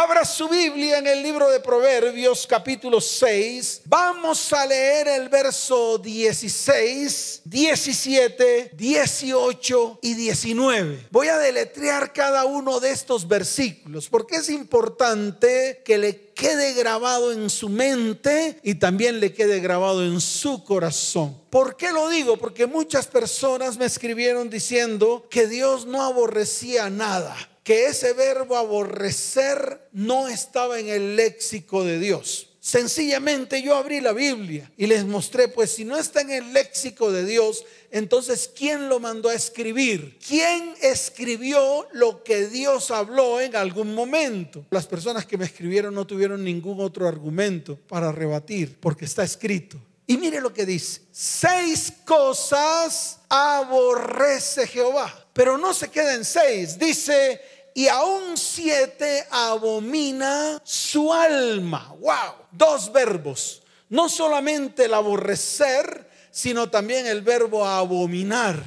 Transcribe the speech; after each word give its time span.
Abra 0.00 0.24
su 0.24 0.48
Biblia 0.48 0.98
en 0.98 1.08
el 1.08 1.24
libro 1.24 1.50
de 1.50 1.58
Proverbios 1.58 2.46
capítulo 2.46 3.00
6. 3.00 3.82
Vamos 3.86 4.52
a 4.52 4.64
leer 4.64 5.08
el 5.08 5.28
verso 5.28 5.98
16, 5.98 7.42
17, 7.44 8.70
18 8.74 9.98
y 10.00 10.14
19. 10.14 11.08
Voy 11.10 11.26
a 11.26 11.38
deletrear 11.38 12.12
cada 12.12 12.44
uno 12.44 12.78
de 12.78 12.92
estos 12.92 13.26
versículos 13.26 14.08
porque 14.08 14.36
es 14.36 14.50
importante 14.50 15.82
que 15.84 15.98
le 15.98 16.28
quede 16.28 16.74
grabado 16.74 17.32
en 17.32 17.50
su 17.50 17.68
mente 17.68 18.60
y 18.62 18.76
también 18.76 19.18
le 19.18 19.32
quede 19.32 19.58
grabado 19.58 20.04
en 20.04 20.20
su 20.20 20.62
corazón. 20.62 21.36
¿Por 21.50 21.76
qué 21.76 21.90
lo 21.90 22.08
digo? 22.08 22.36
Porque 22.36 22.66
muchas 22.66 23.08
personas 23.08 23.76
me 23.76 23.86
escribieron 23.86 24.48
diciendo 24.48 25.26
que 25.28 25.48
Dios 25.48 25.86
no 25.86 26.04
aborrecía 26.04 26.88
nada 26.88 27.36
que 27.68 27.84
ese 27.84 28.14
verbo 28.14 28.56
aborrecer 28.56 29.90
no 29.92 30.26
estaba 30.26 30.80
en 30.80 30.88
el 30.88 31.16
léxico 31.16 31.84
de 31.84 31.98
Dios. 31.98 32.48
Sencillamente 32.60 33.60
yo 33.60 33.76
abrí 33.76 34.00
la 34.00 34.14
Biblia 34.14 34.72
y 34.78 34.86
les 34.86 35.04
mostré, 35.04 35.48
pues 35.48 35.72
si 35.72 35.84
no 35.84 35.98
está 35.98 36.22
en 36.22 36.30
el 36.30 36.54
léxico 36.54 37.12
de 37.12 37.26
Dios, 37.26 37.66
entonces 37.90 38.50
¿quién 38.56 38.88
lo 38.88 39.00
mandó 39.00 39.28
a 39.28 39.34
escribir? 39.34 40.18
¿Quién 40.26 40.76
escribió 40.80 41.86
lo 41.92 42.24
que 42.24 42.46
Dios 42.46 42.90
habló 42.90 43.38
en 43.38 43.54
algún 43.54 43.94
momento? 43.94 44.64
Las 44.70 44.86
personas 44.86 45.26
que 45.26 45.36
me 45.36 45.44
escribieron 45.44 45.94
no 45.94 46.06
tuvieron 46.06 46.42
ningún 46.42 46.80
otro 46.80 47.06
argumento 47.06 47.78
para 47.86 48.10
rebatir, 48.12 48.78
porque 48.80 49.04
está 49.04 49.24
escrito. 49.24 49.78
Y 50.06 50.16
mire 50.16 50.40
lo 50.40 50.54
que 50.54 50.64
dice, 50.64 51.02
seis 51.12 51.92
cosas 52.06 53.18
aborrece 53.28 54.66
Jehová, 54.66 55.26
pero 55.34 55.58
no 55.58 55.74
se 55.74 55.90
queda 55.90 56.14
en 56.14 56.24
seis, 56.24 56.78
dice 56.78 57.57
y 57.78 57.86
aún 57.86 58.36
siete 58.36 59.24
abomina 59.30 60.60
su 60.64 61.14
alma. 61.14 61.94
Wow, 62.00 62.34
dos 62.50 62.90
verbos. 62.90 63.62
No 63.88 64.08
solamente 64.08 64.86
el 64.86 64.94
aborrecer, 64.94 66.10
sino 66.32 66.68
también 66.68 67.06
el 67.06 67.22
verbo 67.22 67.64
abominar. 67.64 68.60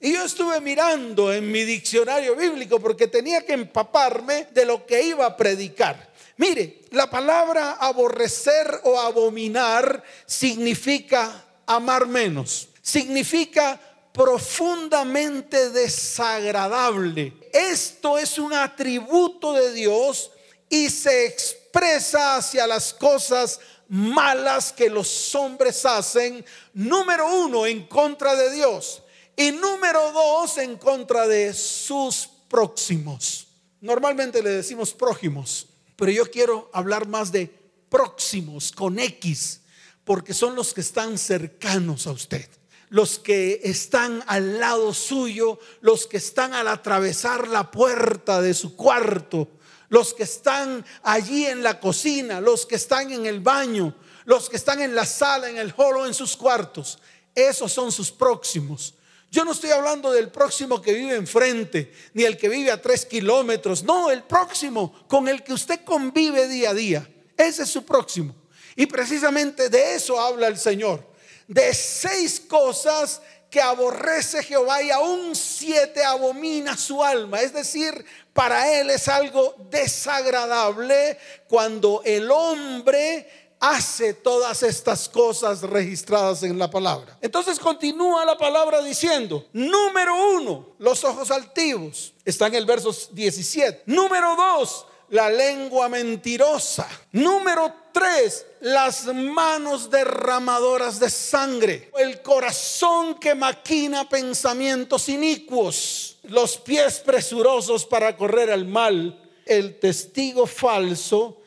Y 0.00 0.14
yo 0.14 0.24
estuve 0.24 0.58
mirando 0.62 1.34
en 1.34 1.52
mi 1.52 1.64
diccionario 1.64 2.34
bíblico 2.34 2.80
porque 2.80 3.08
tenía 3.08 3.44
que 3.44 3.52
empaparme 3.52 4.46
de 4.54 4.64
lo 4.64 4.86
que 4.86 5.02
iba 5.02 5.26
a 5.26 5.36
predicar. 5.36 6.10
Mire, 6.38 6.80
la 6.92 7.10
palabra 7.10 7.72
aborrecer 7.72 8.80
o 8.84 8.98
abominar 8.98 10.02
significa 10.24 11.44
amar 11.66 12.06
menos. 12.06 12.70
Significa 12.80 13.78
profundamente 14.16 15.68
desagradable. 15.68 17.34
Esto 17.52 18.16
es 18.16 18.38
un 18.38 18.54
atributo 18.54 19.52
de 19.52 19.74
Dios 19.74 20.30
y 20.70 20.88
se 20.88 21.26
expresa 21.26 22.36
hacia 22.36 22.66
las 22.66 22.94
cosas 22.94 23.60
malas 23.90 24.72
que 24.72 24.88
los 24.88 25.34
hombres 25.34 25.84
hacen, 25.84 26.42
número 26.72 27.30
uno, 27.44 27.66
en 27.66 27.86
contra 27.86 28.34
de 28.34 28.52
Dios 28.52 29.02
y 29.36 29.52
número 29.52 30.10
dos, 30.12 30.56
en 30.56 30.78
contra 30.78 31.28
de 31.28 31.52
sus 31.52 32.26
próximos. 32.48 33.48
Normalmente 33.82 34.42
le 34.42 34.48
decimos 34.48 34.94
prójimos, 34.94 35.66
pero 35.94 36.10
yo 36.10 36.30
quiero 36.30 36.70
hablar 36.72 37.06
más 37.06 37.30
de 37.30 37.52
próximos 37.90 38.72
con 38.72 38.98
X, 38.98 39.60
porque 40.04 40.32
son 40.32 40.56
los 40.56 40.72
que 40.72 40.80
están 40.80 41.18
cercanos 41.18 42.06
a 42.06 42.12
usted 42.12 42.48
los 42.88 43.18
que 43.18 43.60
están 43.64 44.22
al 44.26 44.60
lado 44.60 44.94
suyo, 44.94 45.58
los 45.80 46.06
que 46.06 46.16
están 46.18 46.54
al 46.54 46.68
atravesar 46.68 47.48
la 47.48 47.70
puerta 47.70 48.40
de 48.40 48.54
su 48.54 48.76
cuarto, 48.76 49.48
los 49.88 50.14
que 50.14 50.24
están 50.24 50.84
allí 51.02 51.46
en 51.46 51.62
la 51.62 51.80
cocina, 51.80 52.40
los 52.40 52.66
que 52.66 52.76
están 52.76 53.12
en 53.12 53.26
el 53.26 53.40
baño, 53.40 53.94
los 54.24 54.48
que 54.48 54.56
están 54.56 54.80
en 54.80 54.94
la 54.94 55.06
sala, 55.06 55.48
en 55.48 55.58
el 55.58 55.72
hall 55.76 55.96
o 55.96 56.06
en 56.06 56.14
sus 56.14 56.36
cuartos. 56.36 56.98
Esos 57.34 57.72
son 57.72 57.92
sus 57.92 58.10
próximos. 58.10 58.94
Yo 59.30 59.44
no 59.44 59.52
estoy 59.52 59.70
hablando 59.70 60.12
del 60.12 60.30
próximo 60.30 60.80
que 60.80 60.94
vive 60.94 61.14
enfrente, 61.14 61.92
ni 62.14 62.24
el 62.24 62.36
que 62.36 62.48
vive 62.48 62.70
a 62.70 62.80
tres 62.80 63.04
kilómetros. 63.04 63.82
No, 63.82 64.10
el 64.10 64.22
próximo 64.22 65.06
con 65.08 65.28
el 65.28 65.42
que 65.42 65.52
usted 65.52 65.80
convive 65.84 66.48
día 66.48 66.70
a 66.70 66.74
día. 66.74 67.10
Ese 67.36 67.64
es 67.64 67.68
su 67.68 67.84
próximo. 67.84 68.34
Y 68.76 68.86
precisamente 68.86 69.68
de 69.68 69.94
eso 69.94 70.20
habla 70.20 70.46
el 70.46 70.58
Señor 70.58 71.15
de 71.46 71.74
seis 71.74 72.40
cosas 72.40 73.20
que 73.50 73.60
aborrece 73.60 74.42
Jehová 74.42 74.82
y 74.82 74.90
aún 74.90 75.34
siete 75.34 76.04
abomina 76.04 76.76
su 76.76 77.02
alma. 77.02 77.40
Es 77.40 77.52
decir, 77.52 78.04
para 78.32 78.80
él 78.80 78.90
es 78.90 79.08
algo 79.08 79.54
desagradable 79.70 81.18
cuando 81.48 82.02
el 82.04 82.30
hombre 82.30 83.26
hace 83.58 84.14
todas 84.14 84.62
estas 84.62 85.08
cosas 85.08 85.62
registradas 85.62 86.42
en 86.42 86.58
la 86.58 86.70
palabra. 86.70 87.16
Entonces 87.20 87.58
continúa 87.58 88.24
la 88.24 88.36
palabra 88.36 88.82
diciendo, 88.82 89.46
número 89.52 90.14
uno, 90.36 90.74
los 90.78 91.02
ojos 91.04 91.30
altivos. 91.30 92.12
Está 92.24 92.48
en 92.48 92.56
el 92.56 92.66
verso 92.66 92.94
17. 93.12 93.84
Número 93.86 94.36
dos, 94.36 94.85
la 95.10 95.30
lengua 95.30 95.88
mentirosa. 95.88 96.88
Número 97.12 97.72
tres, 97.92 98.46
las 98.60 99.06
manos 99.06 99.90
derramadoras 99.90 100.98
de 100.98 101.10
sangre. 101.10 101.90
El 101.98 102.22
corazón 102.22 103.18
que 103.18 103.34
maquina 103.34 104.08
pensamientos 104.08 105.08
inicuos. 105.08 106.18
Los 106.24 106.58
pies 106.58 107.00
presurosos 107.00 107.86
para 107.86 108.16
correr 108.16 108.50
al 108.50 108.66
mal. 108.66 109.22
El 109.44 109.78
testigo 109.78 110.46
falso 110.46 111.40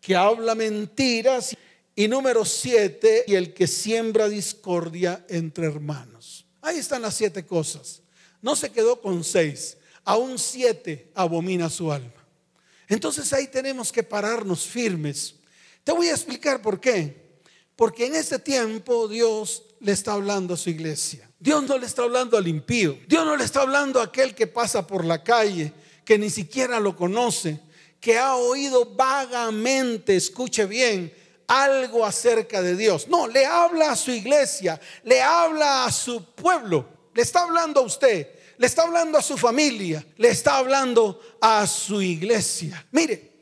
que 0.00 0.14
habla 0.14 0.54
mentiras. 0.54 1.56
Y 1.94 2.08
número 2.08 2.44
siete, 2.44 3.24
y 3.26 3.36
el 3.36 3.54
que 3.54 3.66
siembra 3.66 4.28
discordia 4.28 5.24
entre 5.30 5.66
hermanos. 5.66 6.44
Ahí 6.60 6.76
están 6.78 7.00
las 7.00 7.14
siete 7.14 7.46
cosas. 7.46 8.02
No 8.42 8.54
se 8.54 8.70
quedó 8.70 9.00
con 9.00 9.24
seis. 9.24 9.78
Aún 10.04 10.38
siete 10.38 11.10
abomina 11.14 11.70
su 11.70 11.90
alma. 11.90 12.25
Entonces 12.88 13.32
ahí 13.32 13.48
tenemos 13.48 13.90
que 13.90 14.02
pararnos 14.02 14.66
firmes. 14.66 15.34
Te 15.82 15.92
voy 15.92 16.08
a 16.08 16.12
explicar 16.12 16.62
por 16.62 16.80
qué. 16.80 17.26
Porque 17.74 18.06
en 18.06 18.14
este 18.14 18.38
tiempo 18.38 19.06
Dios 19.08 19.64
le 19.80 19.92
está 19.92 20.12
hablando 20.12 20.54
a 20.54 20.56
su 20.56 20.70
iglesia. 20.70 21.30
Dios 21.38 21.62
no 21.64 21.76
le 21.76 21.86
está 21.86 22.02
hablando 22.02 22.38
al 22.38 22.48
impío. 22.48 22.98
Dios 23.06 23.24
no 23.24 23.36
le 23.36 23.44
está 23.44 23.62
hablando 23.62 24.00
a 24.00 24.04
aquel 24.04 24.34
que 24.34 24.46
pasa 24.46 24.86
por 24.86 25.04
la 25.04 25.22
calle, 25.22 25.72
que 26.04 26.18
ni 26.18 26.30
siquiera 26.30 26.80
lo 26.80 26.96
conoce, 26.96 27.60
que 28.00 28.16
ha 28.18 28.36
oído 28.36 28.94
vagamente, 28.94 30.16
escuche 30.16 30.64
bien, 30.64 31.12
algo 31.46 32.06
acerca 32.06 32.62
de 32.62 32.76
Dios. 32.76 33.08
No, 33.08 33.28
le 33.28 33.44
habla 33.44 33.92
a 33.92 33.96
su 33.96 34.10
iglesia, 34.10 34.80
le 35.04 35.20
habla 35.20 35.84
a 35.84 35.92
su 35.92 36.24
pueblo, 36.34 36.88
le 37.14 37.22
está 37.22 37.42
hablando 37.42 37.80
a 37.80 37.84
usted 37.84 38.35
le 38.58 38.66
está 38.66 38.82
hablando 38.82 39.18
a 39.18 39.22
su 39.22 39.36
familia, 39.36 40.04
le 40.16 40.28
está 40.28 40.58
hablando 40.58 41.20
a 41.40 41.66
su 41.66 42.00
iglesia. 42.00 42.86
Mire, 42.92 43.32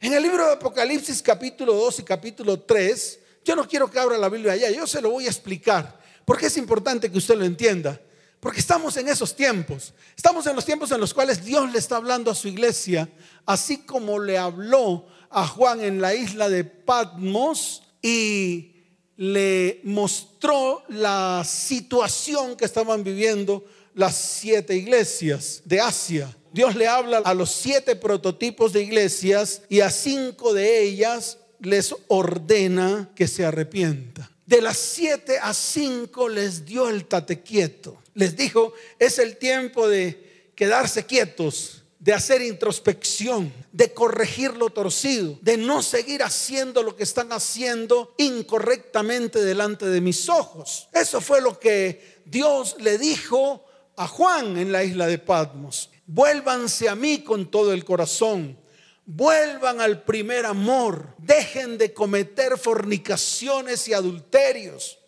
en 0.00 0.12
el 0.12 0.22
libro 0.22 0.46
de 0.46 0.52
Apocalipsis 0.54 1.22
capítulo 1.22 1.74
2 1.74 2.00
y 2.00 2.02
capítulo 2.02 2.60
3, 2.60 3.20
yo 3.44 3.56
no 3.56 3.68
quiero 3.68 3.90
que 3.90 3.98
abra 3.98 4.18
la 4.18 4.28
Biblia 4.28 4.52
allá, 4.52 4.70
yo 4.70 4.86
se 4.86 5.00
lo 5.00 5.10
voy 5.10 5.26
a 5.26 5.30
explicar, 5.30 6.00
porque 6.24 6.46
es 6.46 6.56
importante 6.56 7.10
que 7.10 7.18
usted 7.18 7.36
lo 7.36 7.44
entienda. 7.44 8.00
Porque 8.44 8.60
estamos 8.60 8.94
en 8.98 9.08
esos 9.08 9.34
tiempos. 9.34 9.94
Estamos 10.14 10.46
en 10.46 10.54
los 10.54 10.66
tiempos 10.66 10.90
en 10.90 11.00
los 11.00 11.14
cuales 11.14 11.42
Dios 11.42 11.72
le 11.72 11.78
está 11.78 11.96
hablando 11.96 12.30
a 12.30 12.34
su 12.34 12.46
iglesia, 12.46 13.08
así 13.46 13.78
como 13.86 14.18
le 14.18 14.36
habló 14.36 15.06
a 15.30 15.48
Juan 15.48 15.80
en 15.80 16.02
la 16.02 16.14
isla 16.14 16.50
de 16.50 16.62
Patmos 16.64 17.82
y 18.02 18.74
le 19.16 19.80
mostró 19.84 20.82
la 20.88 21.42
situación 21.46 22.54
que 22.54 22.66
estaban 22.66 23.02
viviendo 23.02 23.64
las 23.94 24.16
siete 24.16 24.76
iglesias 24.76 25.62
de 25.64 25.80
Asia. 25.80 26.36
Dios 26.52 26.76
le 26.76 26.86
habla 26.86 27.18
a 27.18 27.34
los 27.34 27.50
siete 27.50 27.96
prototipos 27.96 28.72
de 28.72 28.82
iglesias 28.82 29.62
y 29.68 29.80
a 29.80 29.90
cinco 29.90 30.52
de 30.52 30.82
ellas 30.82 31.38
les 31.60 31.94
ordena 32.08 33.10
que 33.14 33.26
se 33.26 33.44
arrepientan. 33.44 34.28
De 34.46 34.60
las 34.60 34.76
siete 34.76 35.38
a 35.38 35.54
cinco 35.54 36.28
les 36.28 36.64
dio 36.64 36.88
el 36.88 37.06
tate 37.06 37.40
quieto. 37.40 37.96
Les 38.14 38.36
dijo, 38.36 38.72
es 38.98 39.18
el 39.18 39.36
tiempo 39.36 39.88
de 39.88 40.52
quedarse 40.54 41.06
quietos, 41.06 41.82
de 41.98 42.12
hacer 42.12 42.42
introspección, 42.42 43.52
de 43.72 43.92
corregir 43.94 44.54
lo 44.54 44.68
torcido, 44.68 45.38
de 45.40 45.56
no 45.56 45.82
seguir 45.82 46.22
haciendo 46.22 46.82
lo 46.82 46.94
que 46.94 47.02
están 47.02 47.32
haciendo 47.32 48.14
incorrectamente 48.18 49.42
delante 49.42 49.86
de 49.86 50.00
mis 50.02 50.28
ojos. 50.28 50.88
Eso 50.92 51.20
fue 51.20 51.40
lo 51.40 51.58
que 51.58 52.20
Dios 52.26 52.76
le 52.78 52.98
dijo 52.98 53.64
a 53.96 54.06
Juan 54.08 54.56
en 54.56 54.72
la 54.72 54.84
isla 54.84 55.06
de 55.06 55.18
Patmos. 55.18 55.90
Vuélvanse 56.06 56.88
a 56.88 56.94
mí 56.94 57.22
con 57.22 57.50
todo 57.50 57.72
el 57.72 57.84
corazón. 57.84 58.58
Vuelvan 59.06 59.80
al 59.80 60.02
primer 60.02 60.46
amor. 60.46 61.14
Dejen 61.18 61.78
de 61.78 61.92
cometer 61.92 62.58
fornicaciones 62.58 63.86
y 63.88 63.92
adulterios. 63.92 64.98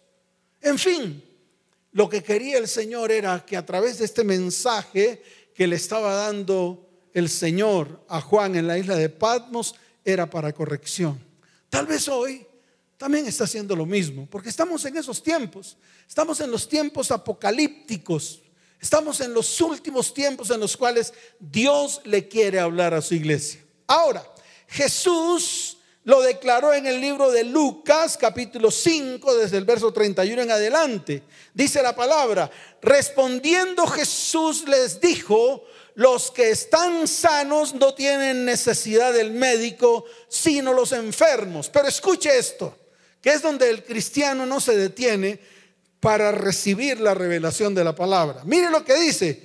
En 0.60 0.78
fin, 0.78 1.22
lo 1.92 2.08
que 2.08 2.22
quería 2.22 2.58
el 2.58 2.68
Señor 2.68 3.10
era 3.10 3.44
que 3.44 3.56
a 3.56 3.64
través 3.64 3.98
de 3.98 4.04
este 4.04 4.24
mensaje 4.24 5.22
que 5.54 5.66
le 5.66 5.76
estaba 5.76 6.14
dando 6.14 6.86
el 7.14 7.30
Señor 7.30 8.04
a 8.08 8.20
Juan 8.20 8.56
en 8.56 8.66
la 8.66 8.76
isla 8.76 8.96
de 8.96 9.08
Patmos 9.08 9.74
era 10.04 10.28
para 10.28 10.52
corrección. 10.52 11.18
Tal 11.70 11.86
vez 11.86 12.08
hoy 12.08 12.46
también 12.96 13.26
está 13.26 13.44
haciendo 13.44 13.74
lo 13.74 13.86
mismo, 13.86 14.26
porque 14.30 14.48
estamos 14.48 14.84
en 14.84 14.96
esos 14.96 15.22
tiempos, 15.22 15.76
estamos 16.08 16.40
en 16.40 16.50
los 16.50 16.68
tiempos 16.68 17.10
apocalípticos, 17.10 18.42
estamos 18.80 19.20
en 19.20 19.34
los 19.34 19.60
últimos 19.60 20.12
tiempos 20.14 20.50
en 20.50 20.60
los 20.60 20.76
cuales 20.76 21.12
Dios 21.38 22.00
le 22.04 22.28
quiere 22.28 22.60
hablar 22.60 22.94
a 22.94 23.02
su 23.02 23.14
iglesia. 23.14 23.64
Ahora, 23.86 24.24
Jesús 24.68 25.76
lo 26.04 26.22
declaró 26.22 26.72
en 26.72 26.86
el 26.86 27.00
libro 27.00 27.32
de 27.32 27.42
Lucas 27.42 28.16
capítulo 28.16 28.70
5 28.70 29.36
desde 29.38 29.56
el 29.56 29.64
verso 29.64 29.92
31 29.92 30.42
en 30.42 30.50
adelante. 30.52 31.22
Dice 31.52 31.82
la 31.82 31.96
palabra, 31.96 32.48
respondiendo 32.80 33.86
Jesús 33.88 34.68
les 34.68 35.00
dijo, 35.00 35.64
los 35.96 36.30
que 36.30 36.50
están 36.50 37.08
sanos 37.08 37.74
no 37.74 37.94
tienen 37.94 38.44
necesidad 38.44 39.12
del 39.12 39.32
médico, 39.32 40.04
sino 40.28 40.72
los 40.72 40.92
enfermos. 40.92 41.70
Pero 41.70 41.88
escuche 41.88 42.38
esto, 42.38 42.76
que 43.20 43.30
es 43.30 43.42
donde 43.42 43.68
el 43.68 43.82
cristiano 43.82 44.46
no 44.46 44.60
se 44.60 44.76
detiene 44.76 45.40
para 46.06 46.30
recibir 46.30 47.00
la 47.00 47.14
revelación 47.14 47.74
de 47.74 47.82
la 47.82 47.92
palabra. 47.92 48.42
Mire 48.44 48.70
lo 48.70 48.84
que 48.84 48.94
dice, 48.94 49.42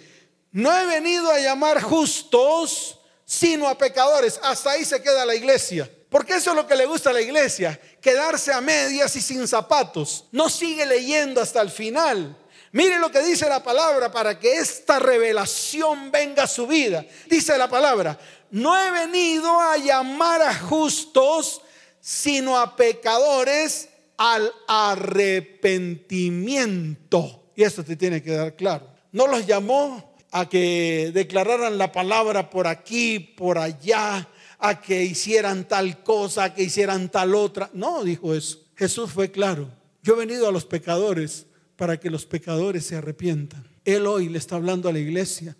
no 0.52 0.72
he 0.72 0.86
venido 0.86 1.32
a 1.32 1.40
llamar 1.40 1.82
justos, 1.82 3.00
sino 3.26 3.68
a 3.68 3.76
pecadores. 3.76 4.40
Hasta 4.44 4.70
ahí 4.70 4.86
se 4.86 5.02
queda 5.02 5.26
la 5.26 5.34
iglesia. 5.34 5.90
Porque 6.08 6.36
eso 6.36 6.52
es 6.52 6.56
lo 6.56 6.68
que 6.68 6.76
le 6.76 6.86
gusta 6.86 7.10
a 7.10 7.14
la 7.14 7.22
iglesia, 7.22 7.82
quedarse 8.00 8.54
a 8.54 8.62
medias 8.62 9.16
y 9.16 9.22
sin 9.22 9.48
zapatos. 9.48 10.26
No 10.32 10.50
sigue 10.50 10.86
leyendo 10.86 11.42
hasta 11.42 11.62
el 11.62 11.72
final. 11.72 12.38
Mire 12.74 13.00
lo 13.00 13.10
que 13.10 13.24
dice 13.24 13.50
la 13.50 13.64
palabra 13.64 14.12
para 14.12 14.38
que 14.38 14.58
esta 14.58 15.00
revelación 15.00 16.12
venga 16.12 16.44
a 16.44 16.48
su 16.48 16.68
vida. 16.68 17.04
Dice 17.26 17.58
la 17.58 17.72
palabra, 17.72 18.20
no 18.52 18.80
he 18.80 18.92
venido 18.92 19.60
a 19.60 19.78
llamar 19.78 20.44
a 20.44 20.54
justos, 20.54 21.64
sino 22.00 22.56
a 22.60 22.76
pecadores 22.76 23.88
al 24.22 24.54
arrepentimiento. 24.68 27.50
Y 27.56 27.64
esto 27.64 27.84
te 27.84 27.96
tiene 27.96 28.22
que 28.22 28.34
dar 28.34 28.56
claro. 28.56 28.88
No 29.12 29.26
los 29.26 29.48
llamó 29.48 30.14
a 30.32 30.48
que 30.48 31.10
declararan 31.12 31.80
la 31.80 31.92
palabra 31.92 32.52
por 32.52 32.68
aquí, 32.68 33.18
por 33.18 33.58
allá, 33.58 34.30
a 34.60 34.80
que 34.80 35.04
hicieran 35.04 35.68
tal 35.68 36.04
cosa, 36.04 36.44
a 36.44 36.54
que 36.54 36.62
hicieran 36.62 37.10
tal 37.10 37.34
otra. 37.34 37.72
No, 37.74 38.04
dijo 38.04 38.36
eso. 38.36 38.64
Jesús 38.76 39.12
fue 39.12 39.32
claro. 39.32 39.72
Yo 40.04 40.14
he 40.14 40.18
venido 40.18 40.48
a 40.48 40.52
los 40.52 40.66
pecadores 40.66 41.48
para 41.76 42.00
que 42.00 42.12
los 42.12 42.28
pecadores 42.28 42.86
se 42.86 42.98
arrepientan. 42.98 43.68
Él 43.86 44.06
hoy 44.06 44.30
le 44.30 44.38
está 44.38 44.58
hablando 44.58 44.88
a 44.88 44.94
la 44.94 45.00
iglesia 45.00 45.58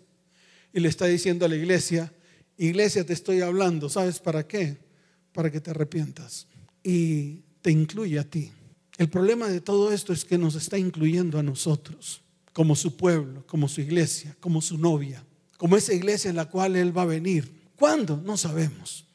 y 0.72 0.78
le 0.78 0.88
está 0.88 1.06
diciendo 1.06 1.46
a 1.46 1.48
la 1.48 1.56
iglesia, 1.56 2.12
iglesia 2.56 3.04
te 3.04 3.12
estoy 3.12 3.40
hablando, 3.40 3.88
¿sabes 3.88 4.20
para 4.20 4.46
qué? 4.46 4.78
Para 5.32 5.50
que 5.50 5.60
te 5.60 5.72
arrepientas. 5.72 6.46
Y 6.84 7.40
te 7.62 7.70
incluye 7.70 8.18
a 8.18 8.24
ti. 8.24 8.52
El 8.98 9.08
problema 9.08 9.48
de 9.48 9.60
todo 9.60 9.92
esto 9.92 10.12
es 10.12 10.24
que 10.24 10.36
nos 10.36 10.54
está 10.54 10.76
incluyendo 10.76 11.38
a 11.38 11.42
nosotros, 11.42 12.20
como 12.52 12.76
su 12.76 12.96
pueblo, 12.96 13.46
como 13.46 13.68
su 13.68 13.80
iglesia, 13.80 14.36
como 14.40 14.60
su 14.60 14.76
novia, 14.76 15.24
como 15.56 15.76
esa 15.76 15.94
iglesia 15.94 16.28
en 16.28 16.36
la 16.36 16.50
cual 16.50 16.76
Él 16.76 16.96
va 16.96 17.02
a 17.02 17.06
venir. 17.06 17.62
¿Cuándo? 17.76 18.20
No 18.22 18.36
sabemos. 18.36 19.06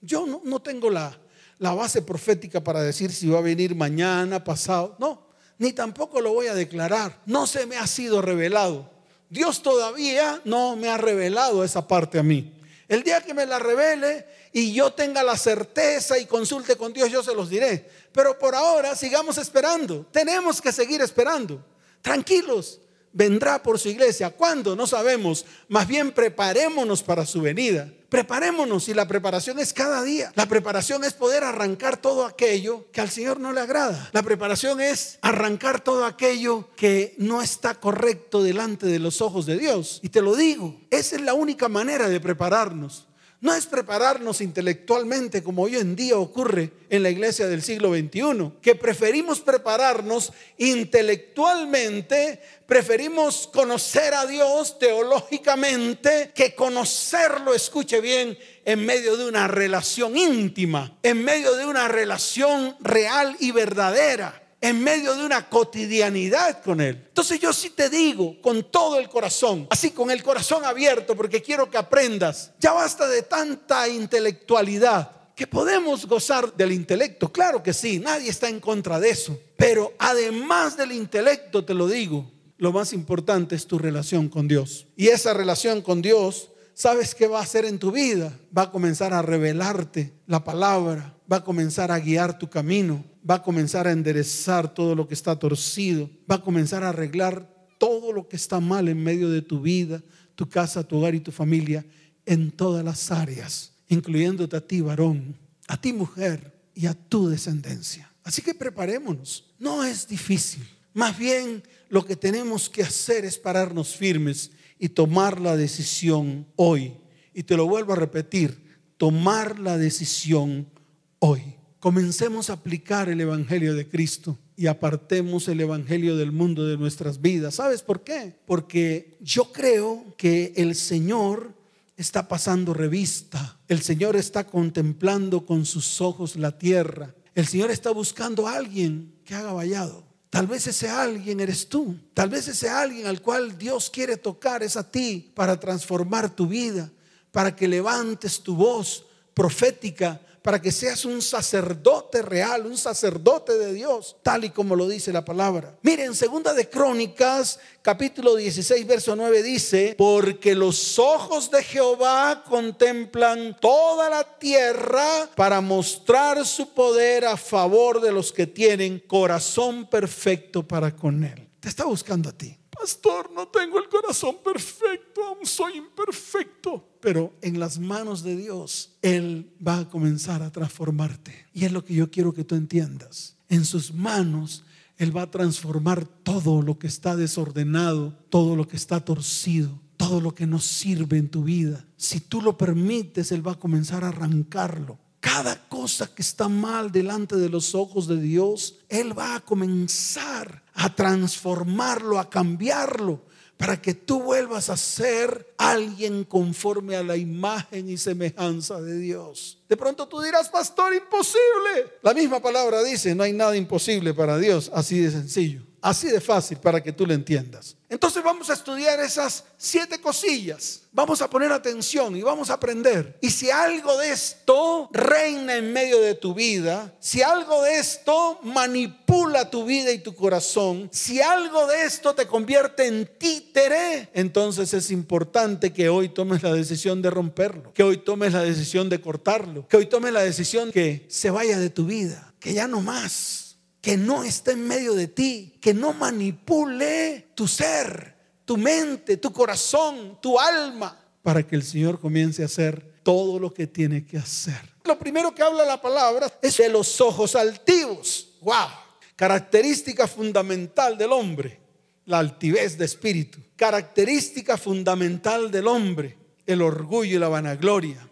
Yo 0.00 0.40
no, 0.44 0.60
tengo 0.60 0.90
la, 0.90 1.18
la 1.58 1.74
base 1.74 2.02
profética 2.02 2.62
para 2.62 2.82
decir 2.82 3.10
si 3.10 3.28
va 3.28 3.38
a 3.38 3.42
venir 3.42 3.74
mañana, 3.74 4.44
pasado. 4.44 4.96
No, 5.00 5.26
ni 5.58 5.72
tampoco 5.72 6.20
lo 6.20 6.32
voy 6.32 6.46
a 6.46 6.54
declarar. 6.54 7.20
No 7.26 7.46
se 7.46 7.66
me 7.66 7.76
ha 7.76 7.86
sido 7.86 8.22
revelado. 8.22 8.90
Dios 9.30 9.62
todavía 9.62 10.40
no 10.44 10.76
me 10.76 10.88
ha 10.88 10.96
revelado 10.96 11.64
esa 11.64 11.88
parte 11.88 12.18
a 12.18 12.22
mí. 12.22 12.52
El 12.88 13.02
día 13.02 13.20
que 13.20 13.34
me 13.34 13.46
la 13.46 13.58
revele 13.58 14.26
y 14.52 14.72
yo 14.72 14.92
tenga 14.92 15.22
la 15.22 15.36
certeza 15.36 16.18
y 16.18 16.26
consulte 16.26 16.76
con 16.76 16.92
Dios, 16.92 17.10
yo 17.10 17.22
se 17.22 17.34
los 17.34 17.48
diré. 17.48 17.88
Pero 18.12 18.38
por 18.38 18.54
ahora 18.54 18.94
sigamos 18.94 19.38
esperando. 19.38 20.06
Tenemos 20.12 20.60
que 20.60 20.72
seguir 20.72 21.00
esperando. 21.00 21.64
Tranquilos, 22.02 22.80
vendrá 23.12 23.62
por 23.62 23.78
su 23.78 23.88
iglesia. 23.88 24.30
¿Cuándo? 24.30 24.76
No 24.76 24.86
sabemos. 24.86 25.46
Más 25.68 25.88
bien 25.88 26.12
preparémonos 26.12 27.02
para 27.02 27.24
su 27.24 27.40
venida. 27.40 27.90
Preparémonos 28.14 28.88
y 28.88 28.94
la 28.94 29.08
preparación 29.08 29.58
es 29.58 29.72
cada 29.72 30.00
día. 30.04 30.30
La 30.36 30.46
preparación 30.46 31.02
es 31.02 31.14
poder 31.14 31.42
arrancar 31.42 31.96
todo 31.96 32.24
aquello 32.24 32.86
que 32.92 33.00
al 33.00 33.10
Señor 33.10 33.40
no 33.40 33.52
le 33.52 33.60
agrada. 33.60 34.08
La 34.12 34.22
preparación 34.22 34.80
es 34.80 35.18
arrancar 35.20 35.80
todo 35.80 36.04
aquello 36.04 36.68
que 36.76 37.16
no 37.18 37.42
está 37.42 37.74
correcto 37.74 38.40
delante 38.44 38.86
de 38.86 39.00
los 39.00 39.20
ojos 39.20 39.46
de 39.46 39.58
Dios. 39.58 39.98
Y 40.00 40.10
te 40.10 40.22
lo 40.22 40.36
digo, 40.36 40.80
esa 40.90 41.16
es 41.16 41.22
la 41.22 41.34
única 41.34 41.68
manera 41.68 42.08
de 42.08 42.20
prepararnos. 42.20 43.08
No 43.44 43.54
es 43.54 43.66
prepararnos 43.66 44.40
intelectualmente 44.40 45.42
como 45.42 45.64
hoy 45.64 45.76
en 45.76 45.94
día 45.94 46.16
ocurre 46.16 46.72
en 46.88 47.02
la 47.02 47.10
iglesia 47.10 47.46
del 47.46 47.62
siglo 47.62 47.92
XXI, 47.92 48.52
que 48.62 48.74
preferimos 48.74 49.40
prepararnos 49.40 50.32
intelectualmente, 50.56 52.40
preferimos 52.64 53.46
conocer 53.52 54.14
a 54.14 54.24
Dios 54.24 54.78
teológicamente 54.78 56.32
que 56.34 56.54
conocerlo, 56.54 57.52
escuche 57.52 58.00
bien, 58.00 58.38
en 58.64 58.86
medio 58.86 59.14
de 59.18 59.28
una 59.28 59.46
relación 59.46 60.16
íntima, 60.16 60.96
en 61.02 61.22
medio 61.22 61.54
de 61.54 61.66
una 61.66 61.86
relación 61.86 62.74
real 62.80 63.36
y 63.40 63.50
verdadera 63.50 64.43
en 64.64 64.82
medio 64.82 65.14
de 65.14 65.26
una 65.26 65.50
cotidianidad 65.50 66.62
con 66.62 66.80
Él. 66.80 67.04
Entonces 67.08 67.38
yo 67.38 67.52
sí 67.52 67.68
te 67.68 67.90
digo 67.90 68.40
con 68.40 68.70
todo 68.70 68.98
el 68.98 69.10
corazón, 69.10 69.66
así 69.68 69.90
con 69.90 70.10
el 70.10 70.22
corazón 70.22 70.64
abierto, 70.64 71.14
porque 71.14 71.42
quiero 71.42 71.68
que 71.68 71.76
aprendas, 71.76 72.50
ya 72.58 72.72
basta 72.72 73.06
de 73.06 73.20
tanta 73.20 73.86
intelectualidad, 73.90 75.10
que 75.36 75.46
podemos 75.46 76.06
gozar 76.06 76.54
del 76.54 76.72
intelecto, 76.72 77.30
claro 77.30 77.62
que 77.62 77.74
sí, 77.74 77.98
nadie 77.98 78.30
está 78.30 78.48
en 78.48 78.58
contra 78.58 78.98
de 78.98 79.10
eso, 79.10 79.38
pero 79.58 79.92
además 79.98 80.78
del 80.78 80.92
intelecto, 80.92 81.62
te 81.66 81.74
lo 81.74 81.86
digo, 81.86 82.32
lo 82.56 82.72
más 82.72 82.94
importante 82.94 83.54
es 83.56 83.66
tu 83.66 83.78
relación 83.78 84.30
con 84.30 84.48
Dios. 84.48 84.86
Y 84.96 85.08
esa 85.08 85.34
relación 85.34 85.82
con 85.82 86.00
Dios 86.00 86.48
¿sabes 86.74 87.14
qué 87.14 87.28
va 87.28 87.38
a 87.38 87.42
hacer 87.42 87.64
en 87.64 87.78
tu 87.78 87.92
vida? 87.92 88.36
Va 88.56 88.62
a 88.62 88.70
comenzar 88.70 89.14
a 89.14 89.22
revelarte 89.22 90.12
la 90.26 90.44
palabra, 90.44 91.13
va 91.30 91.38
a 91.38 91.44
comenzar 91.44 91.90
a 91.90 91.98
guiar 91.98 92.38
tu 92.38 92.48
camino, 92.48 93.04
va 93.28 93.36
a 93.36 93.42
comenzar 93.42 93.86
a 93.86 93.92
enderezar 93.92 94.72
todo 94.72 94.94
lo 94.94 95.08
que 95.08 95.14
está 95.14 95.38
torcido, 95.38 96.10
va 96.30 96.36
a 96.36 96.42
comenzar 96.42 96.84
a 96.84 96.90
arreglar 96.90 97.52
todo 97.78 98.12
lo 98.12 98.28
que 98.28 98.36
está 98.36 98.60
mal 98.60 98.88
en 98.88 99.02
medio 99.02 99.30
de 99.30 99.42
tu 99.42 99.60
vida, 99.60 100.02
tu 100.34 100.48
casa, 100.48 100.86
tu 100.86 100.98
hogar 100.98 101.14
y 101.14 101.20
tu 101.20 101.32
familia, 101.32 101.84
en 102.26 102.50
todas 102.50 102.84
las 102.84 103.10
áreas, 103.10 103.72
incluyéndote 103.88 104.56
a 104.56 104.60
ti, 104.60 104.80
varón, 104.80 105.36
a 105.68 105.80
ti, 105.80 105.92
mujer, 105.92 106.54
y 106.74 106.86
a 106.86 106.94
tu 106.94 107.28
descendencia. 107.28 108.10
Así 108.24 108.42
que 108.42 108.54
preparémonos. 108.54 109.44
No 109.58 109.84
es 109.84 110.08
difícil. 110.08 110.66
Más 110.92 111.16
bien 111.16 111.62
lo 111.88 112.04
que 112.04 112.16
tenemos 112.16 112.68
que 112.68 112.82
hacer 112.82 113.24
es 113.24 113.38
pararnos 113.38 113.94
firmes 113.94 114.50
y 114.78 114.88
tomar 114.88 115.40
la 115.40 115.56
decisión 115.56 116.46
hoy. 116.56 116.96
Y 117.32 117.44
te 117.44 117.56
lo 117.56 117.66
vuelvo 117.66 117.92
a 117.92 117.96
repetir, 117.96 118.78
tomar 118.96 119.58
la 119.58 119.78
decisión 119.78 120.68
hoy. 121.18 121.54
Comencemos 121.80 122.48
a 122.48 122.54
aplicar 122.54 123.08
el 123.08 123.20
Evangelio 123.20 123.74
de 123.74 123.88
Cristo 123.88 124.38
y 124.56 124.68
apartemos 124.68 125.48
el 125.48 125.60
Evangelio 125.60 126.16
del 126.16 126.32
mundo 126.32 126.66
de 126.66 126.78
nuestras 126.78 127.20
vidas. 127.20 127.56
¿Sabes 127.56 127.82
por 127.82 128.02
qué? 128.02 128.38
Porque 128.46 129.18
yo 129.20 129.52
creo 129.52 130.14
que 130.16 130.54
el 130.56 130.76
Señor 130.76 131.52
está 131.96 132.26
pasando 132.26 132.72
revista. 132.72 133.58
El 133.68 133.82
Señor 133.82 134.16
está 134.16 134.46
contemplando 134.46 135.44
con 135.44 135.66
sus 135.66 136.00
ojos 136.00 136.36
la 136.36 136.58
tierra. 136.58 137.14
El 137.34 137.46
Señor 137.46 137.70
está 137.70 137.90
buscando 137.90 138.48
a 138.48 138.56
alguien 138.56 139.14
que 139.24 139.34
haga 139.34 139.52
vallado. 139.52 140.04
Tal 140.30 140.46
vez 140.46 140.66
ese 140.66 140.88
alguien 140.88 141.38
eres 141.40 141.68
tú. 141.68 141.96
Tal 142.12 142.28
vez 142.28 142.48
ese 142.48 142.68
alguien 142.68 143.06
al 143.06 143.20
cual 143.20 143.56
Dios 143.58 143.90
quiere 143.90 144.16
tocar 144.16 144.62
es 144.62 144.76
a 144.76 144.90
ti 144.90 145.30
para 145.34 145.60
transformar 145.60 146.34
tu 146.34 146.46
vida, 146.46 146.90
para 147.30 147.54
que 147.54 147.68
levantes 147.68 148.40
tu 148.40 148.56
voz 148.56 149.04
profética 149.32 150.20
para 150.44 150.60
que 150.60 150.70
seas 150.70 151.06
un 151.06 151.22
sacerdote 151.22 152.20
real, 152.20 152.66
un 152.66 152.76
sacerdote 152.76 153.54
de 153.56 153.72
Dios, 153.72 154.16
tal 154.22 154.44
y 154.44 154.50
como 154.50 154.76
lo 154.76 154.86
dice 154.86 155.10
la 155.10 155.24
palabra. 155.24 155.74
Miren, 155.80 156.14
segunda 156.14 156.52
de 156.52 156.68
Crónicas, 156.68 157.58
capítulo 157.80 158.36
16, 158.36 158.86
verso 158.86 159.16
9 159.16 159.42
dice, 159.42 159.94
porque 159.96 160.54
los 160.54 160.98
ojos 160.98 161.50
de 161.50 161.64
Jehová 161.64 162.44
contemplan 162.46 163.56
toda 163.58 164.10
la 164.10 164.38
tierra 164.38 165.30
para 165.34 165.62
mostrar 165.62 166.44
su 166.44 166.74
poder 166.74 167.24
a 167.24 167.38
favor 167.38 168.02
de 168.02 168.12
los 168.12 168.30
que 168.30 168.46
tienen 168.46 168.98
corazón 168.98 169.88
perfecto 169.88 170.62
para 170.62 170.94
con 170.94 171.24
él. 171.24 171.48
Te 171.58 171.70
está 171.70 171.86
buscando 171.86 172.28
a 172.28 172.32
ti. 172.32 172.58
Pastor, 172.78 173.30
no 173.32 173.48
tengo 173.48 173.78
el 173.78 173.88
corazón 173.88 174.36
perfecto, 174.44 175.24
aún 175.24 175.46
soy 175.46 175.78
imperfecto. 175.78 176.96
Pero 177.00 177.32
en 177.40 177.58
las 177.58 177.78
manos 177.78 178.22
de 178.22 178.36
Dios, 178.36 178.96
Él 179.02 179.52
va 179.66 179.78
a 179.78 179.88
comenzar 179.88 180.42
a 180.42 180.50
transformarte. 180.50 181.46
Y 181.52 181.64
es 181.64 181.72
lo 181.72 181.84
que 181.84 181.94
yo 181.94 182.10
quiero 182.10 182.34
que 182.34 182.44
tú 182.44 182.54
entiendas. 182.54 183.36
En 183.48 183.64
sus 183.64 183.92
manos, 183.92 184.64
Él 184.96 185.16
va 185.16 185.22
a 185.22 185.30
transformar 185.30 186.04
todo 186.04 186.62
lo 186.62 186.78
que 186.78 186.86
está 186.86 187.16
desordenado, 187.16 188.16
todo 188.30 188.56
lo 188.56 188.66
que 188.66 188.76
está 188.76 189.00
torcido 189.00 189.84
todo 189.96 190.20
lo 190.20 190.34
que 190.34 190.46
no 190.46 190.58
sirve 190.58 191.18
en 191.18 191.28
tu 191.28 191.44
vida. 191.44 191.84
Si 191.96 192.20
tú 192.20 192.42
lo 192.42 192.58
permites, 192.58 193.32
Él 193.32 193.46
va 193.46 193.52
a 193.52 193.58
comenzar 193.58 194.04
a 194.04 194.08
arrancarlo. 194.08 194.98
Cada 195.24 195.56
cosa 195.70 196.14
que 196.14 196.20
está 196.20 196.50
mal 196.50 196.92
delante 196.92 197.36
de 197.36 197.48
los 197.48 197.74
ojos 197.74 198.06
de 198.06 198.20
Dios, 198.20 198.80
Él 198.90 199.18
va 199.18 199.36
a 199.36 199.40
comenzar 199.40 200.62
a 200.74 200.94
transformarlo, 200.94 202.18
a 202.18 202.28
cambiarlo, 202.28 203.22
para 203.56 203.80
que 203.80 203.94
tú 203.94 204.22
vuelvas 204.22 204.68
a 204.68 204.76
ser 204.76 205.54
alguien 205.56 206.24
conforme 206.24 206.94
a 206.94 207.02
la 207.02 207.16
imagen 207.16 207.88
y 207.88 207.96
semejanza 207.96 208.82
de 208.82 208.98
Dios. 208.98 209.62
De 209.66 209.78
pronto 209.78 210.06
tú 210.06 210.20
dirás, 210.20 210.50
pastor, 210.50 210.92
imposible. 210.92 211.94
La 212.02 212.12
misma 212.12 212.40
palabra 212.40 212.82
dice, 212.82 213.14
no 213.14 213.22
hay 213.22 213.32
nada 213.32 213.56
imposible 213.56 214.12
para 214.12 214.36
Dios, 214.36 214.70
así 214.74 214.98
de 214.98 215.10
sencillo. 215.10 215.62
Así 215.84 216.08
de 216.08 216.18
fácil 216.18 216.56
para 216.56 216.82
que 216.82 216.92
tú 216.92 217.06
lo 217.06 217.12
entiendas. 217.12 217.76
Entonces 217.90 218.24
vamos 218.24 218.48
a 218.48 218.54
estudiar 218.54 218.98
esas 219.00 219.44
siete 219.58 220.00
cosillas. 220.00 220.80
Vamos 220.92 221.20
a 221.20 221.28
poner 221.28 221.52
atención 221.52 222.16
y 222.16 222.22
vamos 222.22 222.48
a 222.48 222.54
aprender. 222.54 223.18
Y 223.20 223.28
si 223.28 223.50
algo 223.50 223.98
de 223.98 224.10
esto 224.10 224.88
reina 224.92 225.56
en 225.56 225.74
medio 225.74 226.00
de 226.00 226.14
tu 226.14 226.32
vida, 226.32 226.90
si 227.00 227.20
algo 227.20 227.60
de 227.64 227.78
esto 227.78 228.40
manipula 228.44 229.50
tu 229.50 229.66
vida 229.66 229.92
y 229.92 229.98
tu 229.98 230.14
corazón, 230.14 230.88
si 230.90 231.20
algo 231.20 231.66
de 231.66 231.84
esto 231.84 232.14
te 232.14 232.26
convierte 232.26 232.86
en 232.86 233.06
títere, 233.18 234.08
entonces 234.14 234.72
es 234.72 234.90
importante 234.90 235.74
que 235.74 235.90
hoy 235.90 236.08
tomes 236.08 236.42
la 236.42 236.54
decisión 236.54 237.02
de 237.02 237.10
romperlo, 237.10 237.74
que 237.74 237.82
hoy 237.82 237.98
tomes 237.98 238.32
la 238.32 238.40
decisión 238.40 238.88
de 238.88 239.02
cortarlo, 239.02 239.68
que 239.68 239.76
hoy 239.76 239.84
tomes 239.84 240.14
la 240.14 240.22
decisión 240.22 240.72
que 240.72 241.04
se 241.10 241.28
vaya 241.28 241.58
de 241.58 241.68
tu 241.68 241.84
vida, 241.84 242.32
que 242.40 242.54
ya 242.54 242.66
no 242.66 242.80
más 242.80 243.43
que 243.84 243.98
no 243.98 244.24
esté 244.24 244.52
en 244.52 244.66
medio 244.66 244.94
de 244.94 245.08
ti, 245.08 245.58
que 245.60 245.74
no 245.74 245.92
manipule 245.92 247.32
tu 247.34 247.46
ser, 247.46 248.16
tu 248.46 248.56
mente, 248.56 249.18
tu 249.18 249.30
corazón, 249.30 250.18
tu 250.22 250.40
alma, 250.40 250.98
para 251.22 251.46
que 251.46 251.54
el 251.54 251.62
Señor 251.62 252.00
comience 252.00 252.42
a 252.42 252.46
hacer 252.46 252.94
todo 253.02 253.38
lo 253.38 253.52
que 253.52 253.66
tiene 253.66 254.06
que 254.06 254.16
hacer. 254.16 254.58
Lo 254.84 254.98
primero 254.98 255.34
que 255.34 255.42
habla 255.42 255.66
la 255.66 255.82
palabra 255.82 256.32
es 256.40 256.56
de 256.56 256.70
los 256.70 256.98
ojos 257.02 257.36
altivos. 257.36 258.38
¡Wow! 258.40 258.68
Característica 259.16 260.08
fundamental 260.08 260.96
del 260.96 261.12
hombre, 261.12 261.60
la 262.06 262.20
altivez 262.20 262.78
de 262.78 262.86
espíritu. 262.86 263.38
Característica 263.54 264.56
fundamental 264.56 265.50
del 265.50 265.66
hombre, 265.66 266.16
el 266.46 266.62
orgullo 266.62 267.16
y 267.16 267.20
la 267.20 267.28
vanagloria. 267.28 268.08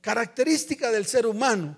Característica 0.00 0.92
del 0.92 1.06
ser 1.06 1.26
humano. 1.26 1.76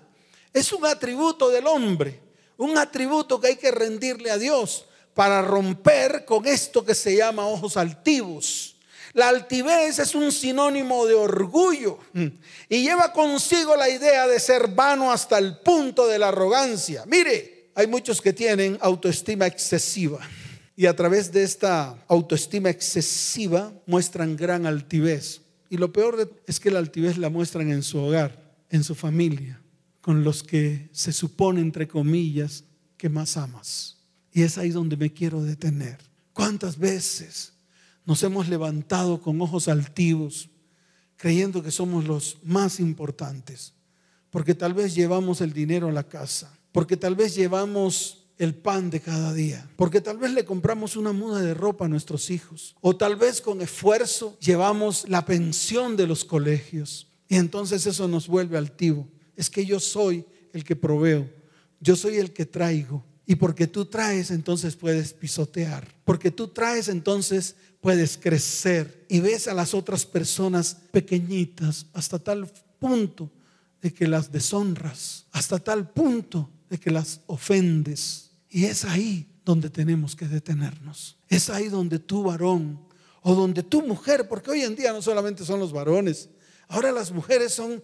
Es 0.53 0.71
un 0.71 0.85
atributo 0.85 1.49
del 1.49 1.65
hombre 1.65 2.30
un 2.61 2.77
atributo 2.77 3.41
que 3.41 3.47
hay 3.47 3.55
que 3.55 3.71
rendirle 3.71 4.29
a 4.29 4.37
Dios 4.37 4.85
para 5.15 5.41
romper 5.41 6.25
con 6.25 6.45
esto 6.45 6.85
que 6.85 6.93
se 6.93 7.15
llama 7.15 7.47
ojos 7.47 7.75
altivos. 7.75 8.75
La 9.13 9.29
altivez 9.29 9.97
es 9.97 10.13
un 10.13 10.31
sinónimo 10.31 11.05
de 11.05 11.15
orgullo 11.15 11.97
y 12.69 12.83
lleva 12.83 13.11
consigo 13.11 13.75
la 13.75 13.89
idea 13.89 14.27
de 14.27 14.39
ser 14.39 14.67
vano 14.69 15.11
hasta 15.11 15.39
el 15.39 15.57
punto 15.57 16.07
de 16.07 16.19
la 16.19 16.27
arrogancia. 16.29 17.03
Mire, 17.07 17.71
hay 17.73 17.87
muchos 17.87 18.21
que 18.21 18.31
tienen 18.31 18.77
autoestima 18.79 19.47
excesiva 19.47 20.19
y 20.75 20.85
a 20.85 20.95
través 20.95 21.31
de 21.31 21.43
esta 21.43 21.97
autoestima 22.07 22.69
excesiva 22.69 23.73
muestran 23.87 24.37
gran 24.37 24.67
altivez. 24.67 25.41
Y 25.69 25.77
lo 25.77 25.91
peor 25.91 26.31
es 26.45 26.59
que 26.59 26.69
la 26.69 26.79
altivez 26.79 27.17
la 27.17 27.29
muestran 27.29 27.71
en 27.71 27.81
su 27.81 27.97
hogar, 27.97 28.53
en 28.69 28.83
su 28.83 28.93
familia 28.93 29.60
con 30.01 30.23
los 30.23 30.43
que 30.43 30.89
se 30.91 31.13
supone, 31.13 31.61
entre 31.61 31.87
comillas, 31.87 32.65
que 32.97 33.09
más 33.09 33.37
amas. 33.37 33.97
Y 34.33 34.41
es 34.41 34.57
ahí 34.57 34.69
donde 34.69 34.97
me 34.97 35.13
quiero 35.13 35.43
detener. 35.43 35.97
¿Cuántas 36.33 36.77
veces 36.77 37.53
nos 38.05 38.23
hemos 38.23 38.49
levantado 38.49 39.21
con 39.21 39.39
ojos 39.41 39.67
altivos, 39.67 40.49
creyendo 41.17 41.61
que 41.61 41.71
somos 41.71 42.05
los 42.05 42.37
más 42.43 42.79
importantes? 42.79 43.73
Porque 44.31 44.55
tal 44.55 44.73
vez 44.73 44.95
llevamos 44.95 45.41
el 45.41 45.53
dinero 45.53 45.89
a 45.89 45.91
la 45.91 46.07
casa, 46.07 46.57
porque 46.71 46.97
tal 46.97 47.15
vez 47.15 47.35
llevamos 47.35 48.17
el 48.37 48.55
pan 48.55 48.89
de 48.89 49.01
cada 49.01 49.33
día, 49.33 49.69
porque 49.75 50.01
tal 50.01 50.17
vez 50.17 50.31
le 50.31 50.45
compramos 50.45 50.95
una 50.95 51.11
muda 51.11 51.41
de 51.41 51.53
ropa 51.53 51.85
a 51.85 51.89
nuestros 51.89 52.31
hijos, 52.31 52.75
o 52.81 52.95
tal 52.95 53.15
vez 53.15 53.39
con 53.39 53.61
esfuerzo 53.61 54.35
llevamos 54.39 55.07
la 55.07 55.25
pensión 55.25 55.95
de 55.95 56.07
los 56.07 56.25
colegios, 56.25 57.07
y 57.27 57.35
entonces 57.35 57.85
eso 57.85 58.07
nos 58.07 58.27
vuelve 58.27 58.57
altivo 58.57 59.07
es 59.41 59.49
que 59.49 59.65
yo 59.65 59.79
soy 59.79 60.23
el 60.53 60.63
que 60.63 60.75
proveo, 60.75 61.27
yo 61.79 61.95
soy 61.95 62.17
el 62.17 62.31
que 62.31 62.45
traigo. 62.45 63.03
Y 63.25 63.37
porque 63.37 63.65
tú 63.65 63.85
traes, 63.85 64.29
entonces 64.29 64.75
puedes 64.75 65.13
pisotear. 65.13 65.87
Porque 66.05 66.29
tú 66.29 66.49
traes, 66.49 66.89
entonces 66.89 67.55
puedes 67.79 68.19
crecer. 68.19 69.03
Y 69.09 69.19
ves 69.19 69.47
a 69.47 69.55
las 69.55 69.73
otras 69.73 70.05
personas 70.05 70.77
pequeñitas 70.91 71.87
hasta 71.93 72.19
tal 72.19 72.51
punto 72.77 73.31
de 73.81 73.91
que 73.91 74.07
las 74.07 74.31
deshonras, 74.31 75.25
hasta 75.31 75.57
tal 75.57 75.89
punto 75.89 76.51
de 76.69 76.79
que 76.79 76.91
las 76.91 77.21
ofendes. 77.25 78.29
Y 78.47 78.65
es 78.65 78.85
ahí 78.85 79.27
donde 79.43 79.71
tenemos 79.71 80.15
que 80.15 80.27
detenernos. 80.27 81.17
Es 81.29 81.49
ahí 81.49 81.67
donde 81.67 81.97
tú 81.97 82.21
varón 82.21 82.79
o 83.23 83.33
donde 83.33 83.63
tu 83.63 83.81
mujer, 83.81 84.27
porque 84.27 84.51
hoy 84.51 84.61
en 84.61 84.75
día 84.75 84.93
no 84.93 85.01
solamente 85.01 85.43
son 85.45 85.59
los 85.59 85.73
varones, 85.73 86.29
ahora 86.67 86.91
las 86.91 87.11
mujeres 87.11 87.53
son 87.53 87.81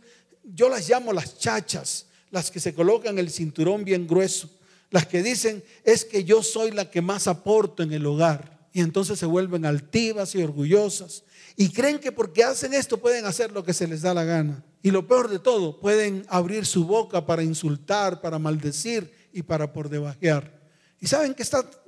yo 0.53 0.69
las 0.69 0.87
llamo 0.87 1.13
las 1.13 1.37
chachas, 1.37 2.05
las 2.31 2.51
que 2.51 2.59
se 2.59 2.73
colocan 2.73 3.19
el 3.19 3.29
cinturón 3.29 3.83
bien 3.83 4.07
grueso, 4.07 4.49
las 4.89 5.05
que 5.05 5.21
dicen 5.21 5.63
es 5.83 6.05
que 6.05 6.23
yo 6.23 6.41
soy 6.41 6.71
la 6.71 6.89
que 6.89 7.01
más 7.01 7.27
aporto 7.27 7.83
en 7.83 7.91
el 7.91 8.05
hogar. 8.05 8.57
Y 8.71 8.81
entonces 8.81 9.17
se 9.17 9.25
vuelven 9.25 9.65
altivas 9.65 10.35
y 10.35 10.43
orgullosas. 10.43 11.23
Y 11.55 11.69
creen 11.69 11.99
que 11.99 12.11
porque 12.11 12.43
hacen 12.43 12.73
esto 12.73 12.97
pueden 12.97 13.25
hacer 13.25 13.51
lo 13.51 13.63
que 13.63 13.73
se 13.73 13.87
les 13.87 14.03
da 14.03 14.13
la 14.13 14.23
gana. 14.23 14.63
Y 14.83 14.91
lo 14.91 15.07
peor 15.07 15.29
de 15.29 15.39
todo, 15.39 15.79
pueden 15.79 16.25
abrir 16.29 16.65
su 16.65 16.85
boca 16.85 17.25
para 17.25 17.43
insultar, 17.43 18.21
para 18.21 18.37
maldecir 18.37 19.11
y 19.33 19.41
para 19.41 19.73
por 19.73 19.89
debajear. 19.89 20.61
¿Y 21.01 21.07
saben 21.07 21.33
que, 21.33 21.43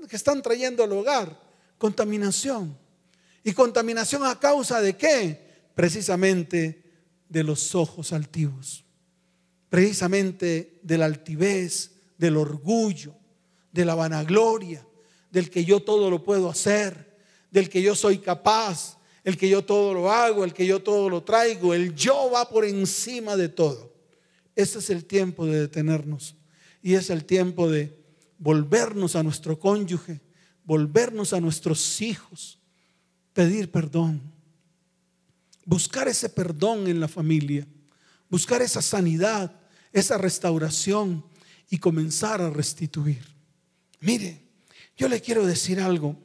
que 0.09 0.15
están 0.15 0.41
trayendo 0.41 0.83
al 0.83 0.91
hogar? 0.91 1.39
Contaminación. 1.77 2.75
¿Y 3.43 3.53
contaminación 3.53 4.25
a 4.25 4.39
causa 4.39 4.81
de 4.81 4.97
qué? 4.97 5.47
Precisamente 5.75 6.88
de 7.29 7.43
los 7.43 7.75
ojos 7.75 8.11
altivos, 8.11 8.83
precisamente 9.69 10.79
de 10.81 10.97
la 10.97 11.05
altivez, 11.05 11.91
del 12.17 12.35
orgullo, 12.35 13.15
de 13.71 13.85
la 13.85 13.95
vanagloria, 13.95 14.85
del 15.31 15.49
que 15.49 15.63
yo 15.63 15.81
todo 15.81 16.09
lo 16.09 16.23
puedo 16.23 16.49
hacer, 16.49 17.17
del 17.51 17.69
que 17.69 17.81
yo 17.81 17.95
soy 17.95 18.17
capaz, 18.17 18.97
el 19.23 19.37
que 19.37 19.47
yo 19.47 19.63
todo 19.63 19.93
lo 19.93 20.11
hago, 20.11 20.43
el 20.43 20.53
que 20.53 20.65
yo 20.65 20.81
todo 20.81 21.09
lo 21.09 21.23
traigo, 21.23 21.73
el 21.73 21.93
yo 21.93 22.31
va 22.33 22.49
por 22.49 22.65
encima 22.65 23.37
de 23.37 23.47
todo. 23.47 23.93
Ese 24.55 24.79
es 24.79 24.89
el 24.89 25.05
tiempo 25.05 25.45
de 25.45 25.61
detenernos 25.61 26.35
y 26.81 26.95
es 26.95 27.09
el 27.09 27.25
tiempo 27.25 27.69
de 27.69 27.95
volvernos 28.39 29.15
a 29.15 29.23
nuestro 29.23 29.59
cónyuge, 29.59 30.19
volvernos 30.63 31.33
a 31.33 31.39
nuestros 31.39 32.01
hijos, 32.01 32.59
pedir 33.33 33.71
perdón 33.71 34.38
buscar 35.69 36.07
ese 36.07 36.29
perdón 36.29 36.87
en 36.87 36.99
la 36.99 37.07
familia, 37.07 37.67
buscar 38.27 38.63
esa 38.63 38.81
sanidad, 38.81 39.55
esa 39.93 40.17
restauración 40.17 41.23
y 41.69 41.77
comenzar 41.77 42.41
a 42.41 42.49
restituir. 42.49 43.23
Mire, 43.99 44.41
yo 44.97 45.07
le 45.07 45.21
quiero 45.21 45.45
decir 45.45 45.79
algo. 45.79 46.15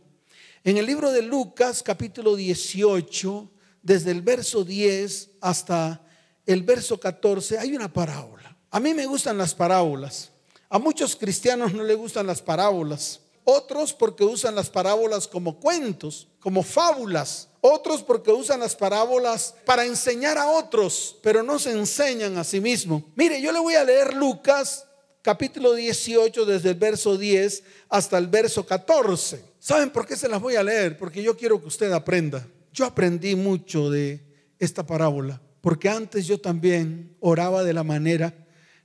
En 0.65 0.79
el 0.79 0.87
libro 0.87 1.13
de 1.13 1.21
Lucas 1.21 1.83
capítulo 1.83 2.37
18, 2.37 3.53
desde 3.83 4.13
el 4.13 4.23
verso 4.23 4.65
10 4.65 5.33
hasta 5.43 6.03
el 6.47 6.63
verso 6.63 6.99
14, 6.99 7.59
hay 7.59 7.77
una 7.77 7.93
parábola. 7.93 8.57
A 8.71 8.81
mí 8.81 8.95
me 8.95 9.05
gustan 9.05 9.37
las 9.37 9.55
parábolas. 9.55 10.31
A 10.71 10.79
muchos 10.79 11.17
cristianos 11.17 11.75
no 11.75 11.85
les 11.85 11.99
gustan 11.99 12.27
las 12.27 12.41
parábolas. 12.41 13.21
Otros 13.45 13.93
porque 13.93 14.25
usan 14.25 14.55
las 14.55 14.71
parábolas 14.71 15.29
como 15.29 15.61
cuentos, 15.61 16.29
como 16.41 16.63
fábulas 16.63 17.49
otros 17.67 18.03
porque 18.03 18.31
usan 18.31 18.61
las 18.61 18.77
parábolas 18.77 19.55
para 19.65 19.87
enseñar 19.87 20.37
a 20.37 20.51
otros, 20.51 21.17
pero 21.23 21.43
no 21.43 21.59
se 21.59 21.73
enseñan 21.73 22.37
a 22.37 22.45
sí 22.45 22.61
mismos. 22.61 23.05
Mire, 23.17 23.41
yo 23.41 23.53
le 23.53 23.59
voy 23.59 23.73
a 23.73 23.83
leer 23.83 24.13
Lucas 24.13 24.85
capítulo 25.23 25.73
18 25.73 26.45
desde 26.45 26.73
el 26.73 26.75
verso 26.75 27.17
10 27.17 27.63
hasta 27.89 28.19
el 28.19 28.27
verso 28.27 28.67
14. 28.67 29.43
¿Saben 29.59 29.89
por 29.89 30.07
qué 30.07 30.15
se 30.15 30.29
las 30.29 30.43
voy 30.43 30.57
a 30.57 30.63
leer? 30.63 30.99
Porque 30.99 31.23
yo 31.23 31.39
quiero 31.39 31.59
que 31.59 31.69
usted 31.69 31.91
aprenda. 31.93 32.47
Yo 32.71 32.85
aprendí 32.85 33.35
mucho 33.35 33.89
de 33.89 34.23
esta 34.59 34.85
parábola, 34.85 35.41
porque 35.63 35.89
antes 35.89 36.27
yo 36.27 36.39
también 36.39 37.17
oraba 37.21 37.65
de 37.65 37.73
la 37.73 37.83
manera 37.83 38.35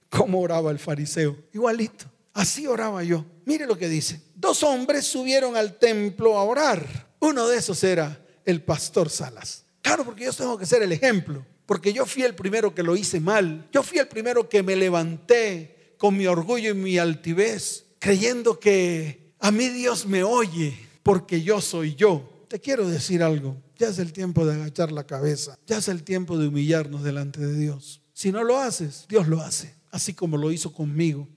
como 0.10 0.40
oraba 0.40 0.72
el 0.72 0.80
fariseo, 0.80 1.36
igualito. 1.52 2.06
Así 2.34 2.66
oraba 2.66 3.04
yo. 3.04 3.26
Mire 3.50 3.66
lo 3.66 3.80
que 3.80 3.90
dice. 3.90 4.22
Dos 4.36 4.62
hombres 4.62 5.08
subieron 5.08 5.58
al 5.58 5.80
templo 5.80 6.38
a 6.38 6.44
orar. 6.44 7.08
Uno 7.18 7.48
de 7.48 7.58
esos 7.58 7.84
era 7.84 8.24
el 8.46 8.62
pastor 8.62 9.10
Salas. 9.10 9.66
Claro, 9.82 10.06
porque 10.06 10.26
yo 10.26 10.34
tengo 10.34 10.56
que 10.56 10.68
ser 10.68 10.84
el 10.84 10.92
ejemplo, 10.92 11.44
porque 11.66 11.92
yo 11.92 12.06
fui 12.06 12.22
el 12.22 12.36
primero 12.36 12.76
que 12.76 12.84
lo 12.84 12.96
hice 12.96 13.20
mal, 13.20 13.68
yo 13.72 13.82
fui 13.82 13.98
el 13.98 14.08
primero 14.08 14.48
que 14.48 14.62
me 14.62 14.76
levanté 14.76 15.96
con 15.98 16.16
mi 16.16 16.28
orgullo 16.28 16.70
y 16.70 16.74
mi 16.76 17.00
altivez, 17.00 17.86
creyendo 17.98 18.60
que 18.60 19.34
a 19.40 19.50
mí 19.50 19.70
Dios 19.70 20.06
me 20.06 20.22
oye 20.22 20.78
porque 21.02 21.42
yo 21.42 21.60
soy 21.60 21.96
yo. 21.96 22.46
Te 22.50 22.60
quiero 22.60 22.88
decir 22.88 23.24
algo, 23.24 23.58
Ya 23.80 23.88
es 23.88 23.98
el 23.98 24.14
tiempo 24.14 24.46
de 24.46 24.54
agachar 24.54 24.92
la 24.92 25.08
cabeza. 25.08 25.58
Ya 25.66 25.80
es 25.80 25.88
el 25.88 26.04
tiempo 26.04 26.38
de 26.38 26.50
humillarnos 26.50 27.02
delante 27.02 27.40
de 27.40 27.58
Dios. 27.58 28.04
Si 28.14 28.32
no 28.32 28.44
lo 28.44 28.60
haces, 28.60 29.06
Dios 29.10 29.28
lo 29.28 29.42
hace, 29.42 29.74
así 29.90 30.14
como 30.14 30.38
lo 30.38 30.52
hizo 30.52 30.72
conmigo 30.72 31.28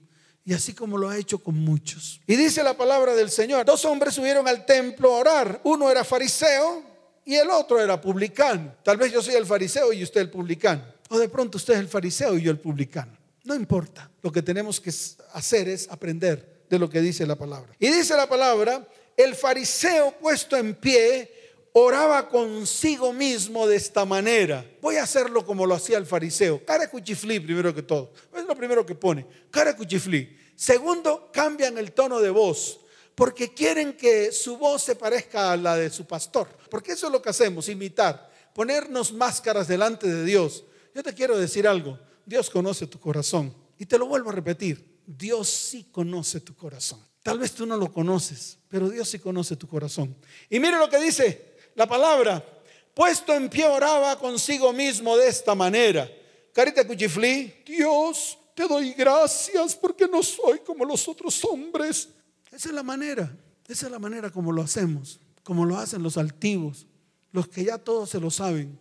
y 0.45 0.53
así 0.53 0.73
como 0.73 0.97
lo 0.97 1.09
ha 1.09 1.17
hecho 1.17 1.39
con 1.39 1.55
muchos. 1.55 2.19
Y 2.27 2.35
dice 2.35 2.63
la 2.63 2.75
palabra 2.75 3.15
del 3.15 3.29
Señor, 3.29 3.65
dos 3.65 3.85
hombres 3.85 4.13
subieron 4.13 4.47
al 4.47 4.65
templo 4.65 5.13
a 5.13 5.19
orar. 5.19 5.61
Uno 5.63 5.89
era 5.89 6.03
fariseo 6.03 6.83
y 7.25 7.35
el 7.35 7.49
otro 7.49 7.79
era 7.79 7.99
publicano. 7.99 8.75
Tal 8.83 8.97
vez 8.97 9.11
yo 9.11 9.21
soy 9.21 9.35
el 9.35 9.45
fariseo 9.45 9.93
y 9.93 10.03
usted 10.03 10.21
el 10.21 10.29
publicano. 10.29 10.83
O 11.09 11.17
de 11.17 11.29
pronto 11.29 11.57
usted 11.57 11.75
es 11.75 11.79
el 11.79 11.87
fariseo 11.87 12.37
y 12.37 12.41
yo 12.41 12.51
el 12.51 12.59
publicano. 12.59 13.17
No 13.45 13.55
importa. 13.55 14.09
Lo 14.21 14.31
que 14.31 14.41
tenemos 14.41 14.79
que 14.79 14.91
hacer 15.33 15.69
es 15.69 15.89
aprender 15.89 16.65
de 16.69 16.79
lo 16.79 16.89
que 16.89 17.01
dice 17.01 17.25
la 17.25 17.35
palabra. 17.35 17.73
Y 17.79 17.89
dice 17.89 18.15
la 18.15 18.27
palabra, 18.27 18.87
el 19.15 19.35
fariseo 19.35 20.17
puesto 20.19 20.57
en 20.57 20.75
pie 20.75 21.31
oraba 21.73 22.29
consigo 22.29 23.11
mismo 23.13 23.67
de 23.67 23.75
esta 23.75 24.05
manera. 24.05 24.65
Voy 24.81 24.97
a 24.97 25.03
hacerlo 25.03 25.45
como 25.45 25.65
lo 25.65 25.75
hacía 25.75 25.97
el 25.97 26.05
fariseo. 26.05 26.63
Cara 26.63 26.89
cuchiflí 26.89 27.39
primero 27.39 27.73
que 27.73 27.81
todo. 27.81 28.11
Primero 28.55 28.85
que 28.85 28.95
pone. 28.95 29.25
Cara 29.51 29.75
cuchiflí. 29.75 30.37
Segundo, 30.55 31.29
cambian 31.31 31.77
el 31.77 31.91
tono 31.91 32.19
de 32.19 32.29
voz. 32.29 32.79
Porque 33.15 33.53
quieren 33.53 33.93
que 33.93 34.31
su 34.31 34.57
voz 34.57 34.83
se 34.83 34.95
parezca 34.95 35.51
a 35.51 35.57
la 35.57 35.75
de 35.75 35.89
su 35.89 36.05
pastor. 36.05 36.47
Porque 36.69 36.93
eso 36.93 37.07
es 37.07 37.11
lo 37.11 37.21
que 37.21 37.29
hacemos, 37.29 37.69
imitar. 37.69 38.31
Ponernos 38.53 39.13
máscaras 39.13 39.67
delante 39.67 40.07
de 40.07 40.23
Dios. 40.25 40.63
Yo 40.95 41.03
te 41.03 41.13
quiero 41.13 41.37
decir 41.37 41.67
algo. 41.67 41.99
Dios 42.25 42.49
conoce 42.49 42.87
tu 42.87 42.99
corazón. 42.99 43.53
Y 43.77 43.85
te 43.85 43.97
lo 43.97 44.07
vuelvo 44.07 44.29
a 44.29 44.33
repetir. 44.33 44.99
Dios 45.05 45.49
sí 45.49 45.87
conoce 45.91 46.39
tu 46.39 46.55
corazón. 46.55 46.99
Tal 47.21 47.39
vez 47.39 47.53
tú 47.53 47.65
no 47.65 47.77
lo 47.77 47.91
conoces, 47.91 48.57
pero 48.67 48.89
Dios 48.89 49.09
sí 49.09 49.19
conoce 49.19 49.55
tu 49.55 49.67
corazón. 49.67 50.15
Y 50.49 50.59
mire 50.59 50.77
lo 50.77 50.89
que 50.89 50.99
dice 50.99 51.55
la 51.75 51.87
palabra, 51.87 52.45
puesto 52.93 53.33
en 53.33 53.49
pie 53.49 53.65
oraba 53.65 54.19
consigo 54.19 54.73
mismo 54.73 55.15
de 55.15 55.29
esta 55.29 55.55
manera. 55.55 56.09
Carita 56.51 56.85
Cuchiflí, 56.85 57.63
Dios, 57.65 58.37
te 58.55 58.67
doy 58.67 58.93
gracias 58.93 59.75
porque 59.75 60.07
no 60.07 60.21
soy 60.23 60.59
como 60.59 60.85
los 60.85 61.07
otros 61.07 61.43
hombres. 61.45 62.09
Esa 62.51 62.69
es 62.69 62.75
la 62.75 62.83
manera, 62.83 63.35
esa 63.67 63.85
es 63.87 63.91
la 63.91 63.99
manera 63.99 64.29
como 64.29 64.51
lo 64.51 64.61
hacemos, 64.61 65.19
como 65.43 65.65
lo 65.65 65.77
hacen 65.77 66.03
los 66.03 66.17
altivos, 66.17 66.85
los 67.31 67.47
que 67.47 67.63
ya 67.63 67.77
todos 67.77 68.09
se 68.09 68.19
lo 68.19 68.29
saben, 68.29 68.77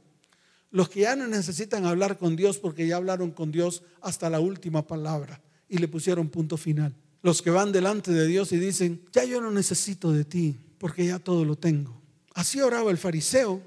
los 0.71 0.89
que 0.89 1.01
ya 1.01 1.17
no 1.17 1.27
necesitan 1.27 1.87
hablar 1.87 2.19
con 2.19 2.37
Dios 2.37 2.59
porque 2.59 2.87
ya 2.87 2.97
hablaron 2.97 3.31
con 3.31 3.51
Dios 3.51 3.83
hasta 4.01 4.29
la 4.31 4.41
última 4.41 4.87
palabra 4.87 5.41
y 5.69 5.79
le 5.79 5.89
pusieron 5.89 6.29
punto 6.29 6.57
final. 6.57 6.95
Los 7.23 7.41
que 7.41 7.51
van 7.51 7.73
delante 7.73 8.11
de 8.11 8.27
Dios 8.27 8.53
y 8.53 8.59
dicen, 8.59 9.03
ya 9.13 9.25
yo 9.25 9.41
no 9.41 9.51
necesito 9.51 10.13
de 10.13 10.25
ti 10.25 10.57
porque 10.79 11.07
ya 11.07 11.19
todo 11.19 11.45
lo 11.45 11.57
tengo. 11.57 12.03
Así 12.35 12.61
oraba 12.61 12.91
el 12.91 12.99
fariseo. 12.99 13.63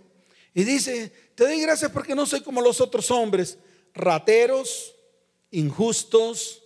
Y 0.53 0.63
dice, 0.63 1.11
te 1.35 1.43
doy 1.45 1.61
gracias 1.61 1.91
porque 1.91 2.15
no 2.15 2.25
soy 2.25 2.41
como 2.41 2.61
los 2.61 2.81
otros 2.81 3.09
hombres, 3.11 3.57
rateros, 3.93 4.94
injustos, 5.51 6.61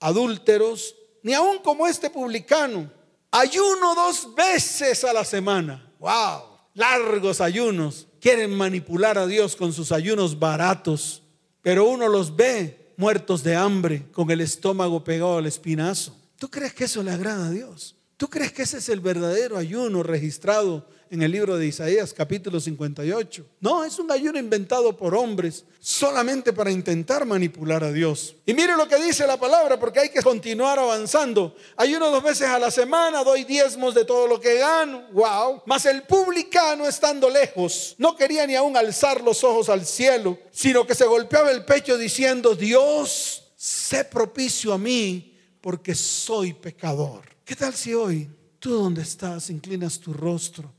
adúlteros, 0.00 0.94
ni 1.22 1.32
aún 1.34 1.58
como 1.58 1.86
este 1.86 2.10
publicano. 2.10 2.90
Ayuno 3.30 3.94
dos 3.94 4.34
veces 4.34 5.04
a 5.04 5.12
la 5.12 5.24
semana. 5.24 5.92
¡Wow! 5.98 6.42
Largos 6.74 7.40
ayunos. 7.40 8.06
Quieren 8.20 8.54
manipular 8.54 9.18
a 9.18 9.26
Dios 9.26 9.56
con 9.56 9.72
sus 9.72 9.92
ayunos 9.92 10.38
baratos, 10.38 11.22
pero 11.62 11.88
uno 11.88 12.08
los 12.08 12.34
ve 12.34 12.92
muertos 12.96 13.42
de 13.42 13.56
hambre, 13.56 14.06
con 14.12 14.30
el 14.30 14.40
estómago 14.40 15.02
pegado 15.02 15.38
al 15.38 15.46
espinazo. 15.46 16.16
¿Tú 16.38 16.50
crees 16.50 16.74
que 16.74 16.84
eso 16.84 17.02
le 17.02 17.10
agrada 17.10 17.48
a 17.48 17.50
Dios? 17.50 17.96
¿Tú 18.16 18.28
crees 18.28 18.52
que 18.52 18.62
ese 18.62 18.78
es 18.78 18.88
el 18.88 19.00
verdadero 19.00 19.58
ayuno 19.58 20.02
registrado 20.02 20.86
en 21.14 21.22
el 21.22 21.30
libro 21.30 21.56
de 21.56 21.68
Isaías 21.68 22.12
capítulo 22.12 22.58
58. 22.58 23.46
No, 23.60 23.84
es 23.84 24.00
un 24.00 24.10
ayuno 24.10 24.36
inventado 24.36 24.96
por 24.96 25.14
hombres 25.14 25.64
solamente 25.78 26.52
para 26.52 26.72
intentar 26.72 27.24
manipular 27.24 27.84
a 27.84 27.92
Dios. 27.92 28.34
Y 28.44 28.52
mire 28.52 28.76
lo 28.76 28.88
que 28.88 29.00
dice 29.00 29.24
la 29.24 29.38
palabra 29.38 29.78
porque 29.78 30.00
hay 30.00 30.08
que 30.08 30.22
continuar 30.22 30.76
avanzando. 30.76 31.54
Ayuno 31.76 32.10
dos 32.10 32.22
veces 32.22 32.48
a 32.48 32.58
la 32.58 32.72
semana, 32.72 33.22
doy 33.22 33.44
diezmos 33.44 33.94
de 33.94 34.04
todo 34.04 34.26
lo 34.26 34.40
que 34.40 34.58
gano. 34.58 35.04
Wow. 35.12 35.62
Mas 35.66 35.86
el 35.86 36.02
publicano 36.02 36.88
estando 36.88 37.30
lejos 37.30 37.94
no 37.96 38.16
quería 38.16 38.44
ni 38.44 38.56
aún 38.56 38.76
alzar 38.76 39.20
los 39.20 39.44
ojos 39.44 39.68
al 39.68 39.86
cielo, 39.86 40.36
sino 40.50 40.84
que 40.84 40.96
se 40.96 41.06
golpeaba 41.06 41.52
el 41.52 41.64
pecho 41.64 41.96
diciendo, 41.96 42.56
Dios, 42.56 43.52
sé 43.54 44.04
propicio 44.04 44.72
a 44.72 44.78
mí 44.78 45.32
porque 45.60 45.94
soy 45.94 46.54
pecador. 46.54 47.22
¿Qué 47.44 47.54
tal 47.54 47.72
si 47.72 47.94
hoy 47.94 48.28
tú 48.58 48.70
donde 48.70 49.02
estás 49.02 49.48
inclinas 49.48 50.00
tu 50.00 50.12
rostro? 50.12 50.74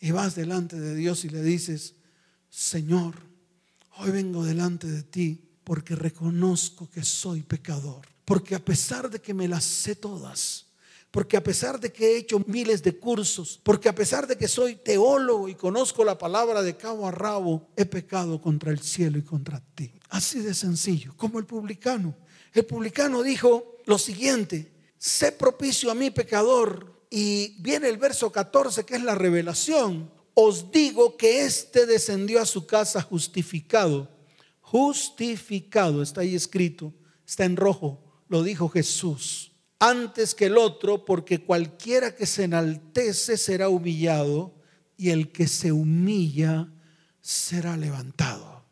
Y 0.00 0.10
vas 0.10 0.34
delante 0.34 0.78
de 0.78 0.94
Dios 0.94 1.24
y 1.24 1.28
le 1.28 1.42
dices, 1.42 1.94
Señor, 2.50 3.14
hoy 3.98 4.10
vengo 4.10 4.44
delante 4.44 4.86
de 4.86 5.02
ti 5.02 5.40
porque 5.64 5.96
reconozco 5.96 6.88
que 6.90 7.02
soy 7.02 7.42
pecador. 7.42 8.06
Porque 8.24 8.54
a 8.54 8.64
pesar 8.64 9.10
de 9.10 9.20
que 9.20 9.34
me 9.34 9.48
las 9.48 9.64
sé 9.64 9.94
todas, 9.96 10.66
porque 11.10 11.36
a 11.36 11.42
pesar 11.42 11.80
de 11.80 11.92
que 11.92 12.08
he 12.08 12.18
hecho 12.18 12.42
miles 12.46 12.82
de 12.82 12.98
cursos, 12.98 13.60
porque 13.62 13.88
a 13.88 13.94
pesar 13.94 14.26
de 14.26 14.36
que 14.36 14.48
soy 14.48 14.76
teólogo 14.76 15.48
y 15.48 15.54
conozco 15.54 16.04
la 16.04 16.18
palabra 16.18 16.62
de 16.62 16.76
cabo 16.76 17.06
a 17.06 17.10
rabo, 17.10 17.68
he 17.76 17.84
pecado 17.84 18.40
contra 18.40 18.70
el 18.70 18.80
cielo 18.80 19.18
y 19.18 19.22
contra 19.22 19.62
ti. 19.74 19.92
Así 20.10 20.40
de 20.40 20.54
sencillo, 20.54 21.14
como 21.16 21.38
el 21.38 21.46
publicano. 21.46 22.14
El 22.52 22.64
publicano 22.64 23.22
dijo 23.22 23.76
lo 23.86 23.98
siguiente, 23.98 24.72
sé 24.98 25.32
propicio 25.32 25.90
a 25.90 25.94
mi 25.94 26.10
pecador 26.10 26.95
y 27.10 27.60
viene 27.60 27.88
el 27.88 27.98
verso 27.98 28.32
14 28.32 28.84
que 28.84 28.96
es 28.96 29.02
la 29.02 29.14
revelación. 29.14 30.10
Os 30.34 30.70
digo 30.70 31.16
que 31.16 31.44
éste 31.44 31.86
descendió 31.86 32.40
a 32.40 32.46
su 32.46 32.66
casa 32.66 33.00
justificado. 33.00 34.10
Justificado, 34.60 36.02
está 36.02 36.22
ahí 36.22 36.34
escrito, 36.34 36.92
está 37.26 37.44
en 37.44 37.56
rojo, 37.56 38.02
lo 38.28 38.42
dijo 38.42 38.68
Jesús. 38.68 39.52
Antes 39.78 40.34
que 40.34 40.46
el 40.46 40.58
otro, 40.58 41.04
porque 41.04 41.44
cualquiera 41.44 42.14
que 42.14 42.26
se 42.26 42.44
enaltece 42.44 43.36
será 43.36 43.68
humillado 43.68 44.54
y 44.96 45.10
el 45.10 45.30
que 45.30 45.46
se 45.46 45.70
humilla 45.70 46.68
será 47.20 47.76
levantado 47.76 48.64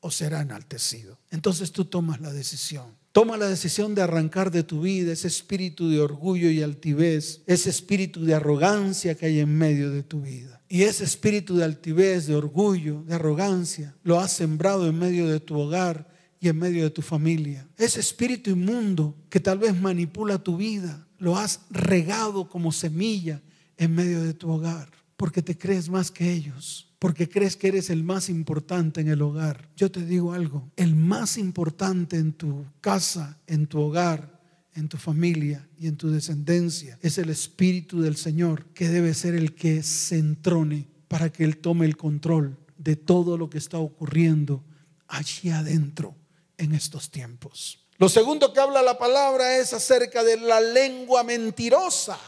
o 0.00 0.10
será 0.10 0.40
enaltecido. 0.40 1.18
Entonces 1.30 1.72
tú 1.72 1.84
tomas 1.84 2.20
la 2.20 2.32
decisión. 2.32 2.99
Toma 3.12 3.36
la 3.36 3.48
decisión 3.48 3.94
de 3.94 4.02
arrancar 4.02 4.52
de 4.52 4.62
tu 4.62 4.82
vida 4.82 5.12
ese 5.12 5.26
espíritu 5.26 5.88
de 5.88 6.00
orgullo 6.00 6.48
y 6.48 6.62
altivez, 6.62 7.42
ese 7.46 7.68
espíritu 7.68 8.24
de 8.24 8.34
arrogancia 8.34 9.16
que 9.16 9.26
hay 9.26 9.40
en 9.40 9.56
medio 9.56 9.90
de 9.90 10.04
tu 10.04 10.20
vida. 10.20 10.62
Y 10.68 10.82
ese 10.82 11.02
espíritu 11.02 11.56
de 11.56 11.64
altivez, 11.64 12.28
de 12.28 12.36
orgullo, 12.36 13.02
de 13.02 13.16
arrogancia, 13.16 13.96
lo 14.04 14.20
has 14.20 14.32
sembrado 14.32 14.86
en 14.86 14.96
medio 14.96 15.26
de 15.26 15.40
tu 15.40 15.58
hogar 15.58 16.08
y 16.38 16.48
en 16.48 16.58
medio 16.58 16.84
de 16.84 16.90
tu 16.90 17.02
familia. 17.02 17.68
Ese 17.76 17.98
espíritu 17.98 18.50
inmundo 18.50 19.16
que 19.28 19.40
tal 19.40 19.58
vez 19.58 19.78
manipula 19.78 20.38
tu 20.38 20.56
vida, 20.56 21.08
lo 21.18 21.36
has 21.36 21.62
regado 21.70 22.48
como 22.48 22.70
semilla 22.70 23.42
en 23.76 23.92
medio 23.92 24.22
de 24.22 24.34
tu 24.34 24.48
hogar, 24.50 24.88
porque 25.20 25.42
te 25.42 25.58
crees 25.58 25.90
más 25.90 26.10
que 26.10 26.32
ellos 26.32 26.86
porque 27.00 27.28
crees 27.28 27.56
que 27.56 27.68
eres 27.68 27.88
el 27.88 28.04
más 28.04 28.28
importante 28.28 29.00
en 29.00 29.08
el 29.08 29.22
hogar. 29.22 29.70
Yo 29.74 29.90
te 29.90 30.04
digo 30.04 30.34
algo, 30.34 30.70
el 30.76 30.94
más 30.94 31.38
importante 31.38 32.16
en 32.16 32.34
tu 32.34 32.66
casa, 32.82 33.38
en 33.46 33.66
tu 33.66 33.80
hogar, 33.80 34.38
en 34.74 34.86
tu 34.86 34.98
familia 34.98 35.66
y 35.78 35.86
en 35.86 35.96
tu 35.96 36.10
descendencia 36.10 36.98
es 37.00 37.16
el 37.16 37.30
Espíritu 37.30 38.02
del 38.02 38.16
Señor, 38.16 38.66
que 38.74 38.90
debe 38.90 39.14
ser 39.14 39.34
el 39.34 39.54
que 39.54 39.82
se 39.82 40.18
entrone 40.18 40.88
para 41.08 41.32
que 41.32 41.42
Él 41.42 41.56
tome 41.56 41.86
el 41.86 41.96
control 41.96 42.58
de 42.76 42.96
todo 42.96 43.38
lo 43.38 43.48
que 43.48 43.58
está 43.58 43.78
ocurriendo 43.78 44.62
allí 45.08 45.48
adentro 45.48 46.14
en 46.58 46.74
estos 46.74 47.10
tiempos. 47.10 47.86
Lo 47.96 48.10
segundo 48.10 48.52
que 48.52 48.60
habla 48.60 48.82
la 48.82 48.98
palabra 48.98 49.56
es 49.56 49.72
acerca 49.72 50.22
de 50.22 50.36
la 50.36 50.60
lengua 50.60 51.24
mentirosa. 51.24 52.18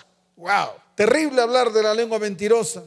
Wow, 0.43 0.71
terrible 0.97 1.41
hablar 1.41 1.73
de 1.73 1.85
la 1.85 1.95
lengua 1.95 2.19
mentirosa 2.19 2.83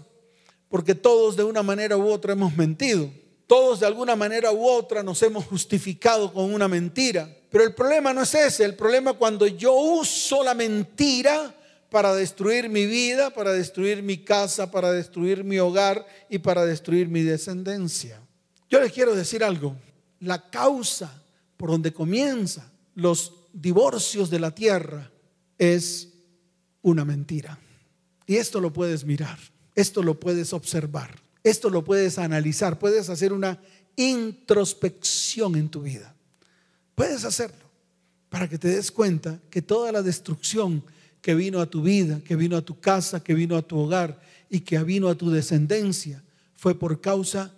porque 0.67 0.93
todos 0.93 1.37
de 1.37 1.43
una 1.45 1.63
manera 1.63 1.95
u 1.95 2.09
otra 2.09 2.33
hemos 2.33 2.57
mentido. 2.57 3.09
Todos 3.47 3.79
de 3.79 3.85
alguna 3.85 4.13
manera 4.17 4.51
u 4.51 4.67
otra 4.67 5.01
nos 5.03 5.21
hemos 5.21 5.45
justificado 5.45 6.33
con 6.33 6.53
una 6.53 6.67
mentira. 6.67 7.33
Pero 7.49 7.63
el 7.63 7.73
problema 7.73 8.11
no 8.11 8.23
es 8.23 8.33
ese, 8.35 8.65
el 8.65 8.75
problema 8.75 9.13
cuando 9.13 9.47
yo 9.47 9.71
uso 9.73 10.43
la 10.43 10.53
mentira 10.53 11.55
para 11.89 12.13
destruir 12.13 12.67
mi 12.67 12.85
vida, 12.87 13.29
para 13.29 13.53
destruir 13.53 14.03
mi 14.03 14.17
casa, 14.17 14.69
para 14.69 14.91
destruir 14.91 15.45
mi 15.45 15.57
hogar 15.57 16.05
y 16.29 16.39
para 16.39 16.65
destruir 16.65 17.07
mi 17.07 17.21
descendencia. 17.21 18.19
Yo 18.69 18.81
les 18.81 18.91
quiero 18.91 19.15
decir 19.15 19.45
algo, 19.45 19.77
la 20.19 20.49
causa 20.49 21.23
por 21.55 21.69
donde 21.69 21.93
comienza 21.93 22.69
los 22.95 23.31
divorcios 23.53 24.29
de 24.29 24.39
la 24.39 24.51
tierra 24.51 25.09
es 25.57 26.14
una 26.85 27.03
mentira. 27.03 27.57
Y 28.27 28.35
esto 28.35 28.61
lo 28.61 28.71
puedes 28.71 29.05
mirar. 29.05 29.37
Esto 29.75 30.01
lo 30.01 30.17
puedes 30.17 30.53
observar, 30.53 31.13
esto 31.43 31.69
lo 31.69 31.83
puedes 31.83 32.17
analizar, 32.17 32.79
puedes 32.79 33.09
hacer 33.09 33.33
una 33.33 33.59
introspección 33.97 35.55
en 35.57 35.67
tu 35.67 35.81
vida. 35.81 36.15
Puedes 36.95 37.25
hacerlo 37.25 37.65
para 38.29 38.47
que 38.47 38.57
te 38.57 38.69
des 38.69 38.89
cuenta 38.89 39.39
que 39.49 39.61
toda 39.61 39.91
la 39.91 40.01
destrucción 40.01 40.81
que 41.21 41.35
vino 41.35 41.59
a 41.59 41.65
tu 41.65 41.81
vida, 41.81 42.21
que 42.23 42.37
vino 42.37 42.55
a 42.55 42.61
tu 42.61 42.79
casa, 42.79 43.21
que 43.21 43.33
vino 43.33 43.57
a 43.57 43.61
tu 43.61 43.77
hogar 43.77 44.21
y 44.49 44.61
que 44.61 44.81
vino 44.83 45.09
a 45.09 45.15
tu 45.15 45.29
descendencia, 45.29 46.23
fue 46.55 46.79
por 46.79 47.01
causa 47.01 47.53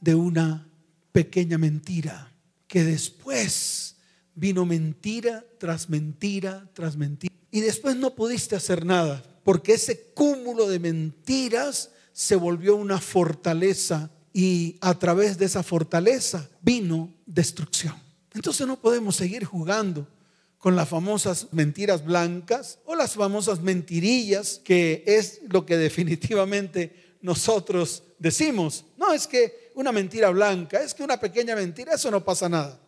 de 0.00 0.14
una 0.14 0.68
pequeña 1.10 1.56
mentira, 1.56 2.30
que 2.68 2.84
después 2.84 3.96
vino 4.34 4.66
mentira 4.66 5.42
tras 5.58 5.88
mentira 5.88 6.68
tras 6.74 6.96
mentira. 6.96 7.32
Y 7.52 7.60
después 7.60 7.94
no 7.94 8.14
pudiste 8.14 8.56
hacer 8.56 8.84
nada, 8.84 9.22
porque 9.44 9.74
ese 9.74 10.00
cúmulo 10.14 10.66
de 10.68 10.80
mentiras 10.80 11.90
se 12.12 12.34
volvió 12.34 12.74
una 12.74 12.98
fortaleza 12.98 14.10
y 14.32 14.78
a 14.80 14.98
través 14.98 15.36
de 15.36 15.44
esa 15.44 15.62
fortaleza 15.62 16.48
vino 16.62 17.12
destrucción. 17.26 17.94
Entonces 18.32 18.66
no 18.66 18.80
podemos 18.80 19.16
seguir 19.16 19.44
jugando 19.44 20.08
con 20.56 20.74
las 20.76 20.88
famosas 20.88 21.48
mentiras 21.52 22.04
blancas 22.04 22.78
o 22.86 22.94
las 22.94 23.12
famosas 23.12 23.60
mentirillas, 23.60 24.60
que 24.64 25.04
es 25.06 25.40
lo 25.50 25.66
que 25.66 25.76
definitivamente 25.76 27.16
nosotros 27.20 28.02
decimos. 28.18 28.86
No 28.96 29.12
es 29.12 29.26
que 29.26 29.72
una 29.74 29.92
mentira 29.92 30.30
blanca, 30.30 30.82
es 30.82 30.94
que 30.94 31.02
una 31.02 31.20
pequeña 31.20 31.54
mentira, 31.54 31.94
eso 31.94 32.10
no 32.10 32.24
pasa 32.24 32.48
nada. 32.48 32.78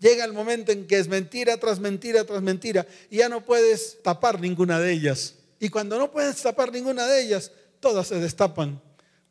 Llega 0.00 0.24
el 0.24 0.32
momento 0.32 0.70
en 0.70 0.86
que 0.86 0.98
es 0.98 1.08
mentira 1.08 1.56
tras 1.56 1.80
mentira 1.80 2.24
tras 2.24 2.40
mentira 2.40 2.86
y 3.10 3.18
ya 3.18 3.28
no 3.28 3.44
puedes 3.44 4.00
tapar 4.02 4.40
ninguna 4.40 4.78
de 4.78 4.92
ellas. 4.92 5.34
Y 5.58 5.68
cuando 5.70 5.98
no 5.98 6.10
puedes 6.10 6.40
tapar 6.40 6.72
ninguna 6.72 7.06
de 7.06 7.22
ellas, 7.22 7.50
todas 7.80 8.06
se 8.06 8.20
destapan. 8.20 8.80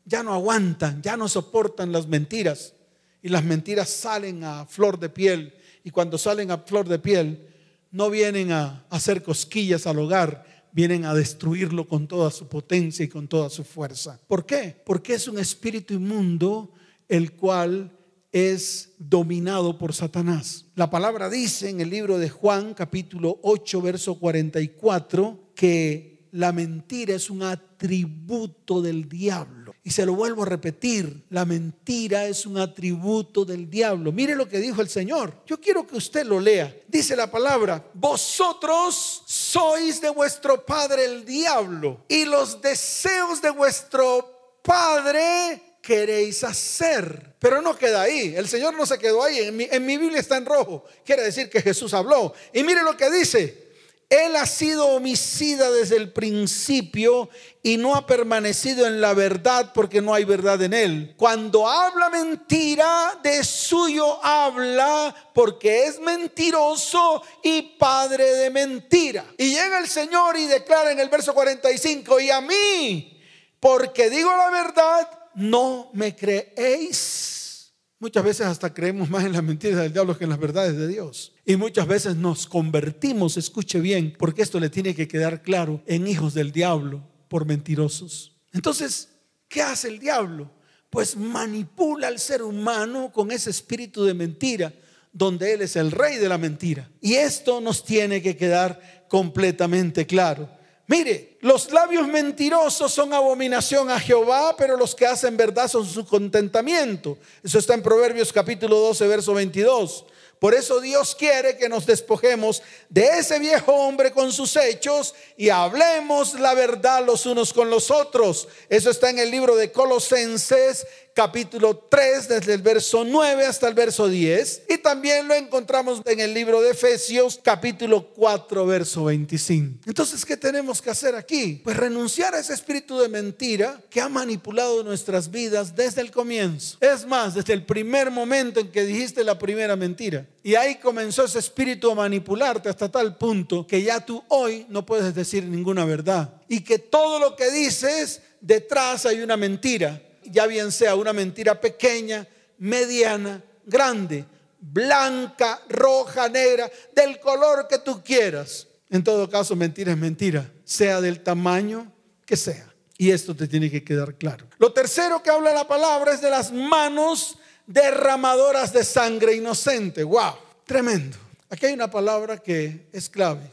Ya 0.03 0.23
no 0.23 0.33
aguantan, 0.33 1.01
ya 1.01 1.15
no 1.15 1.27
soportan 1.29 1.91
las 1.91 2.07
mentiras. 2.07 2.73
Y 3.21 3.29
las 3.29 3.43
mentiras 3.43 3.89
salen 3.89 4.43
a 4.43 4.65
flor 4.65 4.99
de 4.99 5.09
piel. 5.09 5.53
Y 5.83 5.91
cuando 5.91 6.17
salen 6.17 6.51
a 6.51 6.57
flor 6.57 6.87
de 6.87 6.99
piel, 6.99 7.47
no 7.91 8.09
vienen 8.09 8.51
a 8.51 8.85
hacer 8.89 9.23
cosquillas 9.23 9.87
al 9.87 9.99
hogar, 9.99 10.45
vienen 10.73 11.05
a 11.05 11.13
destruirlo 11.13 11.87
con 11.87 12.07
toda 12.07 12.29
su 12.29 12.47
potencia 12.47 13.05
y 13.05 13.07
con 13.07 13.27
toda 13.27 13.49
su 13.49 13.63
fuerza. 13.63 14.19
¿Por 14.27 14.45
qué? 14.45 14.75
Porque 14.85 15.13
es 15.13 15.27
un 15.27 15.39
espíritu 15.39 15.93
inmundo 15.93 16.73
el 17.07 17.33
cual 17.33 17.96
es 18.31 18.93
dominado 18.97 19.77
por 19.77 19.93
Satanás. 19.93 20.65
La 20.75 20.89
palabra 20.89 21.29
dice 21.29 21.69
en 21.69 21.81
el 21.81 21.89
libro 21.89 22.17
de 22.17 22.29
Juan 22.29 22.73
capítulo 22.73 23.39
8 23.43 23.81
verso 23.81 24.19
44 24.19 25.51
que 25.55 26.17
la 26.31 26.51
mentira 26.51 27.15
es 27.15 27.29
un 27.29 27.43
atributo 27.43 28.81
del 28.81 29.07
diablo. 29.07 29.73
Y 29.83 29.91
se 29.91 30.05
lo 30.05 30.15
vuelvo 30.15 30.43
a 30.43 30.47
repetir, 30.47 31.25
la 31.29 31.45
mentira 31.45 32.25
es 32.25 32.45
un 32.45 32.57
atributo 32.57 33.45
del 33.45 33.69
diablo. 33.69 34.11
Mire 34.11 34.35
lo 34.35 34.47
que 34.47 34.59
dijo 34.59 34.81
el 34.81 34.89
Señor. 34.89 35.43
Yo 35.45 35.59
quiero 35.61 35.87
que 35.87 35.95
usted 35.95 36.25
lo 36.25 36.39
lea. 36.39 36.75
Dice 36.87 37.15
la 37.15 37.31
palabra, 37.31 37.89
vosotros 37.93 39.23
sois 39.25 40.01
de 40.01 40.09
vuestro 40.09 40.65
padre 40.65 41.05
el 41.05 41.25
diablo 41.25 42.03
y 42.09 42.25
los 42.25 42.61
deseos 42.61 43.41
de 43.41 43.49
vuestro 43.49 44.59
padre 44.61 45.66
queréis 45.87 46.43
hacer. 46.43 47.35
Pero 47.39 47.61
no 47.61 47.77
queda 47.77 48.01
ahí. 48.01 48.33
El 48.35 48.49
Señor 48.49 48.73
no 48.75 48.85
se 48.85 48.99
quedó 48.99 49.23
ahí. 49.23 49.39
En 49.39 49.55
mi, 49.55 49.69
en 49.71 49.85
mi 49.85 49.97
Biblia 49.97 50.19
está 50.19 50.35
en 50.35 50.45
rojo. 50.45 50.83
Quiere 51.05 51.23
decir 51.23 51.49
que 51.49 51.61
Jesús 51.61 51.93
habló. 51.93 52.33
Y 52.51 52.61
mire 52.63 52.83
lo 52.83 52.97
que 52.97 53.09
dice. 53.09 53.67
Él 54.09 54.37
ha 54.37 54.45
sido 54.45 54.87
homicida 54.87 55.69
desde 55.69 55.97
el 55.97 56.13
principio 56.13 57.29
y 57.61 57.75
no 57.75 57.93
ha 57.95 58.05
permanecido 58.05 58.87
en 58.87 59.01
la 59.01 59.13
verdad 59.13 59.71
porque 59.73 60.01
no 60.01 60.13
hay 60.13 60.23
verdad 60.23 60.61
en 60.61 60.73
él. 60.73 61.13
Cuando 61.17 61.67
habla 61.67 62.09
mentira, 62.09 63.19
de 63.21 63.43
suyo 63.43 64.23
habla 64.23 65.13
porque 65.33 65.87
es 65.87 65.99
mentiroso 65.99 67.21
y 67.43 67.61
padre 67.77 68.33
de 68.35 68.49
mentira. 68.49 69.25
Y 69.37 69.49
llega 69.49 69.77
el 69.79 69.89
Señor 69.89 70.37
y 70.37 70.47
declara 70.47 70.91
en 70.91 71.01
el 71.01 71.09
verso 71.09 71.33
45, 71.33 72.21
y 72.21 72.29
a 72.29 72.39
mí, 72.39 73.21
porque 73.59 74.09
digo 74.09 74.33
la 74.37 74.49
verdad, 74.49 75.16
no 75.37 75.91
me 75.93 76.15
creéis. 76.15 77.71
Muchas 77.99 78.23
veces 78.23 78.47
hasta 78.47 78.73
creemos 78.73 79.09
más 79.09 79.23
en 79.23 79.33
las 79.33 79.43
mentiras 79.43 79.79
del 79.79 79.93
diablo 79.93 80.17
que 80.17 80.23
en 80.23 80.31
las 80.31 80.39
verdades 80.39 80.75
de 80.75 80.87
Dios. 80.87 81.33
Y 81.45 81.55
muchas 81.55 81.87
veces 81.87 82.15
nos 82.15 82.47
convertimos, 82.47 83.37
escuche 83.37 83.79
bien, 83.79 84.15
porque 84.17 84.41
esto 84.41 84.59
le 84.59 84.69
tiene 84.69 84.95
que 84.95 85.07
quedar 85.07 85.43
claro, 85.43 85.81
en 85.85 86.07
hijos 86.07 86.33
del 86.33 86.51
diablo 86.51 87.03
por 87.27 87.45
mentirosos. 87.45 88.35
Entonces, 88.51 89.09
¿qué 89.47 89.61
hace 89.61 89.89
el 89.89 89.99
diablo? 89.99 90.49
Pues 90.89 91.15
manipula 91.15 92.07
al 92.07 92.17
ser 92.17 92.41
humano 92.41 93.11
con 93.11 93.31
ese 93.31 93.51
espíritu 93.51 94.05
de 94.05 94.15
mentira, 94.15 94.73
donde 95.13 95.53
él 95.53 95.61
es 95.61 95.75
el 95.75 95.91
rey 95.91 96.17
de 96.17 96.29
la 96.29 96.37
mentira. 96.37 96.89
Y 96.99 97.13
esto 97.13 97.61
nos 97.61 97.83
tiene 97.83 98.21
que 98.21 98.35
quedar 98.37 99.05
completamente 99.07 100.07
claro. 100.07 100.49
Mire, 100.89 101.37
los 101.41 101.69
labios 101.73 102.07
mentirosos 102.07 102.93
son 102.93 103.13
abominación 103.13 103.91
a 103.91 103.99
Jehová, 103.99 104.55
pero 104.57 104.77
los 104.77 104.95
que 104.95 105.05
hacen 105.05 105.35
verdad 105.35 105.67
son 105.67 105.85
su 105.85 106.05
contentamiento. 106.05 107.17
Eso 107.43 107.59
está 107.59 107.73
en 107.73 107.83
Proverbios 107.83 108.31
capítulo 108.31 108.79
12, 108.79 109.05
verso 109.05 109.33
22. 109.33 110.05
Por 110.39 110.53
eso 110.53 110.79
Dios 110.79 111.13
quiere 111.15 111.57
que 111.57 111.67
nos 111.67 111.85
despojemos 111.85 112.61
de 112.89 113.05
ese 113.19 113.39
viejo 113.39 113.73
hombre 113.73 114.11
con 114.11 114.31
sus 114.31 114.55
hechos 114.55 115.15
y 115.35 115.49
hablemos 115.49 116.39
la 116.39 116.53
verdad 116.53 117.03
los 117.03 117.25
unos 117.25 117.51
con 117.51 117.69
los 117.69 117.91
otros. 117.91 118.47
Eso 118.69 118.89
está 118.89 119.09
en 119.09 119.19
el 119.19 119.31
libro 119.31 119.55
de 119.55 119.71
Colosenses 119.71 120.85
capítulo 121.17 121.75
3, 121.75 122.27
desde 122.27 122.53
el 122.53 122.61
verso 122.61 123.03
9 123.03 123.43
hasta 123.47 123.67
el 123.67 123.73
verso 123.73 124.07
10. 124.07 124.65
Y 124.69 124.77
también 124.77 125.27
lo 125.27 125.33
encontramos 125.33 125.99
en 126.05 126.19
el 126.19 126.31
libro 126.31 126.61
de 126.61 126.69
Efesios, 126.69 127.39
capítulo 127.43 128.09
4, 128.09 128.67
verso 128.67 129.05
25. 129.05 129.79
Entonces, 129.87 130.23
¿qué 130.23 130.37
tenemos 130.37 130.79
que 130.79 130.91
hacer 130.91 131.15
aquí? 131.15 131.59
Pues 131.63 131.75
renunciar 131.75 132.35
a 132.35 132.39
ese 132.39 132.53
espíritu 132.53 132.99
de 132.99 133.09
mentira 133.09 133.81
que 133.89 133.99
ha 133.99 134.09
manipulado 134.09 134.83
nuestras 134.83 135.31
vidas 135.31 135.75
desde 135.75 136.01
el 136.01 136.11
comienzo. 136.11 136.77
Es 136.81 137.03
más, 137.07 137.33
desde 137.33 137.53
el 137.53 137.65
primer 137.65 138.11
momento 138.11 138.59
en 138.59 138.69
que 138.69 138.85
dijiste 138.85 139.23
la 139.23 139.39
primera 139.39 139.75
mentira. 139.75 140.27
Y 140.43 140.53
ahí 140.53 140.75
comenzó 140.75 141.25
ese 141.25 141.39
espíritu 141.39 141.89
a 141.89 141.95
manipularte 141.95 142.69
hasta 142.69 142.91
tal 142.91 143.17
punto 143.17 143.65
que 143.65 143.81
ya 143.81 144.05
tú 144.05 144.23
hoy 144.27 144.67
no 144.69 144.85
puedes 144.85 145.15
decir 145.15 145.45
ninguna 145.45 145.83
verdad. 145.83 146.35
Y 146.47 146.59
que 146.59 146.77
todo 146.77 147.17
lo 147.17 147.35
que 147.35 147.49
dices, 147.49 148.21
detrás 148.39 149.07
hay 149.07 149.21
una 149.21 149.35
mentira 149.35 150.03
ya 150.31 150.47
bien 150.47 150.71
sea 150.71 150.95
una 150.95 151.13
mentira 151.13 151.59
pequeña, 151.59 152.27
mediana, 152.57 153.43
grande, 153.65 154.25
blanca, 154.59 155.61
roja, 155.69 156.29
negra, 156.29 156.69
del 156.93 157.19
color 157.19 157.67
que 157.67 157.79
tú 157.79 158.03
quieras. 158.03 158.67
En 158.89 159.03
todo 159.03 159.29
caso, 159.29 159.55
mentira 159.55 159.91
es 159.91 159.97
mentira, 159.97 160.49
sea 160.63 161.01
del 161.01 161.21
tamaño 161.21 161.91
que 162.25 162.37
sea. 162.37 162.73
Y 162.97 163.11
esto 163.11 163.35
te 163.35 163.47
tiene 163.47 163.69
que 163.69 163.83
quedar 163.83 164.15
claro. 164.15 164.47
Lo 164.57 164.73
tercero 164.73 165.21
que 165.21 165.29
habla 165.29 165.53
la 165.53 165.67
palabra 165.67 166.13
es 166.13 166.21
de 166.21 166.29
las 166.29 166.51
manos 166.51 167.37
derramadoras 167.67 168.73
de 168.73 168.83
sangre 168.83 169.35
inocente. 169.35 170.03
¡Wow! 170.03 170.33
Tremendo. 170.65 171.17
Aquí 171.49 171.67
hay 171.67 171.73
una 171.73 171.91
palabra 171.91 172.37
que 172.37 172.87
es 172.91 173.09
clave 173.09 173.51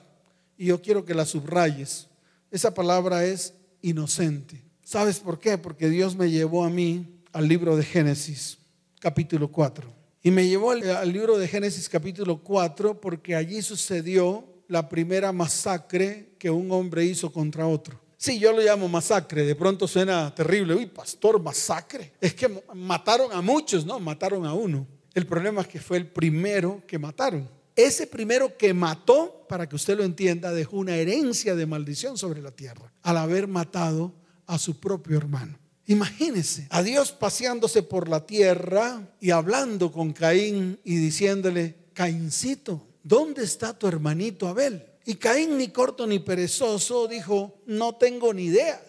y 0.56 0.66
yo 0.66 0.80
quiero 0.80 1.04
que 1.04 1.14
la 1.14 1.26
subrayes. 1.26 2.06
Esa 2.50 2.72
palabra 2.72 3.24
es 3.24 3.52
inocente. 3.82 4.63
¿Sabes 4.84 5.20
por 5.20 5.38
qué? 5.38 5.56
Porque 5.56 5.88
Dios 5.88 6.14
me 6.14 6.30
llevó 6.30 6.62
a 6.62 6.68
mí 6.68 7.22
al 7.32 7.48
libro 7.48 7.74
de 7.74 7.82
Génesis, 7.82 8.58
capítulo 9.00 9.50
4. 9.50 9.90
Y 10.22 10.30
me 10.30 10.46
llevó 10.46 10.72
al, 10.72 11.10
libro 11.10 11.38
de 11.38 11.48
Génesis, 11.48 11.88
capítulo 11.88 12.42
4, 12.42 13.00
porque 13.00 13.34
allí 13.34 13.62
sucedió 13.62 14.44
la 14.68 14.90
primera 14.90 15.32
masacre 15.32 16.34
que 16.38 16.50
un 16.50 16.70
hombre 16.70 17.02
hizo 17.02 17.32
contra 17.32 17.66
otro. 17.66 17.98
Sí, 18.18 18.38
yo 18.38 18.52
lo 18.52 18.60
llamo 18.60 18.86
masacre, 18.86 19.44
de 19.44 19.54
pronto 19.54 19.88
suena 19.88 20.34
terrible. 20.34 20.74
Uy, 20.74 20.86
pastor, 20.86 21.40
masacre. 21.42 22.12
Es 22.20 22.34
que 22.34 22.62
mataron 22.74 23.32
a 23.32 23.40
muchos, 23.40 23.86
no, 23.86 23.98
mataron 23.98 24.44
a 24.44 24.52
uno. 24.52 24.86
El 25.14 25.26
problema 25.26 25.62
es 25.62 25.66
que 25.66 25.80
fue 25.80 25.96
el 25.96 26.06
primero 26.06 26.82
que 26.86 26.98
mataron. 26.98 27.48
Ese 27.74 28.06
primero 28.06 28.54
que 28.58 28.74
mató, 28.74 29.46
para 29.48 29.66
que 29.66 29.76
usted 29.76 29.96
lo 29.96 30.04
entienda, 30.04 30.52
dejó 30.52 30.76
una 30.76 30.94
herencia 30.94 31.54
de 31.54 31.64
maldición 31.64 32.18
sobre 32.18 32.42
la 32.42 32.50
tierra 32.50 32.92
al 33.02 33.16
haber 33.16 33.48
matado 33.48 34.12
a 34.46 34.58
su 34.58 34.78
propio 34.80 35.16
hermano. 35.16 35.58
Imagínese 35.86 36.66
a 36.70 36.82
Dios 36.82 37.12
paseándose 37.12 37.82
por 37.82 38.08
la 38.08 38.26
tierra 38.26 39.02
y 39.20 39.30
hablando 39.30 39.92
con 39.92 40.12
Caín 40.12 40.78
y 40.82 40.96
diciéndole, 40.96 41.74
Caíncito, 41.92 42.86
¿dónde 43.02 43.44
está 43.44 43.78
tu 43.78 43.86
hermanito 43.86 44.48
Abel? 44.48 44.84
Y 45.04 45.16
Caín, 45.16 45.58
ni 45.58 45.68
corto 45.68 46.06
ni 46.06 46.18
perezoso, 46.18 47.06
dijo, 47.06 47.60
no 47.66 47.96
tengo 47.96 48.32
ni 48.32 48.44
idea. 48.44 48.80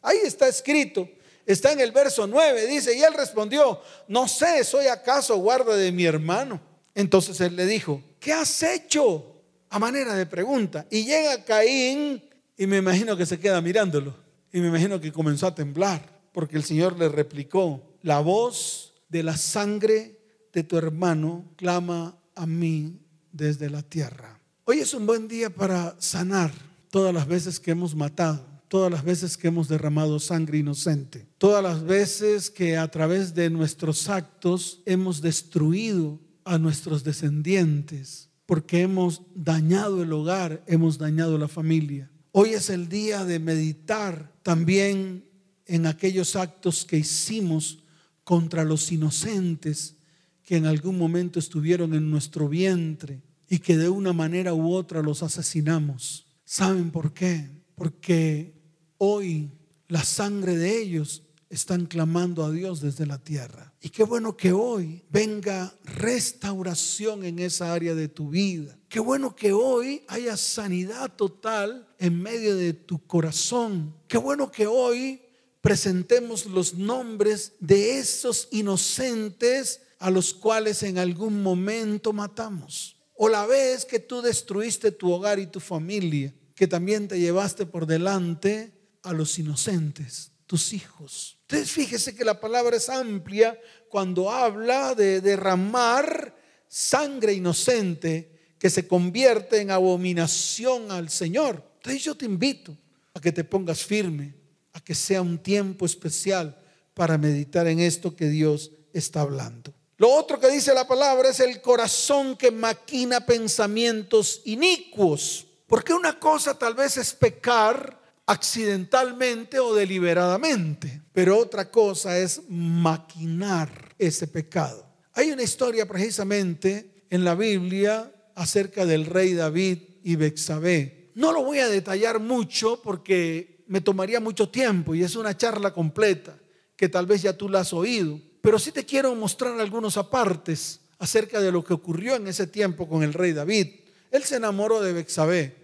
Ahí 0.00 0.18
está 0.22 0.46
escrito, 0.46 1.08
está 1.44 1.72
en 1.72 1.80
el 1.80 1.90
verso 1.90 2.26
9, 2.26 2.66
dice, 2.68 2.96
y 2.96 3.02
él 3.02 3.14
respondió, 3.14 3.80
no 4.06 4.28
sé, 4.28 4.62
¿soy 4.62 4.86
acaso 4.86 5.36
guarda 5.38 5.76
de 5.76 5.90
mi 5.90 6.04
hermano? 6.04 6.60
Entonces 6.94 7.40
él 7.40 7.56
le 7.56 7.66
dijo, 7.66 8.00
¿qué 8.20 8.32
has 8.32 8.62
hecho? 8.62 9.32
A 9.70 9.80
manera 9.80 10.14
de 10.14 10.26
pregunta. 10.26 10.86
Y 10.88 11.04
llega 11.04 11.44
Caín 11.44 12.22
y 12.56 12.66
me 12.68 12.76
imagino 12.76 13.16
que 13.16 13.26
se 13.26 13.40
queda 13.40 13.60
mirándolo. 13.60 14.23
Y 14.54 14.60
me 14.60 14.68
imagino 14.68 15.00
que 15.00 15.10
comenzó 15.10 15.48
a 15.48 15.54
temblar 15.56 16.22
porque 16.32 16.56
el 16.56 16.62
Señor 16.62 16.96
le 16.96 17.08
replicó, 17.08 17.82
la 18.02 18.20
voz 18.20 18.94
de 19.08 19.24
la 19.24 19.36
sangre 19.36 20.20
de 20.52 20.62
tu 20.62 20.78
hermano 20.78 21.44
clama 21.56 22.16
a 22.36 22.46
mí 22.46 23.00
desde 23.32 23.68
la 23.68 23.82
tierra. 23.82 24.38
Hoy 24.64 24.78
es 24.78 24.94
un 24.94 25.06
buen 25.06 25.26
día 25.26 25.50
para 25.50 25.96
sanar 25.98 26.52
todas 26.92 27.12
las 27.12 27.26
veces 27.26 27.58
que 27.58 27.72
hemos 27.72 27.96
matado 27.96 28.54
todas 28.68 28.90
las 28.90 29.04
veces 29.04 29.36
que 29.36 29.46
hemos 29.46 29.68
derramado 29.68 30.18
sangre 30.18 30.58
inocente, 30.58 31.28
todas 31.38 31.62
las 31.62 31.84
veces 31.84 32.50
que 32.50 32.76
a 32.76 32.88
través 32.88 33.32
de 33.32 33.48
nuestros 33.48 34.08
actos 34.08 34.82
hemos 34.84 35.20
destruido 35.20 36.18
a 36.44 36.58
nuestros 36.58 37.04
descendientes, 37.04 38.30
porque 38.46 38.80
hemos 38.80 39.22
dañado 39.32 40.02
el 40.02 40.12
hogar, 40.12 40.64
hemos 40.66 40.98
dañado 40.98 41.38
la 41.38 41.46
familia. 41.46 42.10
Hoy 42.36 42.54
es 42.54 42.68
el 42.68 42.88
día 42.88 43.24
de 43.24 43.38
meditar 43.38 44.32
también 44.42 45.24
en 45.66 45.86
aquellos 45.86 46.34
actos 46.34 46.84
que 46.84 46.96
hicimos 46.96 47.84
contra 48.24 48.64
los 48.64 48.90
inocentes 48.90 49.94
que 50.42 50.56
en 50.56 50.66
algún 50.66 50.98
momento 50.98 51.38
estuvieron 51.38 51.94
en 51.94 52.10
nuestro 52.10 52.48
vientre 52.48 53.22
y 53.48 53.60
que 53.60 53.76
de 53.76 53.88
una 53.88 54.12
manera 54.12 54.52
u 54.52 54.72
otra 54.72 55.00
los 55.00 55.22
asesinamos. 55.22 56.26
¿Saben 56.44 56.90
por 56.90 57.14
qué? 57.14 57.48
Porque 57.76 58.60
hoy 58.98 59.52
la 59.86 60.02
sangre 60.02 60.56
de 60.56 60.82
ellos 60.82 61.22
están 61.50 61.86
clamando 61.86 62.44
a 62.44 62.50
Dios 62.50 62.80
desde 62.80 63.06
la 63.06 63.22
tierra. 63.22 63.72
Y 63.80 63.90
qué 63.90 64.02
bueno 64.02 64.36
que 64.36 64.52
hoy 64.52 65.04
venga 65.08 65.72
restauración 65.84 67.24
en 67.24 67.38
esa 67.38 67.72
área 67.72 67.94
de 67.94 68.08
tu 68.08 68.30
vida. 68.30 68.76
Qué 68.88 68.98
bueno 68.98 69.36
que 69.36 69.52
hoy 69.52 70.02
haya 70.08 70.36
sanidad 70.36 71.14
total 71.14 71.93
en 72.04 72.22
medio 72.22 72.54
de 72.54 72.74
tu 72.74 73.06
corazón. 73.06 73.94
Qué 74.08 74.18
bueno 74.18 74.52
que 74.52 74.66
hoy 74.66 75.22
presentemos 75.62 76.44
los 76.44 76.74
nombres 76.74 77.52
de 77.60 77.98
esos 77.98 78.48
inocentes 78.50 79.80
a 79.98 80.10
los 80.10 80.34
cuales 80.34 80.82
en 80.82 80.98
algún 80.98 81.42
momento 81.42 82.12
matamos. 82.12 82.96
O 83.14 83.30
la 83.30 83.46
vez 83.46 83.86
que 83.86 84.00
tú 84.00 84.20
destruiste 84.20 84.92
tu 84.92 85.10
hogar 85.10 85.38
y 85.38 85.46
tu 85.46 85.60
familia, 85.60 86.34
que 86.54 86.66
también 86.66 87.08
te 87.08 87.18
llevaste 87.18 87.64
por 87.64 87.86
delante 87.86 88.74
a 89.02 89.14
los 89.14 89.38
inocentes, 89.38 90.30
tus 90.46 90.74
hijos. 90.74 91.38
Entonces 91.42 91.70
fíjese 91.70 92.14
que 92.14 92.26
la 92.26 92.38
palabra 92.38 92.76
es 92.76 92.90
amplia 92.90 93.58
cuando 93.88 94.30
habla 94.30 94.94
de 94.94 95.22
derramar 95.22 96.36
sangre 96.68 97.32
inocente 97.32 98.54
que 98.58 98.68
se 98.68 98.86
convierte 98.86 99.62
en 99.62 99.70
abominación 99.70 100.90
al 100.90 101.08
Señor. 101.08 101.73
Entonces 101.84 102.02
yo 102.02 102.14
te 102.14 102.24
invito 102.24 102.74
a 103.12 103.20
que 103.20 103.30
te 103.30 103.44
pongas 103.44 103.84
firme, 103.84 104.34
a 104.72 104.80
que 104.80 104.94
sea 104.94 105.20
un 105.20 105.36
tiempo 105.36 105.84
especial 105.84 106.58
para 106.94 107.18
meditar 107.18 107.66
en 107.66 107.78
esto 107.78 108.16
que 108.16 108.30
Dios 108.30 108.70
está 108.94 109.20
hablando. 109.20 109.74
Lo 109.98 110.10
otro 110.10 110.40
que 110.40 110.48
dice 110.48 110.72
la 110.72 110.88
palabra 110.88 111.28
es 111.28 111.40
el 111.40 111.60
corazón 111.60 112.38
que 112.38 112.50
maquina 112.50 113.26
pensamientos 113.26 114.40
inicuos. 114.46 115.46
Porque 115.66 115.92
una 115.92 116.18
cosa 116.18 116.58
tal 116.58 116.72
vez 116.72 116.96
es 116.96 117.12
pecar 117.12 118.00
accidentalmente 118.24 119.58
o 119.58 119.74
deliberadamente, 119.74 121.02
pero 121.12 121.36
otra 121.36 121.70
cosa 121.70 122.16
es 122.18 122.40
maquinar 122.48 123.94
ese 123.98 124.26
pecado. 124.26 124.86
Hay 125.12 125.32
una 125.32 125.42
historia 125.42 125.86
precisamente 125.86 127.04
en 127.10 127.24
la 127.24 127.34
Biblia 127.34 128.10
acerca 128.34 128.86
del 128.86 129.04
rey 129.04 129.34
David 129.34 129.80
y 130.02 130.16
Bexabé. 130.16 131.03
No 131.14 131.32
lo 131.32 131.42
voy 131.42 131.58
a 131.58 131.68
detallar 131.68 132.20
mucho 132.20 132.80
porque 132.82 133.64
me 133.66 133.80
tomaría 133.80 134.20
mucho 134.20 134.48
tiempo 134.48 134.94
y 134.94 135.02
es 135.02 135.16
una 135.16 135.36
charla 135.36 135.72
completa 135.72 136.36
que 136.76 136.88
tal 136.88 137.06
vez 137.06 137.22
ya 137.22 137.36
tú 137.36 137.48
la 137.48 137.60
has 137.60 137.72
oído, 137.72 138.20
pero 138.40 138.58
sí 138.58 138.72
te 138.72 138.84
quiero 138.84 139.14
mostrar 139.14 139.58
algunos 139.60 139.96
apartes 139.96 140.80
acerca 140.98 141.40
de 141.40 141.52
lo 141.52 141.64
que 141.64 141.74
ocurrió 141.74 142.16
en 142.16 142.26
ese 142.26 142.46
tiempo 142.46 142.88
con 142.88 143.02
el 143.02 143.12
rey 143.12 143.32
David. 143.32 143.68
Él 144.10 144.24
se 144.24 144.36
enamoró 144.36 144.80
de 144.80 144.92
Bexabé. 144.92 145.54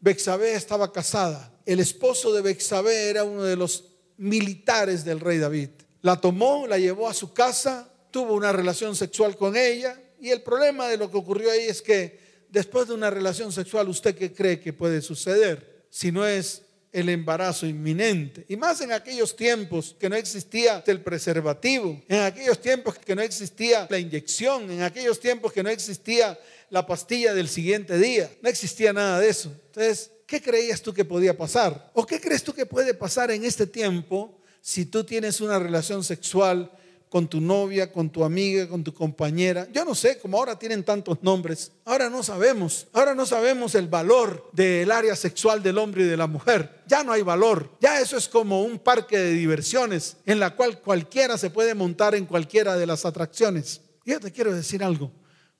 Bexabé 0.00 0.54
estaba 0.54 0.92
casada 0.92 1.56
el 1.66 1.80
esposo 1.80 2.32
de 2.32 2.42
Bexabé 2.42 3.10
era 3.10 3.24
uno 3.24 3.42
de 3.42 3.56
los 3.56 3.84
militares 4.16 5.04
del 5.04 5.18
rey 5.18 5.38
David. 5.38 5.70
La 6.00 6.20
tomó, 6.20 6.66
la 6.66 6.78
llevó 6.78 7.08
a 7.08 7.14
su 7.14 7.34
casa, 7.34 7.90
tuvo 8.12 8.34
una 8.34 8.52
relación 8.52 8.94
sexual 8.94 9.36
con 9.36 9.56
ella 9.56 10.00
y 10.20 10.30
el 10.30 10.42
problema 10.42 10.86
de 10.86 10.96
lo 10.96 11.10
que 11.10 11.16
ocurrió 11.16 11.50
ahí 11.50 11.64
es 11.64 11.82
que 11.82 12.25
después 12.48 12.88
de 12.88 12.94
una 12.94 13.10
relación 13.10 13.52
sexual, 13.52 13.88
¿usted 13.88 14.14
qué 14.14 14.32
cree 14.32 14.60
que 14.60 14.72
puede 14.72 15.00
suceder? 15.02 15.86
Si 15.90 16.12
no 16.12 16.26
es 16.26 16.62
el 16.96 17.10
embarazo 17.10 17.66
inminente. 17.66 18.46
Y 18.48 18.56
más 18.56 18.80
en 18.80 18.90
aquellos 18.90 19.36
tiempos 19.36 19.94
que 19.98 20.08
no 20.08 20.16
existía 20.16 20.82
el 20.86 21.02
preservativo, 21.02 22.00
en 22.08 22.20
aquellos 22.20 22.58
tiempos 22.58 22.98
que 22.98 23.14
no 23.14 23.20
existía 23.20 23.86
la 23.90 23.98
inyección, 23.98 24.70
en 24.70 24.82
aquellos 24.82 25.20
tiempos 25.20 25.52
que 25.52 25.62
no 25.62 25.68
existía 25.68 26.38
la 26.70 26.86
pastilla 26.86 27.34
del 27.34 27.48
siguiente 27.48 27.98
día. 27.98 28.30
No 28.40 28.48
existía 28.48 28.94
nada 28.94 29.20
de 29.20 29.28
eso. 29.28 29.52
Entonces, 29.66 30.10
¿qué 30.26 30.40
creías 30.40 30.80
tú 30.80 30.94
que 30.94 31.04
podía 31.04 31.36
pasar? 31.36 31.90
¿O 31.92 32.06
qué 32.06 32.18
crees 32.18 32.42
tú 32.42 32.54
que 32.54 32.64
puede 32.64 32.94
pasar 32.94 33.30
en 33.30 33.44
este 33.44 33.66
tiempo 33.66 34.40
si 34.62 34.86
tú 34.86 35.04
tienes 35.04 35.42
una 35.42 35.58
relación 35.58 36.02
sexual 36.02 36.72
con 37.16 37.28
tu 37.28 37.40
novia, 37.40 37.90
con 37.90 38.10
tu 38.10 38.24
amiga, 38.24 38.68
con 38.68 38.84
tu 38.84 38.92
compañera? 38.92 39.66
Yo 39.72 39.86
no 39.86 39.94
sé, 39.94 40.18
como 40.18 40.36
ahora 40.36 40.58
tienen 40.58 40.84
tantos 40.84 41.22
nombres, 41.22 41.72
ahora 41.86 42.10
no 42.10 42.22
sabemos, 42.22 42.88
ahora 42.92 43.14
no 43.14 43.24
sabemos 43.24 43.74
el 43.74 43.88
valor 43.88 44.50
del 44.52 44.90
área 44.90 45.16
sexual 45.16 45.62
del 45.62 45.78
hombre 45.78 46.02
y 46.02 46.08
de 46.08 46.18
la 46.18 46.26
mujer. 46.26 46.82
Ya 46.86 47.02
no 47.02 47.12
hay 47.12 47.22
valor, 47.22 47.74
ya 47.80 48.02
eso 48.02 48.18
es 48.18 48.28
como 48.28 48.64
un 48.64 48.78
parque 48.78 49.16
de 49.16 49.32
diversiones 49.32 50.18
en 50.26 50.38
la 50.38 50.54
cual 50.54 50.82
cualquiera 50.82 51.38
se 51.38 51.48
puede 51.48 51.74
montar 51.74 52.14
en 52.14 52.26
cualquiera 52.26 52.76
de 52.76 52.86
las 52.86 53.06
atracciones. 53.06 53.80
Yo 54.04 54.20
te 54.20 54.30
quiero 54.30 54.52
decir 54.52 54.84
algo, 54.84 55.10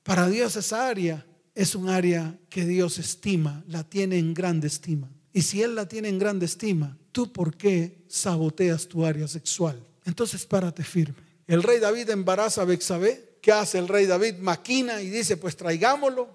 para 0.03 0.29
Dios 0.29 0.57
esa 0.57 0.87
área 0.87 1.25
es 1.55 1.75
un 1.75 1.89
área 1.89 2.39
que 2.51 2.67
Dios 2.67 2.99
estima, 2.99 3.65
la 3.67 3.83
tiene 3.83 4.19
en 4.19 4.35
grande 4.35 4.67
estima. 4.67 5.11
Y 5.33 5.41
si 5.41 5.63
Él 5.63 5.75
la 5.75 5.89
tiene 5.89 6.11
en 6.11 6.19
grande 6.19 6.45
estima, 6.45 6.99
¿tú 7.13 7.33
por 7.33 7.57
qué 7.57 8.05
saboteas 8.09 8.87
tu 8.87 9.07
área 9.07 9.27
sexual? 9.27 9.83
Entonces 10.05 10.45
párate 10.45 10.85
firme. 10.85 11.26
El 11.47 11.63
rey 11.63 11.79
David 11.79 12.11
embaraza 12.11 12.63
a 12.63 12.65
Bexabé. 12.65 13.39
¿Qué 13.41 13.53
hace 13.53 13.79
el 13.79 13.89
rey 13.89 14.07
David? 14.07 14.37
Maquina 14.37 15.01
y 15.01 15.09
dice, 15.09 15.37
pues 15.37 15.57
traigámoslo, 15.57 16.29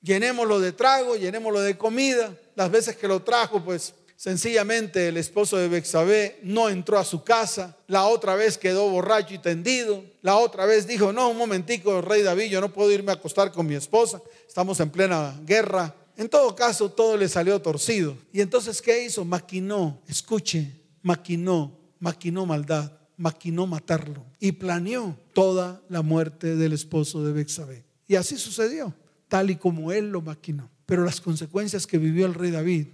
llenémoslo 0.00 0.60
de 0.60 0.72
trago, 0.72 1.16
llenémoslo 1.16 1.60
de 1.60 1.76
comida. 1.76 2.32
Las 2.54 2.70
veces 2.70 2.96
que 2.96 3.08
lo 3.08 3.22
trajo, 3.22 3.64
pues 3.64 3.94
Sencillamente 4.20 5.08
el 5.08 5.16
esposo 5.16 5.56
de 5.56 5.68
Bexabé 5.68 6.40
no 6.42 6.68
entró 6.68 6.98
a 6.98 7.06
su 7.06 7.24
casa, 7.24 7.74
la 7.86 8.04
otra 8.04 8.34
vez 8.34 8.58
quedó 8.58 8.86
borracho 8.90 9.32
y 9.32 9.38
tendido, 9.38 10.04
la 10.20 10.36
otra 10.36 10.66
vez 10.66 10.86
dijo, 10.86 11.10
no, 11.10 11.30
un 11.30 11.38
momentico, 11.38 12.02
rey 12.02 12.20
David, 12.20 12.50
yo 12.50 12.60
no 12.60 12.70
puedo 12.70 12.90
irme 12.90 13.12
a 13.12 13.14
acostar 13.14 13.50
con 13.50 13.66
mi 13.66 13.76
esposa, 13.76 14.20
estamos 14.46 14.78
en 14.80 14.90
plena 14.90 15.40
guerra. 15.46 15.94
En 16.18 16.28
todo 16.28 16.54
caso, 16.54 16.90
todo 16.90 17.16
le 17.16 17.30
salió 17.30 17.62
torcido. 17.62 18.14
Y 18.30 18.42
entonces, 18.42 18.82
¿qué 18.82 19.02
hizo? 19.02 19.24
Maquinó, 19.24 20.02
escuche, 20.06 20.70
maquinó, 21.00 21.78
maquinó 21.98 22.44
maldad, 22.44 22.92
maquinó 23.20 23.66
matarlo 23.66 24.24
y 24.40 24.52
planeó 24.52 25.14
toda 25.34 25.82
la 25.90 26.00
muerte 26.00 26.56
del 26.56 26.72
esposo 26.72 27.22
de 27.22 27.32
Bexabé. 27.32 27.84
Y 28.08 28.16
así 28.16 28.38
sucedió, 28.38 28.94
tal 29.28 29.50
y 29.50 29.56
como 29.56 29.92
él 29.92 30.10
lo 30.10 30.22
maquinó. 30.22 30.70
Pero 30.86 31.04
las 31.04 31.20
consecuencias 31.20 31.86
que 31.86 31.98
vivió 31.98 32.24
el 32.24 32.32
rey 32.32 32.50
David 32.50 32.86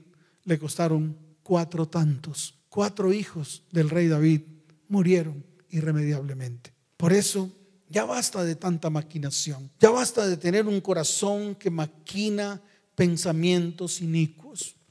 le 0.44 0.58
costaron 0.58 1.16
cuatro 1.44 1.86
tantos. 1.86 2.58
Cuatro 2.68 3.12
hijos 3.12 3.62
del 3.70 3.88
rey 3.88 4.08
David 4.08 4.42
murieron 4.88 5.44
irremediablemente. 5.70 6.72
Por 6.96 7.12
eso 7.12 7.52
ya 7.88 8.04
basta 8.04 8.42
de 8.42 8.56
tanta 8.56 8.90
maquinación. 8.90 9.70
Ya 9.78 9.90
basta 9.90 10.26
de 10.26 10.36
tener 10.36 10.66
un 10.66 10.80
corazón 10.80 11.54
que 11.54 11.70
maquina 11.70 12.60
pensamientos 12.96 14.00
inicuos. 14.00 14.45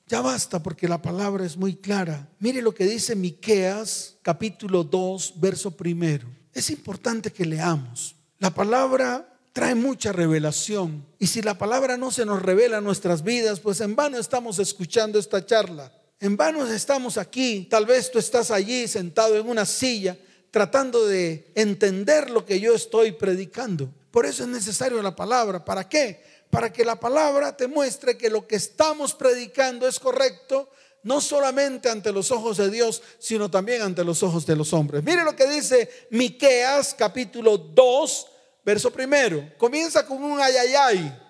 Ya 0.07 0.21
basta 0.21 0.61
porque 0.61 0.87
la 0.87 1.01
palabra 1.01 1.45
es 1.45 1.57
muy 1.57 1.75
clara. 1.75 2.29
Mire 2.39 2.61
lo 2.61 2.75
que 2.75 2.85
dice 2.85 3.15
Miqueas 3.15 4.17
capítulo 4.21 4.83
2, 4.83 5.33
verso 5.37 5.71
primero. 5.71 6.27
Es 6.53 6.69
importante 6.69 7.31
que 7.31 7.43
leamos. 7.43 8.15
La 8.37 8.51
palabra 8.51 9.27
trae 9.51 9.73
mucha 9.73 10.11
revelación. 10.11 11.03
Y 11.17 11.25
si 11.25 11.41
la 11.41 11.57
palabra 11.57 11.97
no 11.97 12.11
se 12.11 12.25
nos 12.25 12.41
revela 12.43 12.77
en 12.77 12.83
nuestras 12.83 13.23
vidas, 13.23 13.59
pues 13.59 13.81
en 13.81 13.95
vano 13.95 14.19
estamos 14.19 14.59
escuchando 14.59 15.17
esta 15.17 15.43
charla. 15.43 15.91
En 16.19 16.37
vano 16.37 16.67
estamos 16.67 17.17
aquí. 17.17 17.67
Tal 17.67 17.87
vez 17.87 18.11
tú 18.11 18.19
estás 18.19 18.51
allí 18.51 18.87
sentado 18.87 19.35
en 19.35 19.47
una 19.47 19.65
silla 19.65 20.17
tratando 20.51 21.05
de 21.07 21.51
entender 21.55 22.29
lo 22.29 22.45
que 22.45 22.59
yo 22.59 22.75
estoy 22.75 23.11
predicando. 23.11 23.89
Por 24.11 24.25
eso 24.25 24.43
es 24.43 24.49
necesario 24.49 25.01
la 25.01 25.15
palabra. 25.15 25.65
¿Para 25.65 25.89
qué? 25.89 26.23
Para 26.55 26.71
que 26.71 26.85
la 26.85 26.97
palabra 26.97 27.57
te 27.57 27.67
muestre 27.67 28.17
que 28.17 28.29
lo 28.29 28.47
que 28.47 28.55
estamos 28.55 29.13
predicando 29.13 29.85
es 29.89 29.99
correcto, 29.99 30.69
no 31.03 31.19
solamente 31.19 31.89
ante 31.89 32.13
los 32.13 32.31
ojos 32.31 32.55
de 32.55 32.69
Dios, 32.69 33.01
sino 33.19 33.51
también 33.51 33.81
ante 33.81 34.05
los 34.05 34.23
ojos 34.23 34.45
de 34.45 34.55
los 34.55 34.71
hombres. 34.71 35.03
Mire 35.03 35.25
lo 35.25 35.35
que 35.35 35.47
dice 35.47 36.07
Miqueas 36.11 36.95
capítulo 36.97 37.57
2, 37.57 38.27
Verso 38.63 38.89
primero, 38.89 39.51
comienza 39.57 40.05
con 40.07 40.23
un 40.23 40.39
ayayay. 40.39 41.21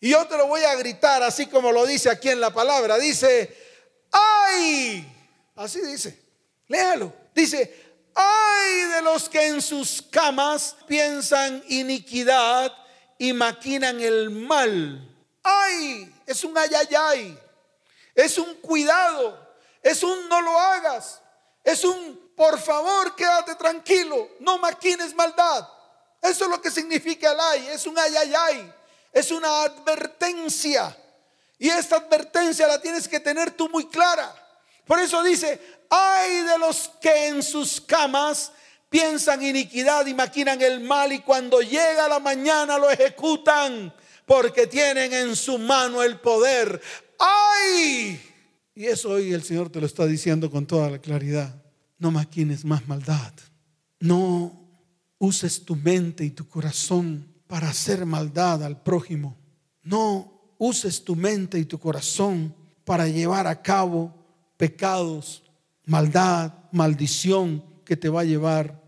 Y 0.00 0.10
yo 0.10 0.24
te 0.28 0.36
lo 0.36 0.46
voy 0.46 0.62
a 0.62 0.76
gritar 0.76 1.24
así 1.24 1.46
como 1.46 1.72
lo 1.72 1.84
dice 1.84 2.08
aquí 2.08 2.28
en 2.28 2.40
la 2.40 2.54
palabra. 2.54 2.98
Dice, 2.98 3.52
ay. 4.12 5.06
Así 5.56 5.80
dice. 5.80 6.18
Léalo. 6.68 7.12
Dice, 7.34 7.98
ay 8.14 8.80
de 8.94 9.02
los 9.02 9.28
que 9.28 9.44
en 9.48 9.60
sus 9.60 10.00
camas 10.00 10.76
piensan 10.86 11.64
iniquidad 11.68 12.72
y 13.18 13.32
maquinan 13.32 14.00
el 14.00 14.30
mal. 14.30 15.08
Ay, 15.42 16.12
es 16.26 16.44
un 16.44 16.56
ayayay. 16.56 17.38
Es 18.14 18.38
un 18.38 18.54
cuidado. 18.56 19.38
Es 19.82 20.02
un 20.02 20.28
no 20.28 20.40
lo 20.40 20.58
hagas. 20.58 21.20
Es 21.64 21.84
un 21.84 22.32
por 22.36 22.58
favor 22.58 23.14
quédate 23.14 23.54
tranquilo. 23.54 24.30
No 24.40 24.58
maquines 24.58 25.14
maldad. 25.14 25.68
Eso 26.20 26.44
es 26.44 26.50
lo 26.50 26.60
que 26.60 26.70
significa 26.70 27.32
el 27.32 27.40
ay. 27.40 27.68
Es 27.68 27.86
un 27.86 27.98
ay, 27.98 28.14
ay, 28.16 28.32
ay. 28.34 28.74
Es 29.12 29.30
una 29.30 29.62
advertencia. 29.62 30.96
Y 31.58 31.68
esta 31.68 31.96
advertencia 31.96 32.66
la 32.66 32.80
tienes 32.80 33.06
que 33.06 33.20
tener 33.20 33.52
tú 33.52 33.68
muy 33.68 33.86
clara. 33.86 34.34
Por 34.86 34.98
eso 34.98 35.22
dice, 35.22 35.60
ay 35.90 36.42
de 36.42 36.58
los 36.58 36.90
que 37.00 37.28
en 37.28 37.42
sus 37.42 37.80
camas 37.80 38.52
piensan 38.92 39.42
iniquidad 39.42 40.06
y 40.06 40.12
maquinan 40.12 40.60
el 40.60 40.80
mal 40.80 41.12
y 41.12 41.20
cuando 41.20 41.62
llega 41.62 42.08
la 42.08 42.20
mañana 42.20 42.78
lo 42.78 42.90
ejecutan 42.90 43.92
porque 44.26 44.66
tienen 44.66 45.14
en 45.14 45.34
su 45.34 45.58
mano 45.58 46.02
el 46.02 46.20
poder. 46.20 46.80
¡Ay! 47.18 48.20
Y 48.74 48.84
eso 48.84 49.10
hoy 49.10 49.32
el 49.32 49.42
Señor 49.42 49.70
te 49.70 49.80
lo 49.80 49.86
está 49.86 50.06
diciendo 50.06 50.50
con 50.50 50.66
toda 50.66 50.90
la 50.90 50.98
claridad. 50.98 51.54
No 51.98 52.10
maquines 52.10 52.66
más 52.66 52.86
maldad. 52.86 53.32
No 53.98 54.68
uses 55.18 55.64
tu 55.64 55.74
mente 55.74 56.24
y 56.24 56.30
tu 56.30 56.46
corazón 56.46 57.26
para 57.46 57.70
hacer 57.70 58.04
maldad 58.04 58.62
al 58.62 58.82
prójimo. 58.82 59.38
No 59.82 60.54
uses 60.58 61.02
tu 61.02 61.16
mente 61.16 61.58
y 61.58 61.64
tu 61.64 61.78
corazón 61.78 62.54
para 62.84 63.08
llevar 63.08 63.46
a 63.46 63.62
cabo 63.62 64.14
pecados, 64.58 65.44
maldad, 65.86 66.52
maldición 66.72 67.64
que 67.86 67.96
te 67.96 68.08
va 68.08 68.20
a 68.20 68.24
llevar 68.24 68.81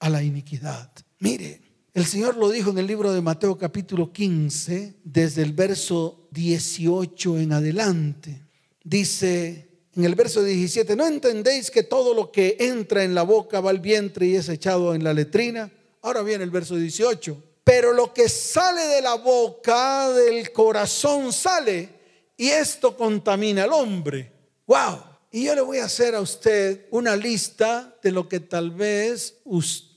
a 0.00 0.10
la 0.10 0.22
iniquidad. 0.22 0.90
Mire, 1.20 1.60
el 1.92 2.06
Señor 2.06 2.36
lo 2.36 2.50
dijo 2.50 2.70
en 2.70 2.78
el 2.78 2.86
libro 2.86 3.12
de 3.12 3.20
Mateo 3.20 3.56
capítulo 3.56 4.12
15, 4.12 4.96
desde 5.04 5.42
el 5.42 5.52
verso 5.52 6.28
18 6.30 7.38
en 7.38 7.52
adelante. 7.52 8.42
Dice 8.82 9.68
en 9.94 10.04
el 10.04 10.14
verso 10.14 10.42
17, 10.42 10.96
¿no 10.96 11.06
entendéis 11.06 11.70
que 11.70 11.82
todo 11.82 12.14
lo 12.14 12.30
que 12.32 12.56
entra 12.60 13.04
en 13.04 13.14
la 13.14 13.22
boca 13.22 13.60
va 13.60 13.70
al 13.70 13.80
vientre 13.80 14.26
y 14.26 14.36
es 14.36 14.48
echado 14.48 14.94
en 14.94 15.04
la 15.04 15.12
letrina? 15.12 15.70
Ahora 16.02 16.22
viene 16.22 16.44
el 16.44 16.50
verso 16.50 16.76
18. 16.76 17.42
Pero 17.64 17.92
lo 17.92 18.14
que 18.14 18.28
sale 18.28 18.82
de 18.82 19.02
la 19.02 19.14
boca, 19.14 20.08
del 20.10 20.52
corazón 20.52 21.32
sale, 21.32 21.88
y 22.36 22.48
esto 22.48 22.96
contamina 22.96 23.64
al 23.64 23.72
hombre. 23.72 24.32
¡Wow! 24.66 25.02
Y 25.32 25.44
yo 25.44 25.54
le 25.54 25.60
voy 25.60 25.78
a 25.78 25.84
hacer 25.84 26.14
a 26.14 26.20
usted 26.20 26.86
una 26.90 27.16
lista 27.16 27.96
de 28.02 28.12
lo 28.12 28.28
que 28.28 28.40
tal 28.40 28.70
vez 28.70 29.36
usted 29.44 29.89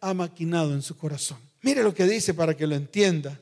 ha 0.00 0.14
maquinado 0.14 0.74
en 0.74 0.82
su 0.82 0.96
corazón. 0.96 1.38
Mire 1.62 1.82
lo 1.82 1.94
que 1.94 2.06
dice 2.06 2.34
para 2.34 2.56
que 2.56 2.66
lo 2.66 2.74
entienda, 2.74 3.40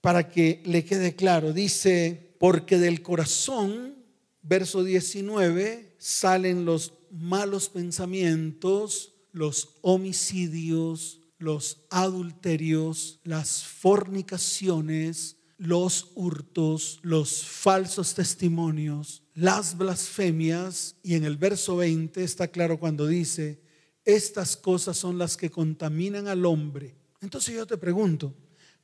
para 0.00 0.28
que 0.28 0.62
le 0.64 0.84
quede 0.84 1.16
claro. 1.16 1.52
Dice, 1.52 2.34
porque 2.38 2.78
del 2.78 3.02
corazón, 3.02 3.94
verso 4.42 4.84
19, 4.84 5.96
salen 5.98 6.64
los 6.64 6.92
malos 7.10 7.68
pensamientos, 7.68 9.12
los 9.32 9.70
homicidios, 9.82 11.20
los 11.38 11.78
adulterios, 11.90 13.20
las 13.24 13.64
fornicaciones, 13.64 15.36
los 15.56 16.12
hurtos, 16.14 17.00
los 17.02 17.44
falsos 17.44 18.14
testimonios, 18.14 19.22
las 19.34 19.76
blasfemias, 19.76 20.96
y 21.02 21.14
en 21.14 21.24
el 21.24 21.36
verso 21.36 21.76
20 21.76 22.22
está 22.22 22.48
claro 22.48 22.78
cuando 22.78 23.06
dice, 23.06 23.60
estas 24.08 24.56
cosas 24.56 24.96
son 24.96 25.18
las 25.18 25.36
que 25.36 25.50
contaminan 25.50 26.28
al 26.28 26.46
hombre. 26.46 26.94
Entonces 27.20 27.54
yo 27.54 27.66
te 27.66 27.76
pregunto, 27.76 28.34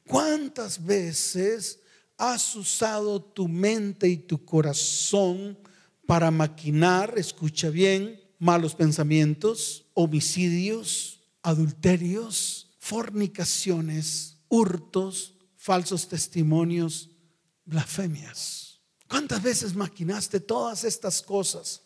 ¿cuántas 0.06 0.84
veces 0.84 1.80
has 2.16 2.54
usado 2.54 3.22
tu 3.22 3.48
mente 3.48 4.08
y 4.08 4.16
tu 4.16 4.44
corazón 4.44 5.58
para 6.06 6.30
maquinar, 6.30 7.14
escucha 7.16 7.70
bien, 7.70 8.20
malos 8.38 8.74
pensamientos, 8.74 9.86
homicidios, 9.94 11.22
adulterios, 11.42 12.70
fornicaciones, 12.78 14.36
hurtos, 14.48 15.34
falsos 15.56 16.08
testimonios, 16.08 17.10
blasfemias. 17.64 18.80
¿Cuántas 19.08 19.42
veces 19.42 19.74
maquinaste 19.74 20.40
todas 20.40 20.84
estas 20.84 21.22
cosas? 21.22 21.82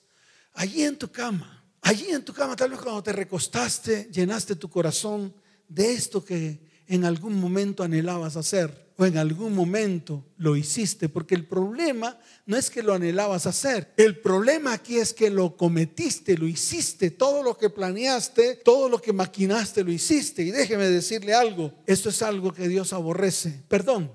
Allí 0.53 0.83
en 0.83 0.99
tu 0.99 1.11
cama, 1.11 1.58
allí 1.83 2.11
en 2.11 2.25
tu 2.25 2.33
cama, 2.33 2.57
tal 2.57 2.71
vez 2.71 2.81
cuando 2.81 3.03
te 3.03 3.13
recostaste, 3.13 4.09
llenaste 4.13 4.57
tu 4.57 4.69
corazón 4.69 5.35
de 5.69 5.93
esto 5.93 6.25
que 6.25 6.61
en 6.87 7.05
algún 7.05 7.39
momento 7.39 7.83
anhelabas 7.83 8.37
hacer 8.37 8.89
o 8.97 9.07
en 9.07 9.17
algún 9.17 9.55
momento 9.55 10.25
lo 10.39 10.57
hiciste, 10.57 11.09
porque 11.09 11.37
el 11.37 11.47
problema 11.47 12.19
no 12.47 12.57
es 12.57 12.69
que 12.69 12.83
lo 12.83 12.95
anhelabas 12.95 13.47
hacer, 13.47 13.93
el 13.97 14.19
problema 14.19 14.73
aquí 14.73 14.97
es 14.97 15.15
que 15.15 15.31
lo 15.31 15.57
cometiste, 15.57 16.37
lo 16.37 16.49
hiciste, 16.49 17.13
todo 17.13 17.45
lo 17.45 17.57
que 17.57 17.71
planeaste, 17.71 18.57
todo 18.57 18.89
lo 18.89 19.01
que 19.01 19.13
maquinaste, 19.13 19.85
lo 19.85 19.93
hiciste. 19.93 20.43
Y 20.43 20.51
déjeme 20.51 20.89
decirle 20.89 21.33
algo, 21.33 21.73
esto 21.87 22.09
es 22.09 22.23
algo 22.23 22.53
que 22.53 22.67
Dios 22.67 22.93
aborrece, 22.93 23.63
perdón, 23.69 24.11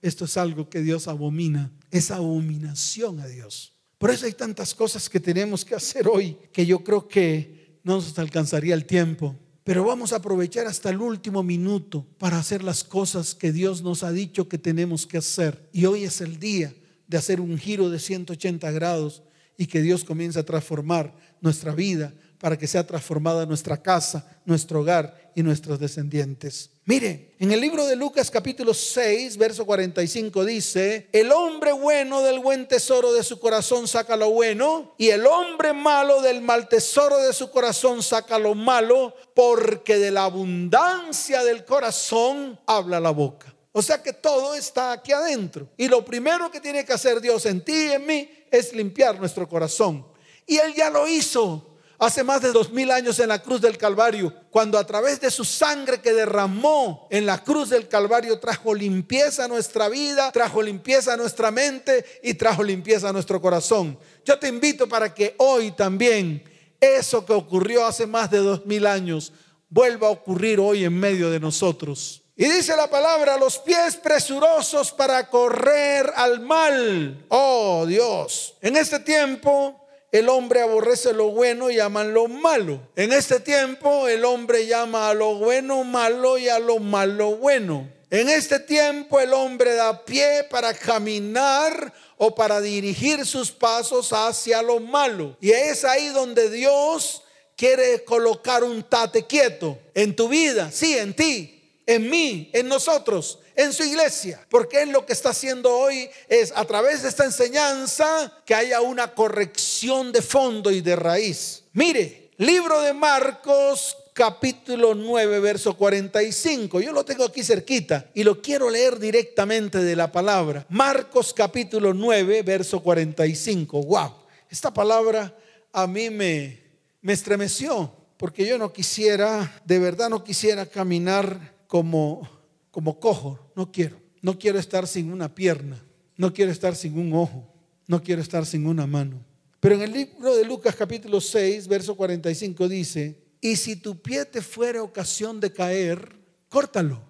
esto 0.00 0.24
es 0.24 0.38
algo 0.38 0.70
que 0.70 0.80
Dios 0.80 1.08
abomina, 1.08 1.70
es 1.90 2.10
abominación 2.10 3.20
a 3.20 3.26
Dios. 3.26 3.74
Por 4.02 4.10
eso 4.10 4.26
hay 4.26 4.32
tantas 4.32 4.74
cosas 4.74 5.08
que 5.08 5.20
tenemos 5.20 5.64
que 5.64 5.76
hacer 5.76 6.08
hoy 6.08 6.36
que 6.52 6.66
yo 6.66 6.82
creo 6.82 7.06
que 7.06 7.78
no 7.84 7.94
nos 7.94 8.18
alcanzaría 8.18 8.74
el 8.74 8.84
tiempo. 8.84 9.36
Pero 9.62 9.84
vamos 9.84 10.12
a 10.12 10.16
aprovechar 10.16 10.66
hasta 10.66 10.90
el 10.90 11.00
último 11.00 11.44
minuto 11.44 12.04
para 12.18 12.36
hacer 12.36 12.64
las 12.64 12.82
cosas 12.82 13.32
que 13.36 13.52
Dios 13.52 13.80
nos 13.80 14.02
ha 14.02 14.10
dicho 14.10 14.48
que 14.48 14.58
tenemos 14.58 15.06
que 15.06 15.18
hacer. 15.18 15.68
Y 15.72 15.84
hoy 15.84 16.02
es 16.02 16.20
el 16.20 16.40
día 16.40 16.74
de 17.06 17.16
hacer 17.16 17.40
un 17.40 17.56
giro 17.56 17.90
de 17.90 18.00
180 18.00 18.72
grados 18.72 19.22
y 19.56 19.66
que 19.66 19.80
Dios 19.80 20.02
comience 20.02 20.40
a 20.40 20.44
transformar 20.44 21.14
nuestra 21.40 21.72
vida 21.72 22.12
para 22.40 22.58
que 22.58 22.66
sea 22.66 22.84
transformada 22.84 23.46
nuestra 23.46 23.80
casa, 23.80 24.26
nuestro 24.44 24.80
hogar 24.80 25.21
y 25.34 25.42
nuestros 25.42 25.78
descendientes. 25.78 26.70
Mire, 26.84 27.34
en 27.38 27.52
el 27.52 27.60
libro 27.60 27.86
de 27.86 27.94
Lucas 27.94 28.30
capítulo 28.30 28.74
6, 28.74 29.36
verso 29.36 29.64
45 29.64 30.44
dice, 30.44 31.08
el 31.12 31.30
hombre 31.30 31.72
bueno 31.72 32.22
del 32.22 32.40
buen 32.40 32.66
tesoro 32.66 33.12
de 33.12 33.22
su 33.22 33.38
corazón 33.38 33.86
saca 33.86 34.16
lo 34.16 34.30
bueno 34.30 34.94
y 34.98 35.10
el 35.10 35.26
hombre 35.26 35.72
malo 35.72 36.20
del 36.22 36.40
mal 36.40 36.68
tesoro 36.68 37.18
de 37.18 37.32
su 37.32 37.50
corazón 37.50 38.02
saca 38.02 38.38
lo 38.38 38.54
malo, 38.54 39.14
porque 39.34 39.98
de 39.98 40.10
la 40.10 40.24
abundancia 40.24 41.44
del 41.44 41.64
corazón 41.64 42.58
habla 42.66 43.00
la 43.00 43.10
boca. 43.10 43.54
O 43.72 43.80
sea 43.80 44.02
que 44.02 44.12
todo 44.12 44.54
está 44.54 44.92
aquí 44.92 45.12
adentro. 45.12 45.68
Y 45.76 45.88
lo 45.88 46.04
primero 46.04 46.50
que 46.50 46.60
tiene 46.60 46.84
que 46.84 46.92
hacer 46.92 47.20
Dios 47.20 47.46
en 47.46 47.64
ti 47.64 47.72
y 47.72 47.92
en 47.92 48.06
mí 48.06 48.28
es 48.50 48.74
limpiar 48.74 49.18
nuestro 49.18 49.48
corazón. 49.48 50.06
Y 50.46 50.58
Él 50.58 50.74
ya 50.74 50.90
lo 50.90 51.08
hizo 51.08 51.71
hace 52.02 52.24
más 52.24 52.42
de 52.42 52.50
dos 52.50 52.72
mil 52.72 52.90
años 52.90 53.20
en 53.20 53.28
la 53.28 53.40
cruz 53.40 53.60
del 53.60 53.78
Calvario, 53.78 54.34
cuando 54.50 54.76
a 54.76 54.84
través 54.84 55.20
de 55.20 55.30
su 55.30 55.44
sangre 55.44 56.00
que 56.00 56.12
derramó 56.12 57.06
en 57.10 57.24
la 57.26 57.44
cruz 57.44 57.70
del 57.70 57.86
Calvario 57.86 58.40
trajo 58.40 58.74
limpieza 58.74 59.44
a 59.44 59.48
nuestra 59.48 59.88
vida, 59.88 60.32
trajo 60.32 60.60
limpieza 60.60 61.14
a 61.14 61.16
nuestra 61.16 61.52
mente 61.52 62.04
y 62.24 62.34
trajo 62.34 62.64
limpieza 62.64 63.10
a 63.10 63.12
nuestro 63.12 63.40
corazón. 63.40 63.96
Yo 64.24 64.36
te 64.36 64.48
invito 64.48 64.88
para 64.88 65.14
que 65.14 65.36
hoy 65.38 65.70
también 65.70 66.42
eso 66.80 67.24
que 67.24 67.34
ocurrió 67.34 67.86
hace 67.86 68.04
más 68.04 68.28
de 68.32 68.38
dos 68.38 68.66
mil 68.66 68.84
años 68.88 69.32
vuelva 69.68 70.08
a 70.08 70.10
ocurrir 70.10 70.58
hoy 70.58 70.84
en 70.84 70.98
medio 70.98 71.30
de 71.30 71.38
nosotros. 71.38 72.22
Y 72.34 72.46
dice 72.46 72.74
la 72.74 72.90
palabra, 72.90 73.36
los 73.36 73.58
pies 73.60 73.94
presurosos 73.94 74.90
para 74.90 75.30
correr 75.30 76.12
al 76.16 76.40
mal. 76.40 77.24
Oh 77.28 77.84
Dios, 77.86 78.54
en 78.60 78.76
este 78.76 78.98
tiempo 78.98 79.81
el 80.12 80.28
hombre 80.28 80.60
aborrece 80.60 81.14
lo 81.14 81.30
bueno 81.30 81.70
y 81.70 81.80
ama 81.80 82.04
lo 82.04 82.28
malo. 82.28 82.78
En 82.96 83.14
este 83.14 83.40
tiempo 83.40 84.06
el 84.08 84.26
hombre 84.26 84.66
llama 84.66 85.08
a 85.08 85.14
lo 85.14 85.36
bueno 85.36 85.82
malo 85.84 86.36
y 86.36 86.50
a 86.50 86.58
lo 86.58 86.78
malo 86.78 87.36
bueno. 87.36 87.90
En 88.10 88.28
este 88.28 88.60
tiempo 88.60 89.18
el 89.20 89.32
hombre 89.32 89.74
da 89.74 90.04
pie 90.04 90.44
para 90.50 90.74
caminar 90.74 91.94
o 92.18 92.34
para 92.34 92.60
dirigir 92.60 93.24
sus 93.24 93.50
pasos 93.50 94.12
hacia 94.12 94.60
lo 94.60 94.80
malo. 94.80 95.34
Y 95.40 95.50
es 95.50 95.82
ahí 95.82 96.08
donde 96.08 96.50
Dios 96.50 97.22
quiere 97.56 98.04
colocar 98.04 98.64
un 98.64 98.82
tate 98.82 99.24
quieto 99.24 99.78
en 99.94 100.14
tu 100.14 100.28
vida, 100.28 100.70
sí, 100.70 100.94
en 100.94 101.14
ti, 101.14 101.80
en 101.86 102.10
mí, 102.10 102.50
en 102.52 102.68
nosotros 102.68 103.38
en 103.56 103.72
su 103.72 103.84
iglesia. 103.84 104.44
Porque 104.48 104.82
Él 104.82 104.90
lo 104.90 105.06
que 105.06 105.12
está 105.12 105.30
haciendo 105.30 105.74
hoy 105.76 106.08
es 106.28 106.52
a 106.54 106.64
través 106.64 107.02
de 107.02 107.08
esta 107.08 107.24
enseñanza 107.24 108.32
que 108.44 108.54
haya 108.54 108.80
una 108.80 109.14
corrección 109.14 110.12
de 110.12 110.22
fondo 110.22 110.70
y 110.70 110.80
de 110.80 110.96
raíz. 110.96 111.64
Mire, 111.72 112.30
libro 112.38 112.80
de 112.80 112.92
Marcos 112.92 113.96
capítulo 114.12 114.94
9, 114.94 115.40
verso 115.40 115.74
45. 115.74 116.80
Yo 116.80 116.92
lo 116.92 117.04
tengo 117.04 117.24
aquí 117.24 117.42
cerquita 117.42 118.06
y 118.14 118.24
lo 118.24 118.42
quiero 118.42 118.68
leer 118.68 118.98
directamente 118.98 119.78
de 119.78 119.96
la 119.96 120.12
palabra. 120.12 120.66
Marcos 120.68 121.32
capítulo 121.32 121.94
9, 121.94 122.42
verso 122.42 122.80
45. 122.80 123.82
Wow, 123.82 124.14
esta 124.50 124.72
palabra 124.72 125.34
a 125.72 125.86
mí 125.86 126.10
me, 126.10 126.60
me 127.00 127.12
estremeció 127.12 127.92
porque 128.22 128.46
yo 128.46 128.56
no 128.56 128.72
quisiera, 128.72 129.60
de 129.64 129.78
verdad 129.78 130.08
no 130.08 130.22
quisiera 130.22 130.66
caminar 130.66 131.54
como 131.66 132.28
como 132.72 132.98
cojo, 132.98 133.52
no 133.54 133.70
quiero. 133.70 134.02
No 134.22 134.38
quiero 134.38 134.58
estar 134.58 134.88
sin 134.88 135.12
una 135.12 135.34
pierna, 135.34 135.84
no 136.16 136.32
quiero 136.32 136.50
estar 136.50 136.74
sin 136.74 136.98
un 136.98 137.12
ojo, 137.12 137.52
no 137.86 138.02
quiero 138.02 138.22
estar 138.22 138.46
sin 138.46 138.66
una 138.66 138.86
mano. 138.86 139.24
Pero 139.60 139.74
en 139.74 139.82
el 139.82 139.92
libro 139.92 140.34
de 140.34 140.44
Lucas 140.44 140.74
capítulo 140.74 141.20
6, 141.20 141.68
verso 141.68 141.96
45 141.96 142.68
dice, 142.68 143.22
y 143.40 143.56
si 143.56 143.76
tu 143.76 144.00
pie 144.00 144.24
te 144.24 144.40
fuera 144.40 144.82
ocasión 144.82 145.40
de 145.40 145.52
caer, 145.52 146.16
córtalo. 146.48 147.02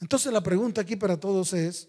Entonces 0.00 0.32
la 0.32 0.42
pregunta 0.42 0.80
aquí 0.80 0.96
para 0.96 1.18
todos 1.18 1.52
es, 1.52 1.88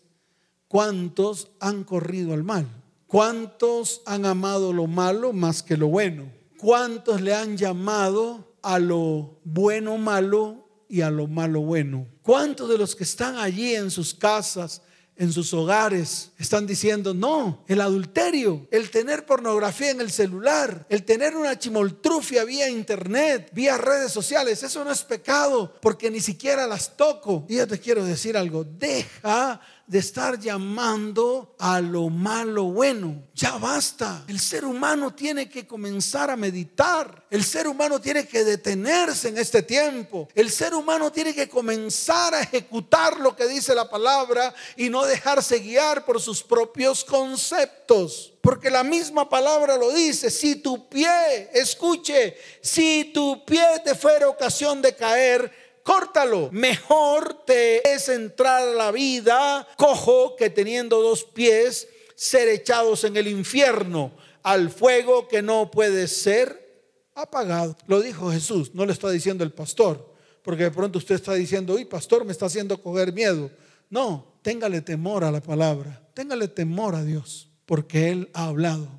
¿cuántos 0.68 1.50
han 1.60 1.84
corrido 1.84 2.34
al 2.34 2.44
mal? 2.44 2.68
¿Cuántos 3.08 4.04
han 4.06 4.26
amado 4.26 4.74
lo 4.74 4.86
malo 4.86 5.34
más 5.34 5.64
que 5.64 5.76
lo 5.76 5.88
bueno? 5.88 6.32
¿Cuántos 6.58 7.22
le 7.22 7.34
han 7.34 7.58
llamado 7.58 8.56
a 8.62 8.78
lo 8.78 9.40
bueno 9.44 9.98
malo 9.98 10.68
y 10.88 11.02
a 11.02 11.10
lo 11.10 11.28
malo 11.28 11.62
bueno? 11.62 12.08
¿Cuántos 12.28 12.68
de 12.68 12.78
los 12.78 12.94
que 12.94 13.06
están 13.06 13.38
allí 13.38 13.74
en 13.74 13.90
sus 13.90 14.14
casas, 14.14 14.82
en 15.16 15.32
sus 15.32 15.54
hogares 15.54 16.32
están 16.38 16.68
diciendo, 16.68 17.14
no, 17.14 17.64
el 17.70 17.80
adulterio, 17.80 18.68
el 18.70 18.92
tener 18.92 19.26
pornografía 19.26 19.92
en 19.92 20.02
el 20.02 20.12
celular, 20.12 20.86
el 20.90 21.06
tener 21.06 21.38
una 21.38 21.58
chimoltrufia 21.58 22.44
vía 22.44 22.68
internet, 22.68 23.50
vía 23.54 23.78
redes 23.78 24.12
sociales, 24.12 24.62
eso 24.62 24.84
no 24.84 24.92
es 24.92 25.04
pecado 25.04 25.74
porque 25.82 26.12
ni 26.12 26.20
siquiera 26.20 26.68
las 26.68 26.98
toco. 26.98 27.46
Y 27.48 27.56
yo 27.56 27.66
te 27.66 27.80
quiero 27.80 28.04
decir 28.04 28.36
algo, 28.36 28.66
deja 28.66 29.62
de 29.88 30.00
estar 30.00 30.38
llamando 30.38 31.56
a 31.58 31.80
lo 31.80 32.10
malo 32.10 32.66
bueno. 32.66 33.24
Ya 33.34 33.58
basta. 33.58 34.26
El 34.28 34.40
ser 34.40 34.66
humano 34.66 35.14
tiene 35.14 35.50
que 35.50 35.66
comenzar 35.66 36.30
a 36.30 36.36
meditar. 36.36 37.26
El 37.30 37.44
ser 37.44 37.70
humano 37.70 38.02
tiene 38.02 38.28
que 38.28 38.44
detenerse 38.44 39.30
en 39.30 39.38
este 39.38 39.64
tiempo. 39.64 40.28
El 40.36 40.52
ser 40.52 40.74
humano 40.74 41.10
tiene 41.10 41.34
que 41.34 41.48
comenzar 41.48 42.34
a 42.36 42.42
ejecutar 42.42 43.18
lo 43.20 43.34
que 43.34 43.48
dice 43.48 43.74
la 43.74 43.90
palabra 43.90 44.54
y 44.76 44.90
no 44.90 45.06
dejarse 45.06 45.60
guiar 45.60 46.04
por 46.04 46.22
sus 46.22 46.44
propios 46.44 47.06
conceptos. 47.06 48.34
Porque 48.42 48.70
la 48.70 48.84
misma 48.84 49.30
palabra 49.30 49.78
lo 49.78 49.92
dice, 49.94 50.30
si 50.30 50.56
tu 50.56 50.88
pie, 50.90 51.50
escuche, 51.54 52.38
si 52.62 53.12
tu 53.14 53.46
pie 53.46 53.66
te 53.84 53.96
fuera 53.96 54.28
ocasión 54.28 54.82
de 54.82 54.96
caer, 54.96 55.67
córtalo. 55.88 56.50
Mejor 56.52 57.46
te 57.46 57.94
es 57.94 58.10
entrar 58.10 58.68
a 58.68 58.74
la 58.74 58.92
vida 58.92 59.66
cojo 59.78 60.36
que 60.36 60.50
teniendo 60.50 61.02
dos 61.02 61.24
pies 61.24 61.88
ser 62.14 62.50
echados 62.50 63.06
en 63.06 63.16
el 63.16 63.28
infierno 63.28 64.12
al 64.44 64.70
fuego 64.70 65.30
que 65.30 65.42
no 65.42 65.72
puede 65.72 66.10
ser 66.10 66.92
apagado. 67.16 67.78
Lo 67.88 68.02
dijo 68.02 68.30
Jesús, 68.30 68.76
no 68.76 68.86
lo 68.86 68.92
está 68.92 69.10
diciendo 69.10 69.46
el 69.46 69.54
pastor, 69.54 70.14
porque 70.44 70.64
de 70.64 70.72
pronto 70.72 70.98
usted 70.98 71.16
está 71.16 71.34
diciendo, 71.34 71.76
uy, 71.76 71.86
pastor, 71.86 72.26
me 72.26 72.34
está 72.34 72.48
haciendo 72.48 72.82
coger 72.82 73.14
miedo. 73.14 73.50
No, 73.90 74.40
téngale 74.42 74.82
temor 74.82 75.24
a 75.24 75.32
la 75.32 75.42
palabra, 75.42 76.06
téngale 76.14 76.50
temor 76.50 76.96
a 76.96 77.04
Dios, 77.04 77.50
porque 77.66 78.10
Él 78.10 78.30
ha 78.34 78.48
hablado 78.48 78.90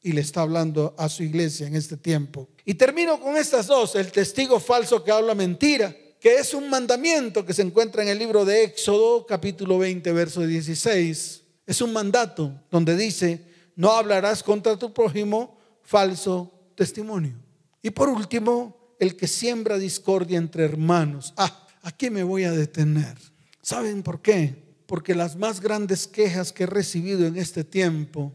y 0.00 0.12
le 0.12 0.22
está 0.22 0.40
hablando 0.40 0.94
a 0.96 1.10
su 1.10 1.22
iglesia 1.24 1.66
en 1.66 1.76
este 1.76 1.98
tiempo. 1.98 2.48
Y 2.64 2.74
termino 2.74 3.20
con 3.20 3.36
estas 3.36 3.66
dos, 3.66 3.94
el 3.96 4.10
testigo 4.10 4.58
falso 4.60 5.04
que 5.04 5.12
habla 5.12 5.34
mentira 5.34 5.94
que 6.20 6.36
es 6.36 6.54
un 6.54 6.68
mandamiento 6.68 7.46
que 7.46 7.54
se 7.54 7.62
encuentra 7.62 8.02
en 8.02 8.08
el 8.08 8.18
libro 8.18 8.44
de 8.44 8.64
Éxodo, 8.64 9.24
capítulo 9.26 9.78
20, 9.78 10.12
verso 10.12 10.46
16. 10.46 11.42
Es 11.66 11.80
un 11.80 11.92
mandato 11.92 12.52
donde 12.70 12.96
dice, 12.96 13.44
no 13.76 13.92
hablarás 13.92 14.42
contra 14.42 14.76
tu 14.76 14.92
prójimo 14.92 15.58
falso 15.82 16.52
testimonio. 16.74 17.34
Y 17.82 17.90
por 17.90 18.08
último, 18.08 18.96
el 18.98 19.16
que 19.16 19.28
siembra 19.28 19.78
discordia 19.78 20.38
entre 20.38 20.64
hermanos. 20.64 21.32
Ah, 21.36 21.66
aquí 21.82 22.10
me 22.10 22.24
voy 22.24 22.44
a 22.44 22.52
detener. 22.52 23.16
¿Saben 23.62 24.02
por 24.02 24.20
qué? 24.20 24.64
Porque 24.86 25.14
las 25.14 25.36
más 25.36 25.60
grandes 25.60 26.08
quejas 26.08 26.52
que 26.52 26.64
he 26.64 26.66
recibido 26.66 27.26
en 27.26 27.36
este 27.36 27.62
tiempo 27.62 28.32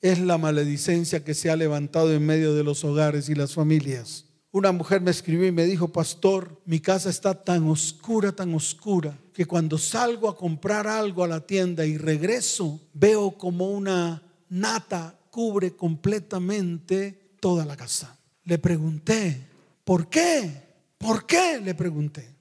es 0.00 0.20
la 0.20 0.38
maledicencia 0.38 1.24
que 1.24 1.34
se 1.34 1.50
ha 1.50 1.56
levantado 1.56 2.12
en 2.12 2.24
medio 2.24 2.54
de 2.54 2.62
los 2.62 2.84
hogares 2.84 3.28
y 3.28 3.34
las 3.34 3.54
familias. 3.54 4.25
Una 4.56 4.72
mujer 4.72 5.02
me 5.02 5.10
escribió 5.10 5.46
y 5.46 5.52
me 5.52 5.66
dijo, 5.66 5.88
pastor, 5.88 6.62
mi 6.64 6.80
casa 6.80 7.10
está 7.10 7.44
tan 7.44 7.68
oscura, 7.68 8.32
tan 8.32 8.54
oscura, 8.54 9.18
que 9.34 9.44
cuando 9.44 9.76
salgo 9.76 10.30
a 10.30 10.36
comprar 10.38 10.86
algo 10.86 11.22
a 11.22 11.28
la 11.28 11.46
tienda 11.46 11.84
y 11.84 11.98
regreso, 11.98 12.80
veo 12.94 13.36
como 13.36 13.68
una 13.68 14.22
nata 14.48 15.20
cubre 15.30 15.76
completamente 15.76 17.34
toda 17.38 17.66
la 17.66 17.76
casa. 17.76 18.18
Le 18.44 18.56
pregunté, 18.56 19.46
¿por 19.84 20.08
qué? 20.08 20.50
¿Por 20.96 21.26
qué? 21.26 21.60
Le 21.62 21.74
pregunté. 21.74 22.34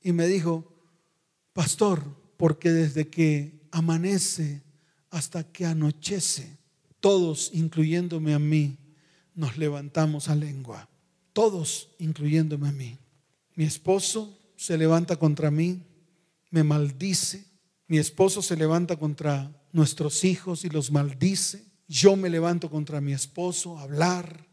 Y 0.00 0.12
me 0.12 0.26
dijo, 0.28 0.64
pastor, 1.52 2.02
porque 2.38 2.70
desde 2.70 3.10
que 3.10 3.68
amanece 3.70 4.62
hasta 5.10 5.44
que 5.44 5.66
anochece, 5.66 6.56
todos, 7.00 7.50
incluyéndome 7.52 8.32
a 8.32 8.38
mí, 8.38 8.78
nos 9.34 9.58
levantamos 9.58 10.30
a 10.30 10.34
lengua 10.34 10.89
todos, 11.32 11.90
incluyéndome 11.98 12.68
a 12.68 12.72
mí. 12.72 12.98
Mi 13.54 13.64
esposo 13.64 14.38
se 14.56 14.76
levanta 14.76 15.16
contra 15.16 15.50
mí, 15.50 15.82
me 16.50 16.64
maldice. 16.64 17.44
Mi 17.86 17.98
esposo 17.98 18.42
se 18.42 18.56
levanta 18.56 18.96
contra 18.96 19.50
nuestros 19.72 20.24
hijos 20.24 20.64
y 20.64 20.70
los 20.70 20.90
maldice. 20.90 21.64
Yo 21.88 22.16
me 22.16 22.30
levanto 22.30 22.70
contra 22.70 23.00
mi 23.00 23.12
esposo 23.12 23.78
hablar 23.78 24.46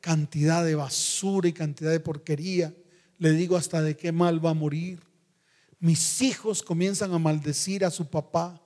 cantidad 0.00 0.64
de 0.64 0.76
basura 0.76 1.48
y 1.48 1.52
cantidad 1.52 1.90
de 1.90 2.00
porquería. 2.00 2.74
Le 3.18 3.32
digo 3.32 3.56
hasta 3.56 3.82
de 3.82 3.96
qué 3.96 4.12
mal 4.12 4.44
va 4.44 4.50
a 4.50 4.54
morir. 4.54 5.00
Mis 5.80 6.22
hijos 6.22 6.62
comienzan 6.62 7.12
a 7.12 7.18
maldecir 7.18 7.84
a 7.84 7.90
su 7.90 8.08
papá. 8.08 8.62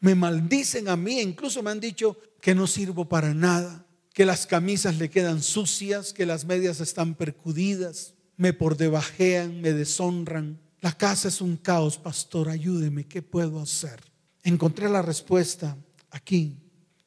Me 0.00 0.14
maldicen 0.14 0.88
a 0.88 0.96
mí, 0.96 1.20
incluso 1.20 1.62
me 1.62 1.70
han 1.70 1.80
dicho 1.80 2.16
que 2.40 2.54
no 2.54 2.66
sirvo 2.66 3.08
para 3.08 3.34
nada 3.34 3.87
que 4.18 4.26
las 4.26 4.48
camisas 4.48 4.98
le 4.98 5.10
quedan 5.10 5.40
sucias, 5.44 6.12
que 6.12 6.26
las 6.26 6.44
medias 6.44 6.80
están 6.80 7.14
percudidas, 7.14 8.14
me 8.36 8.52
por 8.52 8.76
debajean, 8.76 9.60
me 9.60 9.72
deshonran. 9.72 10.58
La 10.80 10.90
casa 10.90 11.28
es 11.28 11.40
un 11.40 11.56
caos, 11.56 11.98
pastor, 11.98 12.48
ayúdeme, 12.48 13.06
¿qué 13.06 13.22
puedo 13.22 13.60
hacer? 13.60 14.00
Encontré 14.42 14.88
la 14.88 15.02
respuesta 15.02 15.76
aquí, 16.10 16.58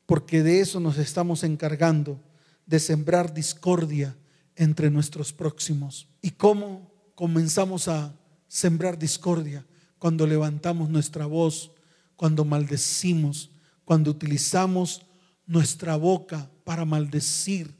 porque 0.06 0.42
de 0.42 0.62
eso 0.62 0.80
nos 0.80 0.98
estamos 0.98 1.44
encargando, 1.44 2.18
de 2.66 2.80
sembrar 2.80 3.34
discordia 3.34 4.16
entre 4.56 4.90
nuestros 4.90 5.34
próximos. 5.34 6.08
¿Y 6.22 6.32
cómo 6.32 7.12
comenzamos 7.16 7.90
a 7.90 8.16
sembrar 8.48 8.98
discordia? 8.98 9.66
Cuando 10.00 10.26
levantamos 10.26 10.90
nuestra 10.90 11.26
voz, 11.26 11.72
cuando 12.16 12.46
maldecimos, 12.46 13.52
cuando 13.84 14.12
utilizamos 14.12 15.02
nuestra 15.46 15.98
boca 15.98 16.50
para 16.72 16.86
maldecir, 16.86 17.76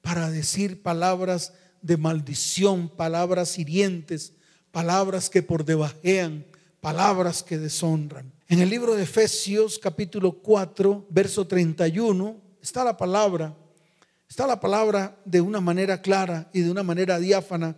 para 0.00 0.28
decir 0.28 0.82
palabras 0.82 1.52
de 1.80 1.96
maldición, 1.96 2.88
palabras 2.88 3.56
hirientes, 3.56 4.32
palabras 4.72 5.30
que 5.30 5.44
por 5.44 5.64
debajean, 5.64 6.44
palabras 6.80 7.44
que 7.44 7.56
deshonran. 7.56 8.32
En 8.48 8.58
el 8.58 8.68
libro 8.68 8.96
de 8.96 9.04
Efesios 9.04 9.78
capítulo 9.78 10.42
4, 10.42 11.06
verso 11.08 11.46
31, 11.46 12.36
está 12.60 12.82
la 12.82 12.96
palabra, 12.96 13.56
está 14.28 14.44
la 14.48 14.58
palabra 14.58 15.16
de 15.24 15.40
una 15.40 15.60
manera 15.60 16.02
clara 16.02 16.50
y 16.52 16.62
de 16.62 16.70
una 16.72 16.82
manera 16.82 17.20
diáfana 17.20 17.76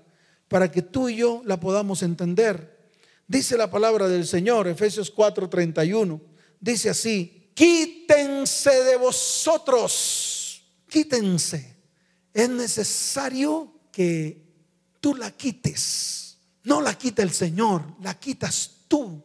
para 0.48 0.70
que 0.70 0.80
tú 0.80 1.10
y 1.10 1.16
yo 1.16 1.42
la 1.44 1.60
podamos 1.60 2.02
entender. 2.02 2.90
Dice 3.28 3.58
la 3.58 3.70
palabra 3.70 4.08
del 4.08 4.26
Señor, 4.26 4.66
Efesios 4.66 5.10
4, 5.10 5.46
31, 5.50 6.22
dice 6.58 6.88
así, 6.88 7.50
quítense 7.52 8.82
de 8.82 8.96
vosotros, 8.96 10.33
quítense. 10.94 11.74
Es 12.32 12.48
necesario 12.48 13.68
que 13.90 14.40
tú 15.00 15.16
la 15.16 15.32
quites. 15.32 16.38
No 16.62 16.80
la 16.80 16.96
quita 16.96 17.22
el 17.22 17.32
Señor, 17.32 17.82
la 18.00 18.14
quitas 18.14 18.70
tú. 18.86 19.20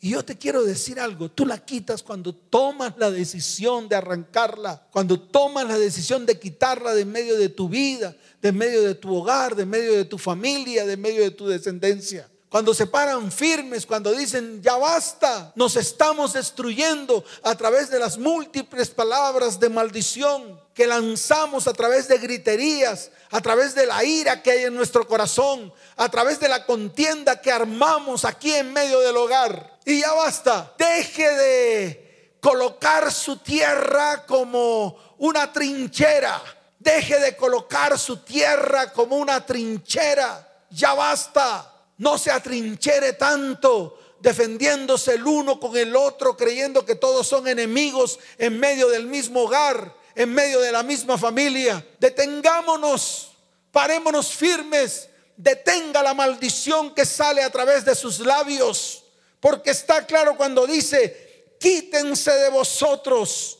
Y 0.00 0.10
yo 0.10 0.24
te 0.24 0.36
quiero 0.36 0.64
decir 0.64 0.98
algo, 0.98 1.30
tú 1.30 1.46
la 1.46 1.64
quitas 1.64 2.02
cuando 2.02 2.34
tomas 2.34 2.94
la 2.98 3.12
decisión 3.12 3.88
de 3.88 3.94
arrancarla, 3.94 4.88
cuando 4.90 5.20
tomas 5.20 5.68
la 5.68 5.78
decisión 5.78 6.26
de 6.26 6.38
quitarla 6.38 6.92
de 6.94 7.04
medio 7.04 7.38
de 7.38 7.48
tu 7.48 7.68
vida, 7.68 8.16
de 8.42 8.50
medio 8.50 8.82
de 8.82 8.96
tu 8.96 9.14
hogar, 9.14 9.54
de 9.54 9.66
medio 9.66 9.92
de 9.92 10.04
tu 10.04 10.18
familia, 10.18 10.84
de 10.84 10.96
medio 10.96 11.22
de 11.22 11.30
tu 11.30 11.46
descendencia 11.46 12.28
cuando 12.50 12.72
se 12.72 12.86
paran 12.86 13.32
firmes, 13.32 13.84
cuando 13.84 14.12
dicen, 14.12 14.62
ya 14.62 14.76
basta, 14.76 15.52
nos 15.56 15.74
estamos 15.74 16.34
destruyendo 16.34 17.24
a 17.42 17.56
través 17.56 17.90
de 17.90 17.98
las 17.98 18.16
múltiples 18.16 18.90
palabras 18.90 19.58
de 19.58 19.68
maldición 19.68 20.63
que 20.74 20.86
lanzamos 20.86 21.68
a 21.68 21.72
través 21.72 22.08
de 22.08 22.18
griterías, 22.18 23.10
a 23.30 23.40
través 23.40 23.74
de 23.74 23.86
la 23.86 24.04
ira 24.04 24.42
que 24.42 24.50
hay 24.50 24.64
en 24.64 24.74
nuestro 24.74 25.06
corazón, 25.06 25.72
a 25.96 26.08
través 26.10 26.40
de 26.40 26.48
la 26.48 26.66
contienda 26.66 27.40
que 27.40 27.52
armamos 27.52 28.24
aquí 28.24 28.52
en 28.52 28.72
medio 28.72 29.00
del 29.00 29.16
hogar. 29.16 29.78
Y 29.84 30.00
ya 30.00 30.12
basta, 30.12 30.74
deje 30.76 31.28
de 31.28 32.36
colocar 32.40 33.12
su 33.12 33.38
tierra 33.38 34.26
como 34.26 35.14
una 35.18 35.52
trinchera. 35.52 36.42
Deje 36.78 37.18
de 37.18 37.36
colocar 37.36 37.98
su 37.98 38.18
tierra 38.18 38.92
como 38.92 39.16
una 39.16 39.46
trinchera. 39.46 40.46
Ya 40.70 40.92
basta 40.92 41.70
no 41.98 42.18
se 42.18 42.30
atrinchere 42.30 43.12
tanto 43.14 43.98
defendiéndose 44.20 45.14
el 45.14 45.26
uno 45.26 45.60
con 45.60 45.76
el 45.76 45.94
otro, 45.94 46.36
creyendo 46.36 46.84
que 46.84 46.94
todos 46.94 47.26
son 47.26 47.46
enemigos 47.46 48.18
en 48.38 48.58
medio 48.58 48.88
del 48.88 49.06
mismo 49.06 49.42
hogar. 49.42 49.94
En 50.14 50.32
medio 50.32 50.60
de 50.60 50.72
la 50.72 50.82
misma 50.82 51.18
familia. 51.18 51.84
Detengámonos, 51.98 53.32
parémonos 53.70 54.28
firmes, 54.28 55.08
detenga 55.36 56.02
la 56.02 56.14
maldición 56.14 56.94
que 56.94 57.04
sale 57.04 57.42
a 57.42 57.50
través 57.50 57.84
de 57.84 57.94
sus 57.94 58.20
labios, 58.20 59.04
porque 59.40 59.70
está 59.70 60.06
claro 60.06 60.36
cuando 60.36 60.66
dice, 60.66 61.56
quítense 61.58 62.30
de 62.30 62.50
vosotros 62.50 63.58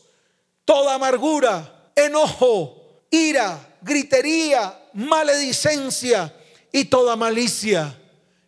toda 0.63 0.95
amargura, 0.95 1.91
enojo, 1.95 3.03
ira, 3.11 3.77
gritería, 3.81 4.89
maledicencia 4.93 6.33
y 6.71 6.85
toda 6.85 7.15
malicia. 7.15 7.95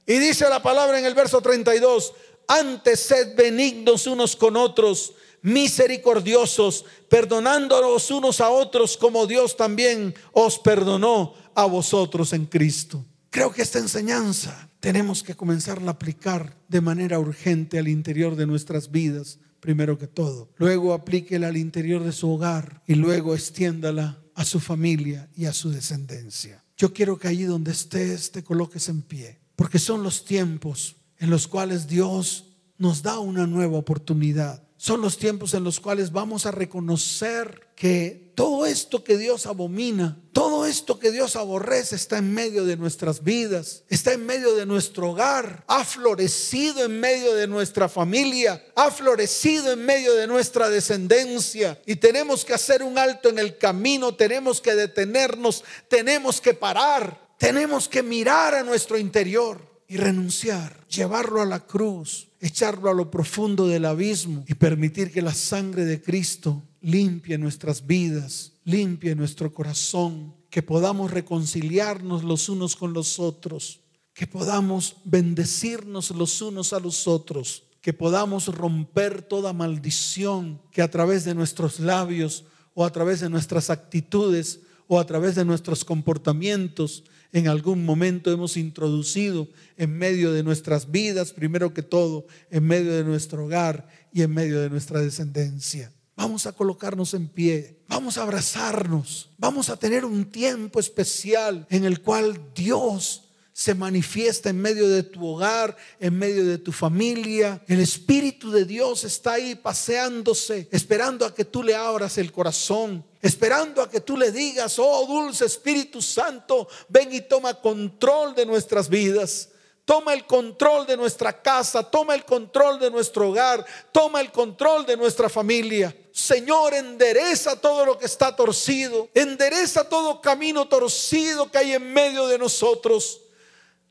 Y 0.06 0.18
dice 0.18 0.50
la 0.50 0.62
palabra 0.62 1.00
en 1.00 1.06
el 1.06 1.14
verso 1.14 1.42
32, 1.42 2.14
antes 2.48 3.02
sed 3.02 3.36
benignos 3.36 4.08
unos 4.08 4.36
con 4.36 4.56
otros, 4.56 5.14
misericordiosos, 5.48 6.84
perdonándonos 7.10 8.12
unos 8.12 8.42
a 8.42 8.50
otros 8.50 8.98
como 8.98 9.26
Dios 9.28 9.56
también 9.56 10.14
os 10.34 10.60
perdonó 10.60 11.34
a 11.56 11.66
vosotros 11.66 12.34
en 12.34 12.46
Cristo. 12.46 13.06
Creo 13.30 13.54
que 13.54 13.62
esta 13.62 13.80
enseñanza 13.80 14.70
tenemos 14.82 15.24
que 15.24 15.36
comenzarla 15.36 15.92
a 15.92 15.94
aplicar 15.94 16.58
de 16.68 16.82
manera 16.82 17.18
urgente 17.18 17.80
al 17.80 17.88
interior 17.88 18.36
de 18.36 18.46
nuestras 18.46 18.92
vidas, 18.92 19.40
primero 19.62 19.98
que 19.98 20.08
todo. 20.08 20.50
Luego 20.58 20.94
aplíquela 20.94 21.48
al 21.48 21.58
interior 21.58 22.04
de 22.04 22.12
su 22.12 22.30
hogar 22.30 22.82
y 22.86 22.96
luego 22.96 23.34
extiéndala 23.34 24.20
a 24.36 24.44
su 24.44 24.60
familia 24.60 25.30
y 25.34 25.46
a 25.46 25.54
su 25.54 25.70
descendencia. 25.70 26.62
Yo 26.76 26.94
quiero 26.94 27.18
que 27.18 27.30
allí 27.30 27.44
donde 27.44 27.72
estés 27.72 28.32
te 28.32 28.44
coloques 28.44 28.90
en 28.90 29.02
pie, 29.02 29.40
porque 29.56 29.80
son 29.80 30.04
los 30.04 30.26
tiempos 30.26 30.98
en 31.20 31.30
los 31.30 31.48
cuales 31.48 31.88
Dios 31.88 32.46
nos 32.78 33.02
da 33.02 33.20
una 33.20 33.48
nueva 33.48 33.78
oportunidad. 33.78 34.67
Son 34.80 35.02
los 35.02 35.18
tiempos 35.18 35.56
en 35.56 35.64
los 35.64 35.80
cuales 35.80 36.12
vamos 36.12 36.46
a 36.46 36.52
reconocer 36.52 37.68
que 37.76 38.32
todo 38.36 38.68
esto 38.68 39.04
que 39.04 39.18
Dios 39.18 39.48
abomina, 39.48 40.22
todo 40.34 40.68
esto 40.68 41.00
que 41.00 41.10
Dios 41.10 41.36
aborrece 41.36 41.96
está 41.96 42.20
en 42.20 42.32
medio 42.32 42.64
de 42.64 42.78
nuestras 42.78 43.24
vidas, 43.24 43.84
está 43.90 44.14
en 44.14 44.28
medio 44.28 44.56
de 44.56 44.68
nuestro 44.68 45.12
hogar, 45.12 45.64
ha 45.68 45.84
florecido 45.84 46.86
en 46.86 47.00
medio 47.00 47.34
de 47.34 47.48
nuestra 47.48 47.90
familia, 47.90 48.64
ha 48.76 48.92
florecido 48.92 49.72
en 49.72 49.84
medio 49.84 50.14
de 50.14 50.28
nuestra 50.28 50.70
descendencia. 50.70 51.82
Y 51.88 51.96
tenemos 51.96 52.46
que 52.46 52.54
hacer 52.54 52.84
un 52.84 53.00
alto 53.00 53.30
en 53.30 53.40
el 53.40 53.58
camino, 53.58 54.14
tenemos 54.14 54.62
que 54.62 54.76
detenernos, 54.76 55.64
tenemos 55.88 56.40
que 56.40 56.54
parar, 56.54 57.34
tenemos 57.40 57.90
que 57.90 58.04
mirar 58.04 58.54
a 58.54 58.62
nuestro 58.62 59.00
interior 59.00 59.77
y 59.88 59.98
renunciar, 59.98 60.86
llevarlo 60.88 61.42
a 61.42 61.46
la 61.46 61.66
cruz, 61.66 62.28
echarlo 62.40 62.90
a 62.90 62.94
lo 62.94 63.10
profundo 63.10 63.68
del 63.68 63.86
abismo 63.86 64.44
y 64.48 64.54
permitir 64.54 65.12
que 65.12 65.22
la 65.22 65.34
sangre 65.34 65.86
de 65.86 66.02
Cristo 66.02 66.62
limpie 66.82 67.38
nuestras 67.38 67.88
vidas, 67.88 68.54
limpie 68.66 69.16
nuestro 69.16 69.54
corazón, 69.54 70.36
que 70.50 70.62
podamos 70.62 71.12
reconciliarnos 71.12 72.24
los 72.24 72.50
unos 72.50 72.76
con 72.76 72.94
los 72.94 73.20
otros, 73.20 73.80
que 74.14 74.28
podamos 74.28 74.98
bendecirnos 75.06 76.12
los 76.12 76.42
unos 76.42 76.74
a 76.74 76.80
los 76.80 77.08
otros, 77.08 77.64
que 77.82 77.94
podamos 77.94 78.48
romper 78.48 79.22
toda 79.22 79.54
maldición 79.54 80.62
que 80.72 80.82
a 80.82 80.92
través 80.92 81.24
de 81.24 81.34
nuestros 81.34 81.80
labios 81.80 82.44
o 82.74 82.84
a 82.84 82.92
través 82.92 83.22
de 83.22 83.30
nuestras 83.30 83.70
actitudes 83.70 84.60
o 84.88 85.00
a 85.00 85.06
través 85.06 85.36
de 85.36 85.46
nuestros 85.46 85.86
comportamientos 85.86 87.04
en 87.32 87.48
algún 87.48 87.86
momento 87.86 88.32
hemos 88.32 88.58
introducido 88.58 89.48
en 89.78 89.98
medio 89.98 90.32
de 90.32 90.44
nuestras 90.44 90.92
vidas, 90.92 91.34
primero 91.34 91.74
que 91.74 91.84
todo, 91.84 92.26
en 92.50 92.64
medio 92.64 92.94
de 92.96 93.04
nuestro 93.04 93.46
hogar 93.46 93.88
y 94.12 94.22
en 94.22 94.34
medio 94.34 94.62
de 94.62 94.70
nuestra 94.70 95.02
descendencia. 95.02 95.92
Vamos 96.16 96.48
a 96.48 96.52
colocarnos 96.52 97.14
en 97.14 97.28
pie, 97.28 97.80
vamos 97.88 98.18
a 98.18 98.24
abrazarnos, 98.24 99.30
vamos 99.38 99.70
a 99.70 99.78
tener 99.78 100.04
un 100.04 100.26
tiempo 100.26 100.80
especial 100.80 101.68
en 101.70 101.86
el 101.86 102.02
cual 102.02 102.42
Dios 102.56 103.27
se 103.58 103.74
manifiesta 103.74 104.52
en 104.52 104.62
medio 104.62 104.88
de 104.88 105.02
tu 105.02 105.26
hogar, 105.26 105.76
en 106.00 106.16
medio 106.16 106.46
de 106.46 106.60
tu 106.60 106.72
familia. 106.72 107.60
El 107.68 107.80
Espíritu 107.80 108.52
de 108.52 108.66
Dios 108.66 109.04
está 109.04 109.34
ahí 109.34 109.56
paseándose, 109.56 110.68
esperando 110.72 111.26
a 111.26 111.34
que 111.34 111.44
tú 111.44 111.64
le 111.64 111.74
abras 111.74 112.20
el 112.20 112.32
corazón, 112.32 113.04
esperando 113.20 113.82
a 113.82 113.90
que 113.90 114.00
tú 114.00 114.16
le 114.16 114.32
digas, 114.32 114.78
oh 114.78 115.08
dulce 115.08 115.46
Espíritu 115.46 116.04
Santo, 116.04 116.68
ven 116.88 117.12
y 117.12 117.22
toma 117.22 117.56
control 117.56 118.36
de 118.36 118.46
nuestras 118.46 118.90
vidas. 118.90 119.50
Toma 119.86 120.14
el 120.14 120.28
control 120.28 120.86
de 120.86 120.96
nuestra 120.96 121.42
casa, 121.42 121.82
toma 121.82 122.14
el 122.14 122.26
control 122.26 122.78
de 122.78 122.92
nuestro 122.92 123.30
hogar, 123.30 123.66
toma 123.92 124.22
el 124.22 124.32
control 124.32 124.86
de 124.86 124.98
nuestra 124.98 125.30
familia. 125.30 125.96
Señor, 126.12 126.76
endereza 126.76 127.60
todo 127.60 127.86
lo 127.88 127.98
que 127.98 128.06
está 128.06 128.36
torcido, 128.36 129.10
endereza 129.16 129.90
todo 129.90 130.22
camino 130.22 130.68
torcido 130.68 131.50
que 131.50 131.58
hay 131.58 131.74
en 131.74 131.92
medio 131.92 132.28
de 132.28 132.38
nosotros. 132.38 133.22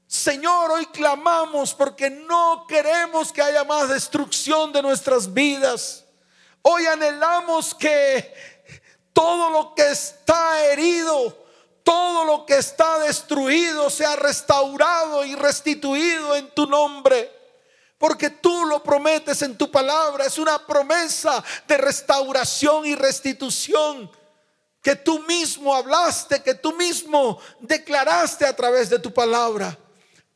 Señor, 0.07 0.71
hoy 0.71 0.87
clamamos 0.87 1.75
porque 1.75 2.09
no 2.11 2.65
queremos 2.69 3.33
que 3.33 3.43
haya 3.43 3.65
más 3.65 3.89
destrucción 3.89 4.73
de 4.73 4.81
nuestras 4.81 5.33
vidas. 5.33 6.05
Hoy 6.63 6.87
anhelamos 6.87 7.75
que 7.75 8.33
todo 9.13 9.51
lo 9.51 9.75
que 9.75 9.91
está 9.91 10.65
herido, 10.67 11.37
todo 11.83 12.25
lo 12.25 12.47
que 12.47 12.57
está 12.57 13.01
destruido 13.01 13.91
sea 13.91 14.15
restaurado 14.15 15.25
y 15.25 15.35
restituido 15.35 16.37
en 16.37 16.51
tu 16.51 16.67
nombre. 16.67 17.33
Porque 17.99 18.31
tú 18.31 18.65
lo 18.67 18.83
prometes 18.83 19.43
en 19.43 19.59
tu 19.59 19.71
palabra. 19.73 20.27
Es 20.27 20.39
una 20.39 20.65
promesa 20.65 21.43
de 21.67 21.79
restauración 21.79 22.87
y 22.87 22.95
restitución 22.95 24.09
que 24.83 24.95
tú 24.95 25.19
mismo 25.21 25.75
hablaste, 25.75 26.43
que 26.45 26.55
tú 26.55 26.75
mismo 26.75 27.41
declaraste 27.59 28.47
a 28.47 28.55
través 28.55 28.89
de 28.89 29.01
tu 29.01 29.13
palabra. 29.13 29.77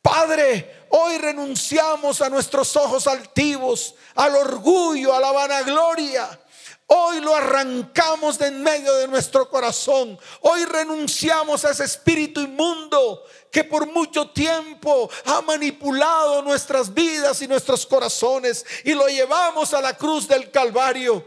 Padre, 0.03 0.87
hoy 0.91 1.19
renunciamos 1.19 2.23
a 2.23 2.31
nuestros 2.31 2.75
ojos 2.77 3.07
altivos, 3.07 3.95
al 4.15 4.35
orgullo, 4.35 5.15
a 5.15 5.21
la 5.21 5.31
vanagloria. 5.31 6.41
Hoy 6.87 7.21
lo 7.21 7.37
arrancamos 7.37 8.39
de 8.39 8.49
en 8.49 8.63
medio 8.63 8.93
de 8.97 9.07
nuestro 9.07 9.49
corazón. 9.49 10.19
Hoy 10.41 10.65
renunciamos 10.65 11.65
a 11.65 11.71
ese 11.71 11.85
espíritu 11.85 12.41
inmundo 12.41 13.23
que 13.53 13.63
por 13.63 13.87
mucho 13.87 14.31
tiempo 14.31 15.09
ha 15.27 15.41
manipulado 15.43 16.43
nuestras 16.43 16.93
vidas 16.93 17.43
y 17.43 17.49
nuestros 17.49 17.87
corazones 17.87 18.65
y 18.85 18.95
lo 18.95 19.07
llevamos 19.07 19.73
a 19.75 19.81
la 19.81 19.97
cruz 19.97 20.27
del 20.27 20.51
Calvario 20.51 21.25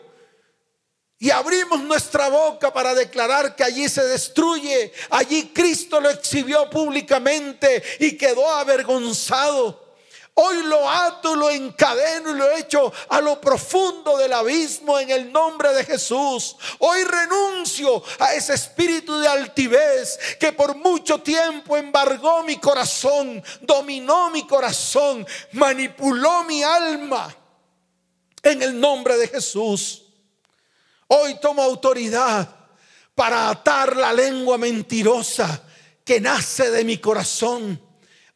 y 1.23 1.31
abrimos 1.31 1.79
nuestra 1.79 2.27
boca 2.27 2.73
para 2.73 2.93
declarar 2.93 3.55
que 3.55 3.63
allí 3.63 3.87
se 3.87 4.05
destruye, 4.05 4.91
allí 5.09 5.51
Cristo 5.53 6.01
lo 6.01 6.09
exhibió 6.09 6.69
públicamente 6.69 7.81
y 7.99 8.17
quedó 8.17 8.49
avergonzado. 8.49 9.95
Hoy 10.33 10.63
lo 10.63 10.89
ato, 10.89 11.33
lo 11.37 11.49
encadeno 11.49 12.31
y 12.31 12.37
lo 12.37 12.51
echo 12.51 12.91
a 13.07 13.21
lo 13.21 13.39
profundo 13.39 14.17
del 14.17 14.33
abismo 14.33 14.99
en 14.99 15.11
el 15.11 15.31
nombre 15.31 15.71
de 15.71 15.85
Jesús. 15.85 16.57
Hoy 16.79 17.05
renuncio 17.05 18.03
a 18.19 18.33
ese 18.33 18.55
espíritu 18.55 19.17
de 19.17 19.29
altivez 19.29 20.19
que 20.37 20.51
por 20.51 20.75
mucho 20.75 21.19
tiempo 21.19 21.77
embargó 21.77 22.43
mi 22.43 22.57
corazón, 22.57 23.41
dominó 23.61 24.29
mi 24.29 24.45
corazón, 24.45 25.25
manipuló 25.53 26.43
mi 26.43 26.63
alma 26.63 27.33
en 28.41 28.61
el 28.61 28.77
nombre 28.77 29.15
de 29.15 29.29
Jesús. 29.29 30.02
Hoy 31.15 31.35
tomo 31.35 31.61
autoridad 31.61 32.49
para 33.13 33.47
atar 33.49 33.95
la 33.95 34.11
lengua 34.11 34.57
mentirosa 34.57 35.61
que 36.03 36.19
nace 36.19 36.71
de 36.71 36.83
mi 36.83 36.97
corazón. 36.97 37.79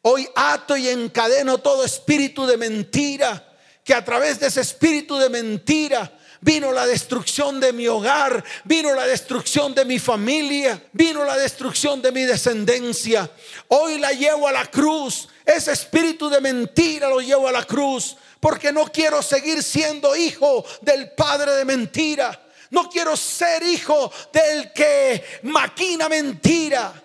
Hoy 0.02 0.28
ato 0.36 0.76
y 0.76 0.88
encadeno 0.88 1.58
todo 1.58 1.84
espíritu 1.84 2.46
de 2.46 2.56
mentira, 2.56 3.52
que 3.82 3.92
a 3.92 4.04
través 4.04 4.38
de 4.38 4.46
ese 4.46 4.60
espíritu 4.60 5.16
de 5.16 5.28
mentira 5.28 6.16
vino 6.40 6.70
la 6.70 6.86
destrucción 6.86 7.58
de 7.58 7.72
mi 7.72 7.88
hogar, 7.88 8.44
vino 8.62 8.94
la 8.94 9.08
destrucción 9.08 9.74
de 9.74 9.84
mi 9.84 9.98
familia, 9.98 10.80
vino 10.92 11.24
la 11.24 11.36
destrucción 11.36 12.00
de 12.00 12.12
mi 12.12 12.22
descendencia. 12.22 13.28
Hoy 13.66 13.98
la 13.98 14.12
llevo 14.12 14.46
a 14.46 14.52
la 14.52 14.66
cruz, 14.66 15.28
ese 15.44 15.72
espíritu 15.72 16.30
de 16.30 16.40
mentira 16.40 17.08
lo 17.08 17.18
llevo 17.18 17.48
a 17.48 17.52
la 17.52 17.64
cruz, 17.64 18.16
porque 18.38 18.70
no 18.70 18.84
quiero 18.84 19.20
seguir 19.20 19.64
siendo 19.64 20.14
hijo 20.14 20.64
del 20.80 21.10
padre 21.10 21.56
de 21.56 21.64
mentira. 21.64 22.44
No 22.70 22.88
quiero 22.88 23.16
ser 23.16 23.62
hijo 23.62 24.10
del 24.32 24.72
que 24.72 25.24
maquina 25.44 26.08
mentira. 26.08 27.02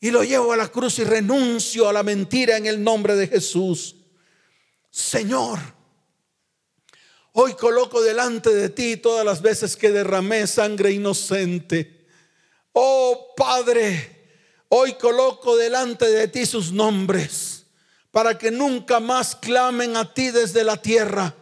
Y 0.00 0.10
lo 0.10 0.22
llevo 0.22 0.52
a 0.52 0.56
la 0.56 0.68
cruz 0.68 0.98
y 0.98 1.04
renuncio 1.04 1.88
a 1.88 1.92
la 1.92 2.02
mentira 2.02 2.56
en 2.56 2.66
el 2.66 2.82
nombre 2.82 3.16
de 3.16 3.26
Jesús. 3.26 3.96
Señor, 4.90 5.58
hoy 7.32 7.54
coloco 7.54 8.02
delante 8.02 8.54
de 8.54 8.68
ti 8.68 8.96
todas 8.96 9.24
las 9.24 9.42
veces 9.42 9.76
que 9.76 9.90
derramé 9.90 10.46
sangre 10.46 10.92
inocente. 10.92 12.06
Oh 12.72 13.34
Padre, 13.36 14.28
hoy 14.68 14.94
coloco 14.94 15.56
delante 15.56 16.06
de 16.10 16.28
ti 16.28 16.46
sus 16.46 16.72
nombres 16.72 17.64
para 18.10 18.38
que 18.38 18.50
nunca 18.50 19.00
más 19.00 19.34
clamen 19.34 19.96
a 19.96 20.12
ti 20.12 20.30
desde 20.30 20.64
la 20.64 20.76
tierra 20.76 21.34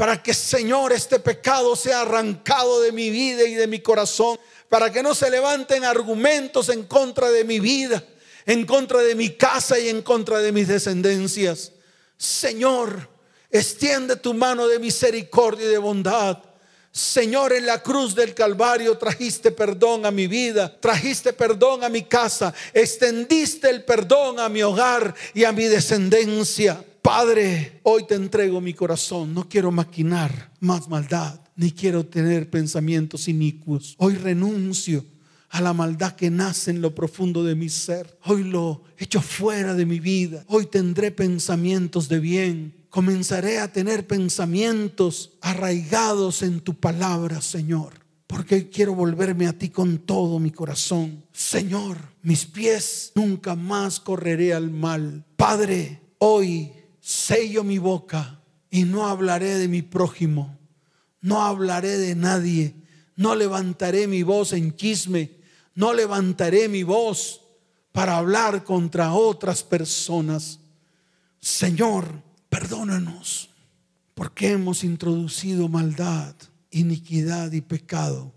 para 0.00 0.22
que 0.22 0.32
Señor 0.32 0.94
este 0.94 1.18
pecado 1.20 1.76
sea 1.76 2.00
arrancado 2.00 2.80
de 2.80 2.90
mi 2.90 3.10
vida 3.10 3.44
y 3.44 3.52
de 3.52 3.66
mi 3.66 3.80
corazón, 3.80 4.40
para 4.70 4.90
que 4.90 5.02
no 5.02 5.14
se 5.14 5.28
levanten 5.28 5.84
argumentos 5.84 6.70
en 6.70 6.84
contra 6.84 7.30
de 7.30 7.44
mi 7.44 7.60
vida, 7.60 8.02
en 8.46 8.64
contra 8.64 9.02
de 9.02 9.14
mi 9.14 9.28
casa 9.36 9.78
y 9.78 9.90
en 9.90 10.00
contra 10.00 10.38
de 10.38 10.52
mis 10.52 10.68
descendencias. 10.68 11.72
Señor, 12.16 13.10
extiende 13.50 14.16
tu 14.16 14.32
mano 14.32 14.68
de 14.68 14.78
misericordia 14.78 15.66
y 15.66 15.68
de 15.68 15.76
bondad. 15.76 16.38
Señor, 16.90 17.52
en 17.52 17.66
la 17.66 17.82
cruz 17.82 18.14
del 18.14 18.32
Calvario 18.32 18.96
trajiste 18.96 19.50
perdón 19.50 20.06
a 20.06 20.10
mi 20.10 20.26
vida, 20.26 20.80
trajiste 20.80 21.34
perdón 21.34 21.84
a 21.84 21.90
mi 21.90 22.04
casa, 22.04 22.54
extendiste 22.72 23.68
el 23.68 23.84
perdón 23.84 24.40
a 24.40 24.48
mi 24.48 24.62
hogar 24.62 25.14
y 25.34 25.44
a 25.44 25.52
mi 25.52 25.64
descendencia. 25.64 26.82
Padre, 27.02 27.80
hoy 27.82 28.06
te 28.06 28.14
entrego 28.14 28.60
mi 28.60 28.74
corazón, 28.74 29.32
no 29.32 29.48
quiero 29.48 29.70
maquinar 29.70 30.52
más 30.60 30.88
maldad, 30.88 31.40
ni 31.56 31.72
quiero 31.72 32.04
tener 32.04 32.50
pensamientos 32.50 33.26
inicuos. 33.26 33.94
Hoy 33.98 34.16
renuncio 34.16 35.04
a 35.48 35.60
la 35.60 35.72
maldad 35.72 36.14
que 36.14 36.30
nace 36.30 36.70
en 36.70 36.80
lo 36.80 36.94
profundo 36.94 37.42
de 37.42 37.54
mi 37.54 37.68
ser. 37.68 38.18
Hoy 38.24 38.44
lo 38.44 38.84
echo 38.98 39.20
fuera 39.20 39.74
de 39.74 39.86
mi 39.86 39.98
vida. 39.98 40.44
Hoy 40.46 40.66
tendré 40.66 41.10
pensamientos 41.10 42.08
de 42.08 42.20
bien. 42.20 42.74
Comenzaré 42.90 43.58
a 43.58 43.72
tener 43.72 44.06
pensamientos 44.06 45.32
arraigados 45.40 46.42
en 46.42 46.60
tu 46.60 46.74
palabra, 46.74 47.40
Señor. 47.40 47.94
Porque 48.26 48.68
quiero 48.68 48.94
volverme 48.94 49.48
a 49.48 49.58
ti 49.58 49.70
con 49.70 49.98
todo 49.98 50.38
mi 50.38 50.50
corazón. 50.50 51.24
Señor, 51.32 51.96
mis 52.22 52.46
pies 52.46 53.10
nunca 53.14 53.56
más 53.56 53.98
correré 53.98 54.54
al 54.54 54.70
mal. 54.70 55.24
Padre, 55.36 56.00
hoy 56.18 56.70
sello 57.10 57.64
mi 57.64 57.78
boca 57.78 58.40
y 58.70 58.84
no 58.84 59.06
hablaré 59.06 59.58
de 59.58 59.68
mi 59.68 59.82
prójimo. 59.82 60.58
No 61.20 61.42
hablaré 61.42 61.98
de 61.98 62.14
nadie. 62.14 62.74
No 63.16 63.34
levantaré 63.34 64.06
mi 64.06 64.22
voz 64.22 64.52
en 64.52 64.74
chisme 64.74 65.40
no 65.74 65.94
levantaré 65.94 66.68
mi 66.68 66.82
voz 66.82 67.40
para 67.90 68.18
hablar 68.18 68.64
contra 68.64 69.14
otras 69.14 69.62
personas. 69.62 70.60
Señor, 71.40 72.22
perdónanos 72.50 73.48
porque 74.14 74.50
hemos 74.50 74.84
introducido 74.84 75.68
maldad, 75.68 76.34
iniquidad 76.70 77.52
y 77.52 77.62
pecado 77.62 78.30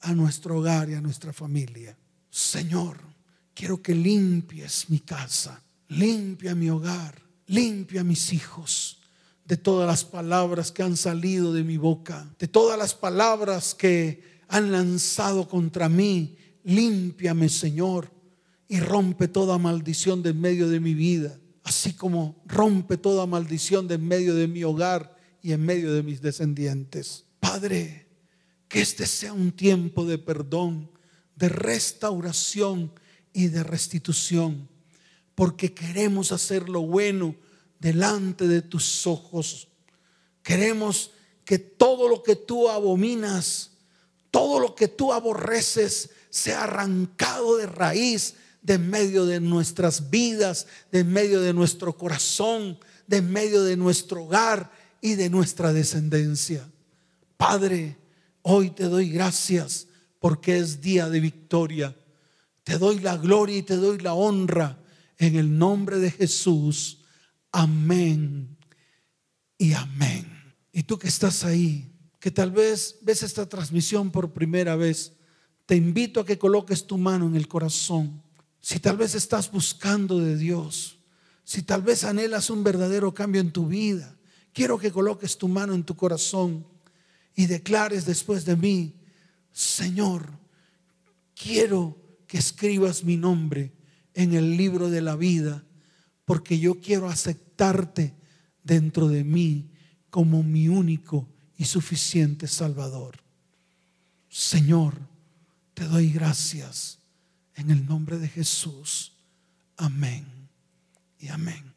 a 0.00 0.12
nuestro 0.12 0.58
hogar 0.58 0.90
y 0.90 0.94
a 0.94 1.00
nuestra 1.00 1.32
familia. 1.32 1.96
Señor, 2.30 2.98
quiero 3.54 3.80
que 3.80 3.94
limpies 3.94 4.86
mi 4.88 4.98
casa, 4.98 5.62
limpia 5.88 6.56
mi 6.56 6.68
hogar, 6.68 7.21
limpia 7.52 8.02
mis 8.02 8.32
hijos 8.32 8.98
de 9.44 9.56
todas 9.56 9.86
las 9.86 10.04
palabras 10.04 10.72
que 10.72 10.82
han 10.82 10.96
salido 10.96 11.52
de 11.52 11.64
mi 11.64 11.76
boca, 11.76 12.34
de 12.38 12.48
todas 12.48 12.78
las 12.78 12.94
palabras 12.94 13.74
que 13.74 14.22
han 14.48 14.72
lanzado 14.72 15.48
contra 15.48 15.88
mí 15.88 16.36
límpiame 16.64 17.48
Señor 17.48 18.10
y 18.68 18.80
rompe 18.80 19.28
toda 19.28 19.58
maldición 19.58 20.22
de 20.22 20.30
en 20.30 20.40
medio 20.40 20.68
de 20.68 20.80
mi 20.80 20.94
vida, 20.94 21.38
así 21.64 21.92
como 21.92 22.42
rompe 22.46 22.96
toda 22.96 23.26
maldición 23.26 23.86
de 23.86 23.96
en 23.96 24.08
medio 24.08 24.34
de 24.34 24.48
mi 24.48 24.64
hogar 24.64 25.16
y 25.42 25.52
en 25.52 25.62
medio 25.62 25.92
de 25.92 26.02
mis 26.02 26.22
descendientes. 26.22 27.26
Padre, 27.40 28.06
que 28.68 28.80
este 28.80 29.06
sea 29.06 29.32
un 29.32 29.52
tiempo 29.52 30.06
de 30.06 30.16
perdón, 30.18 30.90
de 31.36 31.48
restauración 31.48 32.92
y 33.32 33.48
de 33.48 33.62
restitución, 33.62 34.68
porque 35.34 35.74
queremos 35.74 36.32
hacer 36.32 36.68
lo 36.68 36.82
bueno 36.82 37.34
delante 37.82 38.46
de 38.46 38.62
tus 38.62 39.06
ojos. 39.08 39.68
Queremos 40.42 41.10
que 41.44 41.58
todo 41.58 42.08
lo 42.08 42.22
que 42.22 42.36
tú 42.36 42.68
abominas, 42.68 43.72
todo 44.30 44.60
lo 44.60 44.74
que 44.76 44.86
tú 44.86 45.12
aborreces, 45.12 46.10
sea 46.30 46.62
arrancado 46.62 47.58
de 47.58 47.66
raíz 47.66 48.36
de 48.62 48.78
medio 48.78 49.26
de 49.26 49.40
nuestras 49.40 50.08
vidas, 50.08 50.68
de 50.92 51.02
medio 51.02 51.40
de 51.40 51.52
nuestro 51.52 51.98
corazón, 51.98 52.78
de 53.08 53.20
medio 53.20 53.64
de 53.64 53.76
nuestro 53.76 54.24
hogar 54.24 54.70
y 55.00 55.16
de 55.16 55.28
nuestra 55.28 55.72
descendencia. 55.72 56.66
Padre, 57.36 57.98
hoy 58.42 58.70
te 58.70 58.84
doy 58.84 59.10
gracias 59.10 59.88
porque 60.20 60.56
es 60.56 60.80
día 60.80 61.08
de 61.08 61.18
victoria. 61.18 61.96
Te 62.62 62.78
doy 62.78 63.00
la 63.00 63.16
gloria 63.16 63.56
y 63.56 63.62
te 63.62 63.74
doy 63.74 63.98
la 63.98 64.14
honra 64.14 64.78
en 65.18 65.34
el 65.34 65.58
nombre 65.58 65.98
de 65.98 66.12
Jesús. 66.12 67.01
Amén 67.52 68.56
y 69.58 69.74
amén. 69.74 70.26
Y 70.72 70.82
tú 70.82 70.98
que 70.98 71.08
estás 71.08 71.44
ahí, 71.44 71.92
que 72.18 72.30
tal 72.30 72.50
vez 72.50 72.98
ves 73.02 73.22
esta 73.22 73.48
transmisión 73.48 74.10
por 74.10 74.32
primera 74.32 74.74
vez, 74.74 75.12
te 75.66 75.76
invito 75.76 76.20
a 76.20 76.26
que 76.26 76.38
coloques 76.38 76.86
tu 76.86 76.98
mano 76.98 77.26
en 77.26 77.36
el 77.36 77.46
corazón. 77.46 78.22
Si 78.60 78.80
tal 78.80 78.96
vez 78.96 79.14
estás 79.14 79.50
buscando 79.50 80.18
de 80.18 80.36
Dios, 80.36 80.98
si 81.44 81.62
tal 81.62 81.82
vez 81.82 82.04
anhelas 82.04 82.48
un 82.50 82.64
verdadero 82.64 83.12
cambio 83.12 83.40
en 83.40 83.52
tu 83.52 83.66
vida, 83.66 84.16
quiero 84.52 84.78
que 84.78 84.90
coloques 84.90 85.36
tu 85.36 85.48
mano 85.48 85.74
en 85.74 85.84
tu 85.84 85.96
corazón 85.96 86.66
y 87.34 87.46
declares 87.46 88.06
después 88.06 88.44
de 88.44 88.56
mí, 88.56 88.94
Señor, 89.52 90.30
quiero 91.34 91.98
que 92.26 92.38
escribas 92.38 93.04
mi 93.04 93.16
nombre 93.16 93.72
en 94.14 94.34
el 94.34 94.56
libro 94.56 94.90
de 94.90 95.02
la 95.02 95.16
vida, 95.16 95.64
porque 96.24 96.58
yo 96.58 96.80
quiero 96.80 97.08
aceptarte 97.52 98.14
dentro 98.62 99.08
de 99.08 99.24
mí 99.24 99.70
como 100.10 100.42
mi 100.42 100.68
único 100.68 101.28
y 101.56 101.64
suficiente 101.64 102.46
Salvador. 102.46 103.16
Señor, 104.28 104.94
te 105.74 105.84
doy 105.84 106.10
gracias 106.10 106.98
en 107.54 107.70
el 107.70 107.86
nombre 107.86 108.18
de 108.18 108.28
Jesús. 108.28 109.12
Amén 109.76 110.26
y 111.18 111.28
amén. 111.28 111.74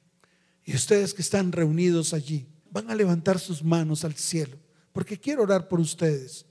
Y 0.64 0.76
ustedes 0.76 1.14
que 1.14 1.22
están 1.22 1.52
reunidos 1.52 2.14
allí, 2.14 2.48
van 2.72 2.90
a 2.90 2.96
levantar 2.96 3.40
sus 3.40 3.64
manos 3.64 4.04
al 4.04 4.16
cielo, 4.16 4.58
porque 4.92 5.20
quiero 5.20 5.44
orar 5.44 5.68
por 5.68 5.80
ustedes. 5.80 6.46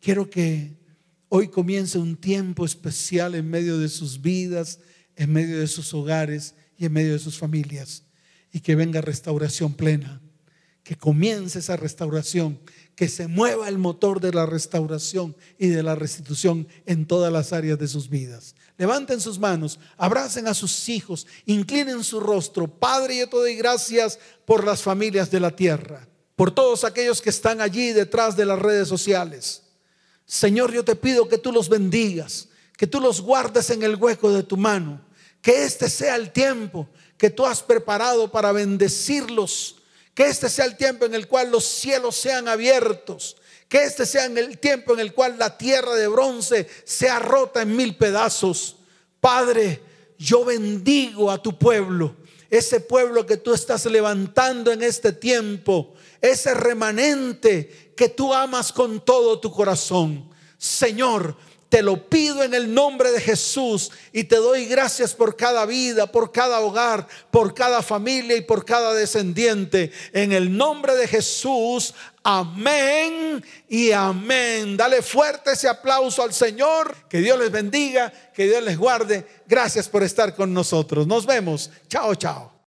Quiero 0.00 0.28
que 0.28 0.76
hoy 1.28 1.48
comience 1.48 1.98
un 1.98 2.16
tiempo 2.16 2.64
especial 2.64 3.34
en 3.34 3.48
medio 3.48 3.78
de 3.78 3.88
sus 3.88 4.20
vidas, 4.20 4.80
en 5.16 5.32
medio 5.32 5.58
de 5.58 5.66
sus 5.66 5.92
hogares 5.94 6.54
y 6.76 6.84
en 6.84 6.92
medio 6.92 7.12
de 7.12 7.18
sus 7.18 7.38
familias. 7.38 8.04
Y 8.52 8.60
que 8.60 8.74
venga 8.74 9.00
restauración 9.00 9.74
plena. 9.74 10.20
Que 10.82 10.96
comience 10.96 11.58
esa 11.58 11.76
restauración 11.76 12.58
que 12.98 13.08
se 13.08 13.28
mueva 13.28 13.68
el 13.68 13.78
motor 13.78 14.20
de 14.20 14.32
la 14.32 14.44
restauración 14.44 15.36
y 15.56 15.68
de 15.68 15.84
la 15.84 15.94
restitución 15.94 16.66
en 16.84 17.06
todas 17.06 17.32
las 17.32 17.52
áreas 17.52 17.78
de 17.78 17.86
sus 17.86 18.08
vidas. 18.08 18.56
Levanten 18.76 19.20
sus 19.20 19.38
manos, 19.38 19.78
abracen 19.96 20.48
a 20.48 20.54
sus 20.54 20.88
hijos, 20.88 21.24
inclinen 21.46 22.02
su 22.02 22.18
rostro. 22.18 22.66
Padre, 22.66 23.18
yo 23.18 23.28
te 23.28 23.36
doy 23.36 23.54
gracias 23.54 24.18
por 24.44 24.64
las 24.64 24.82
familias 24.82 25.30
de 25.30 25.38
la 25.38 25.54
tierra, 25.54 26.08
por 26.34 26.50
todos 26.50 26.82
aquellos 26.82 27.22
que 27.22 27.30
están 27.30 27.60
allí 27.60 27.92
detrás 27.92 28.36
de 28.36 28.46
las 28.46 28.58
redes 28.58 28.88
sociales. 28.88 29.62
Señor, 30.26 30.72
yo 30.72 30.84
te 30.84 30.96
pido 30.96 31.28
que 31.28 31.38
tú 31.38 31.52
los 31.52 31.68
bendigas, 31.68 32.48
que 32.76 32.88
tú 32.88 33.00
los 33.00 33.20
guardes 33.20 33.70
en 33.70 33.84
el 33.84 33.94
hueco 33.94 34.32
de 34.32 34.42
tu 34.42 34.56
mano, 34.56 35.00
que 35.40 35.62
este 35.62 35.88
sea 35.88 36.16
el 36.16 36.32
tiempo 36.32 36.88
que 37.18 37.30
tú 37.30 37.44
has 37.44 37.62
preparado 37.62 38.30
para 38.30 38.52
bendecirlos 38.52 39.78
que 40.18 40.26
este 40.26 40.50
sea 40.50 40.64
el 40.64 40.76
tiempo 40.76 41.04
en 41.04 41.14
el 41.14 41.28
cual 41.28 41.52
los 41.52 41.64
cielos 41.64 42.16
sean 42.16 42.48
abiertos. 42.48 43.36
Que 43.68 43.84
este 43.84 44.04
sea 44.04 44.24
el 44.24 44.58
tiempo 44.58 44.94
en 44.94 44.98
el 44.98 45.14
cual 45.14 45.38
la 45.38 45.56
tierra 45.56 45.94
de 45.94 46.08
bronce 46.08 46.68
sea 46.82 47.20
rota 47.20 47.62
en 47.62 47.76
mil 47.76 47.96
pedazos. 47.96 48.78
Padre, 49.20 49.80
yo 50.18 50.44
bendigo 50.44 51.30
a 51.30 51.40
tu 51.40 51.56
pueblo. 51.56 52.16
Ese 52.50 52.80
pueblo 52.80 53.26
que 53.26 53.36
tú 53.36 53.54
estás 53.54 53.86
levantando 53.86 54.72
en 54.72 54.82
este 54.82 55.12
tiempo. 55.12 55.94
Ese 56.20 56.52
remanente 56.52 57.92
que 57.96 58.08
tú 58.08 58.34
amas 58.34 58.72
con 58.72 59.04
todo 59.04 59.38
tu 59.38 59.52
corazón. 59.52 60.28
Señor, 60.58 61.36
te 61.68 61.82
lo 61.82 62.08
pido 62.08 62.42
en 62.42 62.54
el 62.54 62.72
nombre 62.72 63.12
de 63.12 63.20
Jesús 63.20 63.90
y 64.12 64.24
te 64.24 64.36
doy 64.36 64.64
gracias 64.64 65.14
por 65.14 65.36
cada 65.36 65.66
vida, 65.66 66.10
por 66.10 66.32
cada 66.32 66.60
hogar, 66.60 67.06
por 67.30 67.54
cada 67.54 67.82
familia 67.82 68.36
y 68.36 68.40
por 68.40 68.64
cada 68.64 68.94
descendiente. 68.94 69.92
En 70.12 70.32
el 70.32 70.56
nombre 70.56 70.96
de 70.96 71.06
Jesús, 71.06 71.94
amén 72.22 73.44
y 73.68 73.92
amén. 73.92 74.76
Dale 74.78 75.02
fuerte 75.02 75.52
ese 75.52 75.68
aplauso 75.68 76.22
al 76.22 76.32
Señor. 76.32 76.96
Que 77.08 77.18
Dios 77.18 77.38
les 77.38 77.50
bendiga, 77.50 78.12
que 78.34 78.46
Dios 78.46 78.62
les 78.62 78.78
guarde. 78.78 79.26
Gracias 79.46 79.88
por 79.88 80.02
estar 80.02 80.34
con 80.34 80.54
nosotros. 80.54 81.06
Nos 81.06 81.26
vemos. 81.26 81.70
Chao, 81.88 82.14
chao. 82.14 82.52